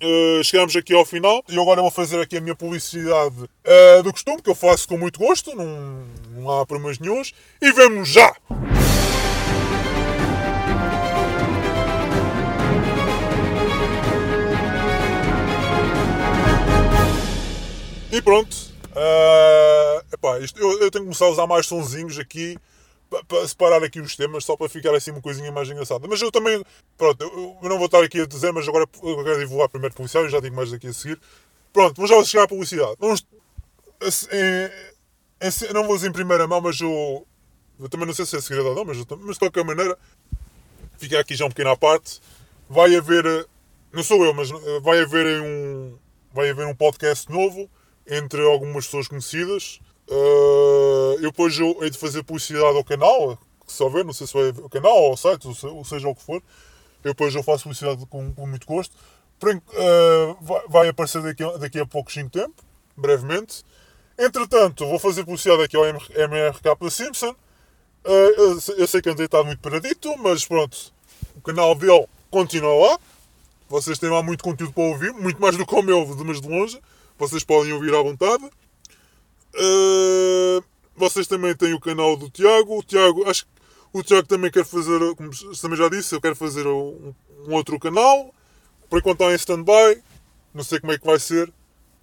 [0.00, 1.42] Uh, chegamos aqui ao final.
[1.48, 4.96] E agora vou fazer aqui a minha publicidade uh, do costume, que eu faço com
[4.96, 7.32] muito gosto, não, não há problemas nenhums.
[7.60, 8.32] E vemos já!
[18.10, 18.56] E pronto,
[18.98, 22.58] Uh, epá, isto, eu, eu tenho que começar a usar mais sonzinhos aqui
[23.28, 26.06] para separar aqui os temas, só para ficar assim uma coisinha mais engraçada.
[26.08, 26.62] Mas eu também,
[26.96, 29.94] pronto, eu, eu não vou estar aqui a dizer, mas agora eu quero divulgar primeiro
[29.94, 31.20] publicidade, eu já digo mais aqui a seguir.
[31.72, 32.96] Pronto, vamos já chegar à publicidade.
[32.98, 33.24] Vamos,
[34.32, 37.24] em, não vou dizer em primeira mão, mas eu,
[37.78, 39.96] eu também não sei se é segredo ou não, mas, mas de qualquer maneira,
[40.98, 42.20] fica aqui já um pequeno à parte.
[42.68, 43.46] Vai haver,
[43.92, 44.50] não sou eu, mas
[44.82, 45.96] vai haver um,
[46.34, 47.70] vai haver um podcast novo
[48.08, 49.80] entre algumas pessoas conhecidas.
[50.08, 54.32] Uh, eu depois eu hei de fazer publicidade ao canal, se houver, não sei se
[54.32, 56.42] vai o canal ou ao site, ou seja o que for.
[57.04, 58.94] Eu depois eu faço publicidade com, com muito gosto.
[59.44, 60.36] Uh,
[60.68, 62.54] vai, aparecer daqui, daqui a pouco tempo,
[62.96, 63.64] brevemente.
[64.18, 67.30] Entretanto, vou fazer publicidade aqui ao MRK Simpson.
[68.04, 70.92] Uh, eu, eu, sei que andei estado muito paradito, mas pronto,
[71.36, 72.98] o canal dele continua lá.
[73.68, 76.48] Vocês têm lá muito conteúdo para ouvir, muito mais do que o meu, mas de
[76.48, 76.80] longe.
[77.18, 78.44] Vocês podem ouvir à vontade.
[79.54, 80.62] Uh,
[80.96, 82.78] vocês também têm o canal do Tiago.
[82.78, 83.44] O Tiago, acho
[83.92, 85.30] o Tiago também quer fazer, como
[85.60, 87.14] também já disse, eu quero fazer um,
[87.46, 88.34] um outro canal.
[88.88, 90.02] Por enquanto está em stand-by.
[90.54, 91.52] Não sei como é que vai ser.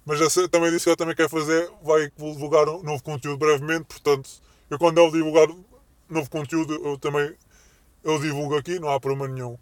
[0.04, 1.70] Mas já também disse que ele também quer fazer.
[1.82, 3.84] Vai divulgar um novo conteúdo brevemente.
[3.84, 4.28] Portanto,
[4.70, 5.48] eu quando ele divulgar
[6.08, 7.34] novo conteúdo, eu também
[8.04, 8.78] eu divulgo aqui.
[8.78, 9.56] Não há problema nenhum.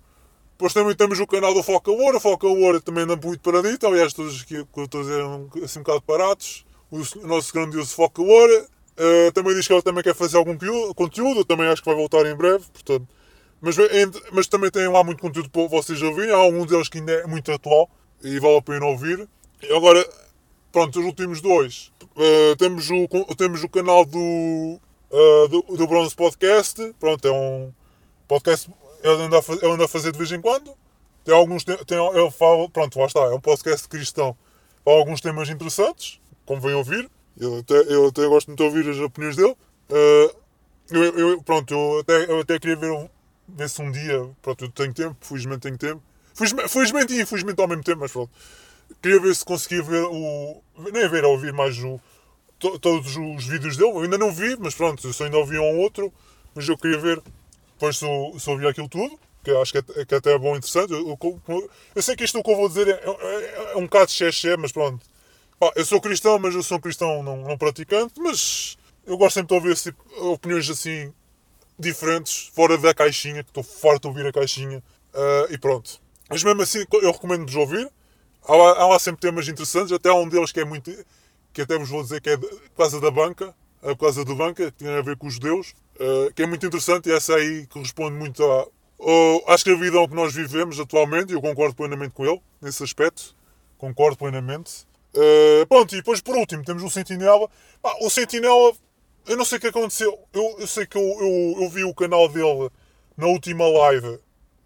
[0.55, 2.17] Depois também temos o canal do Foca Ouro.
[2.17, 3.87] O Foca Ouro também anda muito paradito.
[3.87, 5.21] Aliás, todos que eu estou a dizer
[5.65, 8.67] assim um bocado parados o nosso grandioso Foca Loura.
[8.97, 10.57] Uh, também diz que ela também quer fazer algum
[10.95, 13.09] conteúdo, eu também acho que vai voltar em breve, portanto.
[13.61, 13.77] Mas,
[14.31, 17.27] mas também tem lá muito conteúdo para vocês ouvirem, há algum deles que ainda é
[17.27, 17.91] muito atual
[18.23, 19.27] e vale a pena ouvir.
[19.63, 20.07] E agora,
[20.71, 21.91] pronto, os últimos dois.
[22.15, 24.79] Uh, temos, o, temos o canal do,
[25.11, 27.73] uh, do, do, Bronze Podcast, pronto, é um
[28.29, 28.71] podcast
[29.05, 30.75] ele anda, a, ele anda a fazer de vez em quando.
[31.25, 34.37] Tem alguns, tem, ele fala, pronto, lá está, é um podcast cristão.
[34.83, 37.11] Fala alguns temas interessantes como vem ouvir.
[37.39, 39.55] Eu até, eu até gosto muito de ouvir as opiniões dele.
[39.91, 40.37] Uh,
[40.91, 43.11] eu, eu, pronto, eu até, eu até queria ver,
[43.49, 44.31] ver se um dia.
[44.41, 46.03] Pronto, eu tenho tempo, felizmente tenho tempo.
[46.35, 48.31] Felizmente, felizmente e infelizmente ao mesmo tempo, mas pronto.
[49.03, 50.63] Queria ver se conseguia ver o.
[50.93, 52.01] Nem ver, ouvir mais o,
[52.59, 53.91] to, todos os vídeos dele.
[53.91, 56.13] Eu ainda não vi, mas pronto, eu só ainda ouvi um ou outro.
[56.55, 57.23] Mas eu queria ver
[57.75, 59.19] depois se ouvir aquilo tudo.
[59.43, 60.93] Que acho que, é, que até é bom interessante.
[60.93, 64.11] Eu, eu, eu, sei que isto que eu vou dizer é, é, é um bocado
[64.11, 65.05] xexé, mas pronto
[65.75, 68.77] eu sou cristão, mas eu sou um cristão não, não praticante, mas
[69.07, 71.13] eu gosto sempre de ouvir assim, opiniões assim
[71.79, 74.83] diferentes, fora da caixinha, que estou farto de ouvir a caixinha.
[75.13, 76.01] Uh, e pronto.
[76.29, 77.91] Mas mesmo assim, eu recomendo-vos ouvir.
[78.47, 80.93] Há lá, há lá, sempre temas interessantes, até há um deles que é muito.
[81.53, 84.71] que até vos vou dizer que é por causa da banca, por causa da banca,
[84.71, 87.66] que tem a ver com os judeus, uh, que é muito interessante e essa aí
[87.66, 88.66] corresponde muito à,
[89.49, 93.35] à escravidão que nós vivemos atualmente, eu concordo plenamente com ele, nesse aspecto.
[93.79, 94.87] Concordo plenamente.
[95.15, 97.49] Uh, pronto, e depois por último temos o Sentinela.
[97.83, 98.73] Ah, o Sentinela,
[99.27, 100.19] eu não sei o que aconteceu.
[100.33, 102.71] Eu, eu sei que eu, eu, eu, vi o canal dele
[103.16, 104.19] na última live,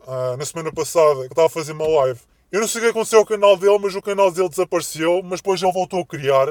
[0.07, 2.21] uh, na semana passada, que estava a fazer uma live.
[2.51, 5.41] Eu não sei o que aconteceu ao canal dele, mas o canal dele desapareceu, mas
[5.41, 6.49] depois ele voltou a criar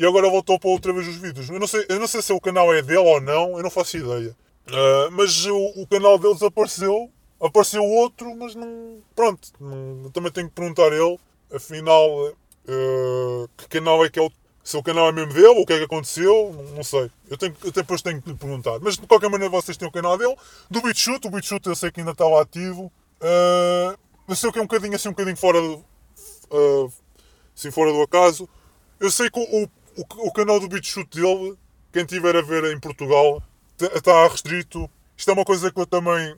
[0.00, 1.48] e agora voltou para outra vez os vídeos.
[1.48, 3.70] Eu não sei, eu não sei se o canal é dele ou não, eu não
[3.70, 4.36] faço ideia.
[4.68, 7.10] Uh, mas o, o, canal dele desapareceu,
[7.40, 9.02] apareceu outro, mas não.
[9.14, 11.18] Pronto, não, também tenho que perguntar a ele.
[11.52, 12.32] Afinal,
[12.70, 14.30] Uh, que canal é que é o.
[14.62, 17.10] Se o canal é mesmo dele, o que é que aconteceu, não sei.
[17.28, 18.78] Eu, tenho, eu depois tenho que lhe perguntar.
[18.80, 20.36] Mas de qualquer maneira vocês têm o canal dele.
[20.70, 22.92] Do BitChute, o BitChute eu sei que ainda está lá ativo.
[23.20, 23.98] Uh,
[24.28, 25.84] eu sei que é um bocadinho assim, um bocadinho fora do.
[26.52, 26.92] Uh,
[27.56, 28.48] assim, fora do acaso.
[29.00, 31.56] Eu sei que o, o, o canal do BitChute dele,
[31.92, 33.42] quem tiver a ver em Portugal,
[33.78, 34.90] está restrito.
[35.16, 36.36] Isto é uma coisa que eu também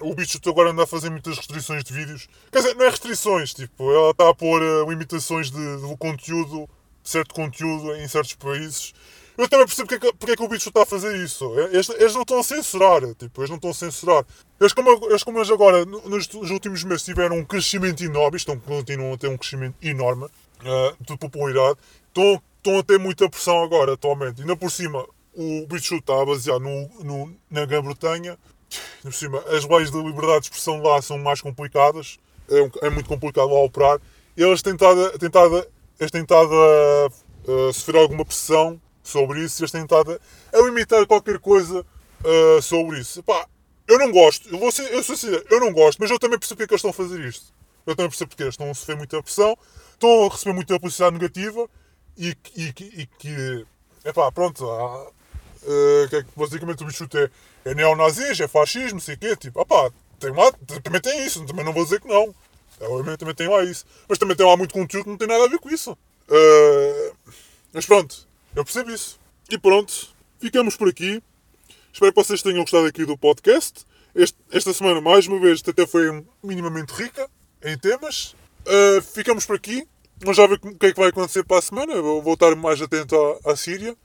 [0.00, 2.28] o bicho agora anda a fazer muitas restrições de vídeos.
[2.50, 6.68] Quer dizer, não é restrições, tipo, ela está a pôr uh, limitações de, de conteúdo,
[7.02, 8.92] certo conteúdo em certos países.
[9.36, 11.58] Eu também percebo porque é que, porque é que o bicho está a fazer isso.
[11.58, 14.24] Eles, eles não estão a censurar, tipo, eles não estão a censurar.
[14.60, 18.58] Eles como, eles, como eles agora, nos, nos, últimos meses, tiveram um crescimento enorme, estão,
[18.58, 21.78] continuam a ter um crescimento enorme uh, de popularidade,
[22.08, 24.40] estão, estão a ter muita pressão agora, atualmente.
[24.40, 28.38] Ainda por cima, o bicho está baseado no, no, na Grã-Bretanha,
[29.02, 32.18] por cima, as leis da liberdade de expressão lá são mais complicadas,
[32.48, 34.00] é, um, é muito complicado lá operar.
[34.36, 34.98] Eles têm estado
[36.54, 40.18] a, sofrer alguma pressão sobre isso, eles têm estado
[40.52, 43.22] a limitar qualquer coisa uh, sobre isso.
[43.22, 43.46] Pá,
[43.86, 46.38] eu não gosto, eu, vou ser, eu sou sincero, eu não gosto, mas eu também
[46.38, 47.52] percebo porque é que eles estão a fazer isto.
[47.86, 49.56] Eu também percebo porque eles estão a sofrer muita pressão,
[49.92, 51.68] estão a receber muita publicidade negativa
[52.16, 53.66] e, e, e que,
[54.04, 57.30] é pá, pronto, uh, que é que basicamente o bicho é
[57.64, 59.36] é neonazis, é fascismo, sei o quê.
[59.36, 62.34] Tipo, opá, tem lá, também tem isso, também não vou dizer que não.
[62.80, 63.86] Obviamente também tem lá isso.
[64.08, 65.92] Mas também tem lá muito conteúdo que não tem nada a ver com isso.
[65.92, 67.16] Uh,
[67.72, 69.18] Mas pronto, eu percebo isso.
[69.50, 71.22] E pronto, ficamos por aqui.
[71.92, 73.86] Espero que vocês tenham gostado aqui do podcast.
[74.14, 77.28] Este, esta semana, mais uma vez, até foi minimamente rica
[77.62, 78.36] em temas.
[78.66, 79.86] Uh, ficamos por aqui.
[80.20, 82.00] Vamos já ver o que é que vai acontecer para a semana.
[82.00, 83.96] Vou, vou estar mais atento à, à Síria.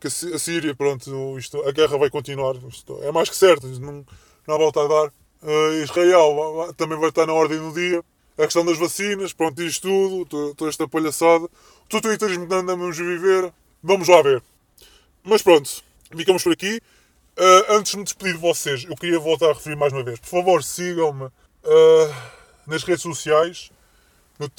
[0.00, 2.54] Que a Síria, pronto, isto, a guerra vai continuar.
[2.68, 4.06] Isto é mais que certo, não,
[4.46, 5.12] não há volta a dar.
[5.42, 8.04] Uh, Israel também vai estar na ordem do dia.
[8.36, 11.44] A questão das vacinas, pronto, isto tudo, toda esta palhaçada.
[11.46, 13.52] O totalitarismo que andamos a viver.
[13.82, 14.42] Vamos lá ver.
[15.24, 15.82] Mas pronto,
[16.16, 16.80] ficamos por aqui.
[17.36, 20.20] Uh, antes de me despedir de vocês, eu queria voltar a referir mais uma vez.
[20.20, 22.14] Por favor, sigam-me uh,
[22.66, 23.70] nas redes sociais.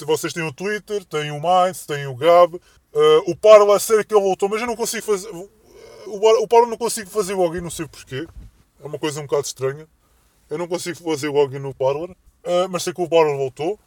[0.06, 2.54] Vocês têm o Twitter, têm o Minds, têm o Gab.
[2.54, 5.28] Uh, o Parla, sei que ele voltou, mas eu não consigo fazer.
[6.06, 8.26] O Parla não consigo fazer login, não sei porquê.
[8.82, 9.86] É uma coisa um bocado estranha.
[10.48, 12.14] Eu não consigo fazer login no Parler,
[12.68, 13.78] mas sei que o Parler voltou.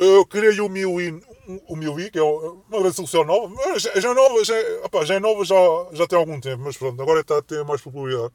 [0.00, 1.22] Eu criei o Miui,
[1.68, 3.54] o Miui, que é uma rede social nova.
[3.78, 5.54] Já, já, é nova, já, opa, já é nova, já,
[5.92, 8.32] já tem algum tempo, mas pronto, agora está a ter mais popularidade.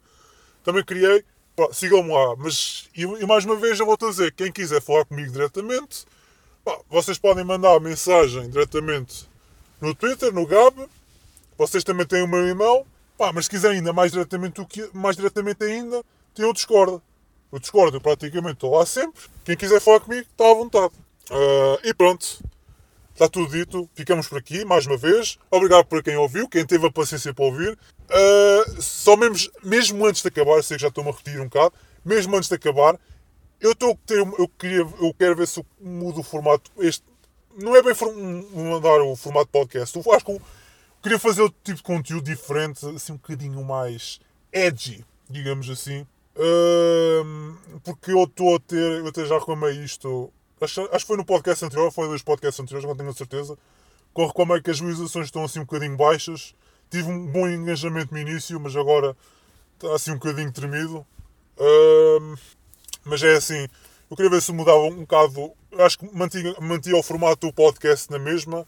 [0.63, 1.25] Também criei,
[1.71, 2.35] sigam-me lá.
[2.37, 6.05] Mas, e, e, mais uma vez, eu volto a dizer: quem quiser falar comigo diretamente,
[6.89, 9.29] vocês podem mandar mensagem diretamente
[9.79, 10.75] no Twitter, no Gab.
[11.57, 12.85] Vocês também têm o meu e-mail.
[13.17, 14.61] Pá, mas se quiserem ainda mais diretamente,
[14.93, 17.01] mais diretamente ainda, tem o Discord.
[17.51, 19.21] O Discord eu praticamente estou lá sempre.
[19.45, 20.93] Quem quiser falar comigo, está à vontade.
[21.29, 22.43] Uh, e pronto.
[23.13, 23.89] Está tudo dito.
[23.95, 25.39] Ficamos por aqui, mais uma vez.
[25.49, 27.77] Obrigado por quem ouviu, quem teve a paciência para ouvir.
[28.09, 31.73] Uh, só mesmo, mesmo antes de acabar, sei que já estou-me a repetir um bocado,
[32.03, 32.99] mesmo antes de acabar,
[33.59, 36.71] eu estou eu, queria, eu quero ver se eu mudo o formato.
[36.77, 37.03] Este,
[37.57, 37.93] não é bem
[38.51, 39.95] mudar o formato podcast.
[39.97, 40.41] Eu acho que eu
[41.01, 44.19] queria fazer outro tipo de conteúdo diferente, assim um bocadinho mais
[44.51, 46.05] edgy, digamos assim.
[46.35, 51.17] Uh, porque eu estou a ter, eu até já reclamei isto Acho, acho que foi
[51.17, 53.57] no podcast anterior, foi dos podcasts anteriores, não tenho a certeza.
[54.13, 56.55] Com como é que as visualizações estão assim um bocadinho baixas.
[56.89, 59.17] Tive um bom engajamento no início, mas agora
[59.73, 61.05] está assim um bocadinho tremido.
[61.57, 62.37] Uh,
[63.05, 63.67] mas é assim,
[64.09, 65.51] eu queria ver se mudava um bocado.
[65.79, 68.65] Acho que mantinha, mantinha o formato do podcast na mesma.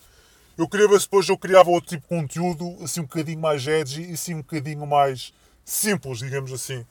[0.58, 3.68] Eu queria ver se depois eu criava outro tipo de conteúdo, assim um bocadinho mais
[3.68, 5.32] edgy e assim um bocadinho mais
[5.64, 6.86] simples, digamos assim.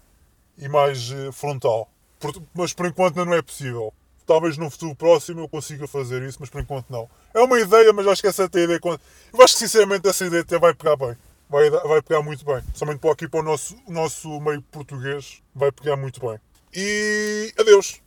[0.57, 1.91] E mais uh, frontal.
[2.21, 3.93] Por, mas por enquanto não é possível.
[4.25, 7.11] Talvez no futuro próximo eu consiga fazer isso, mas por enquanto não.
[7.35, 8.81] É uma ideia, mas acho que essa ideia.
[8.83, 11.17] Eu acho que sinceramente essa ideia até vai pegar bem.
[11.49, 12.63] Vai, vai pegar muito bem.
[12.75, 16.39] Somente aqui para o nosso, nosso meio português vai pegar muito bem.
[16.79, 18.03] E adeus.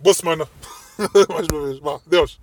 [0.00, 0.48] Boa semana.
[1.32, 1.78] Mais uma vez.
[1.78, 2.40] Vá, adeus.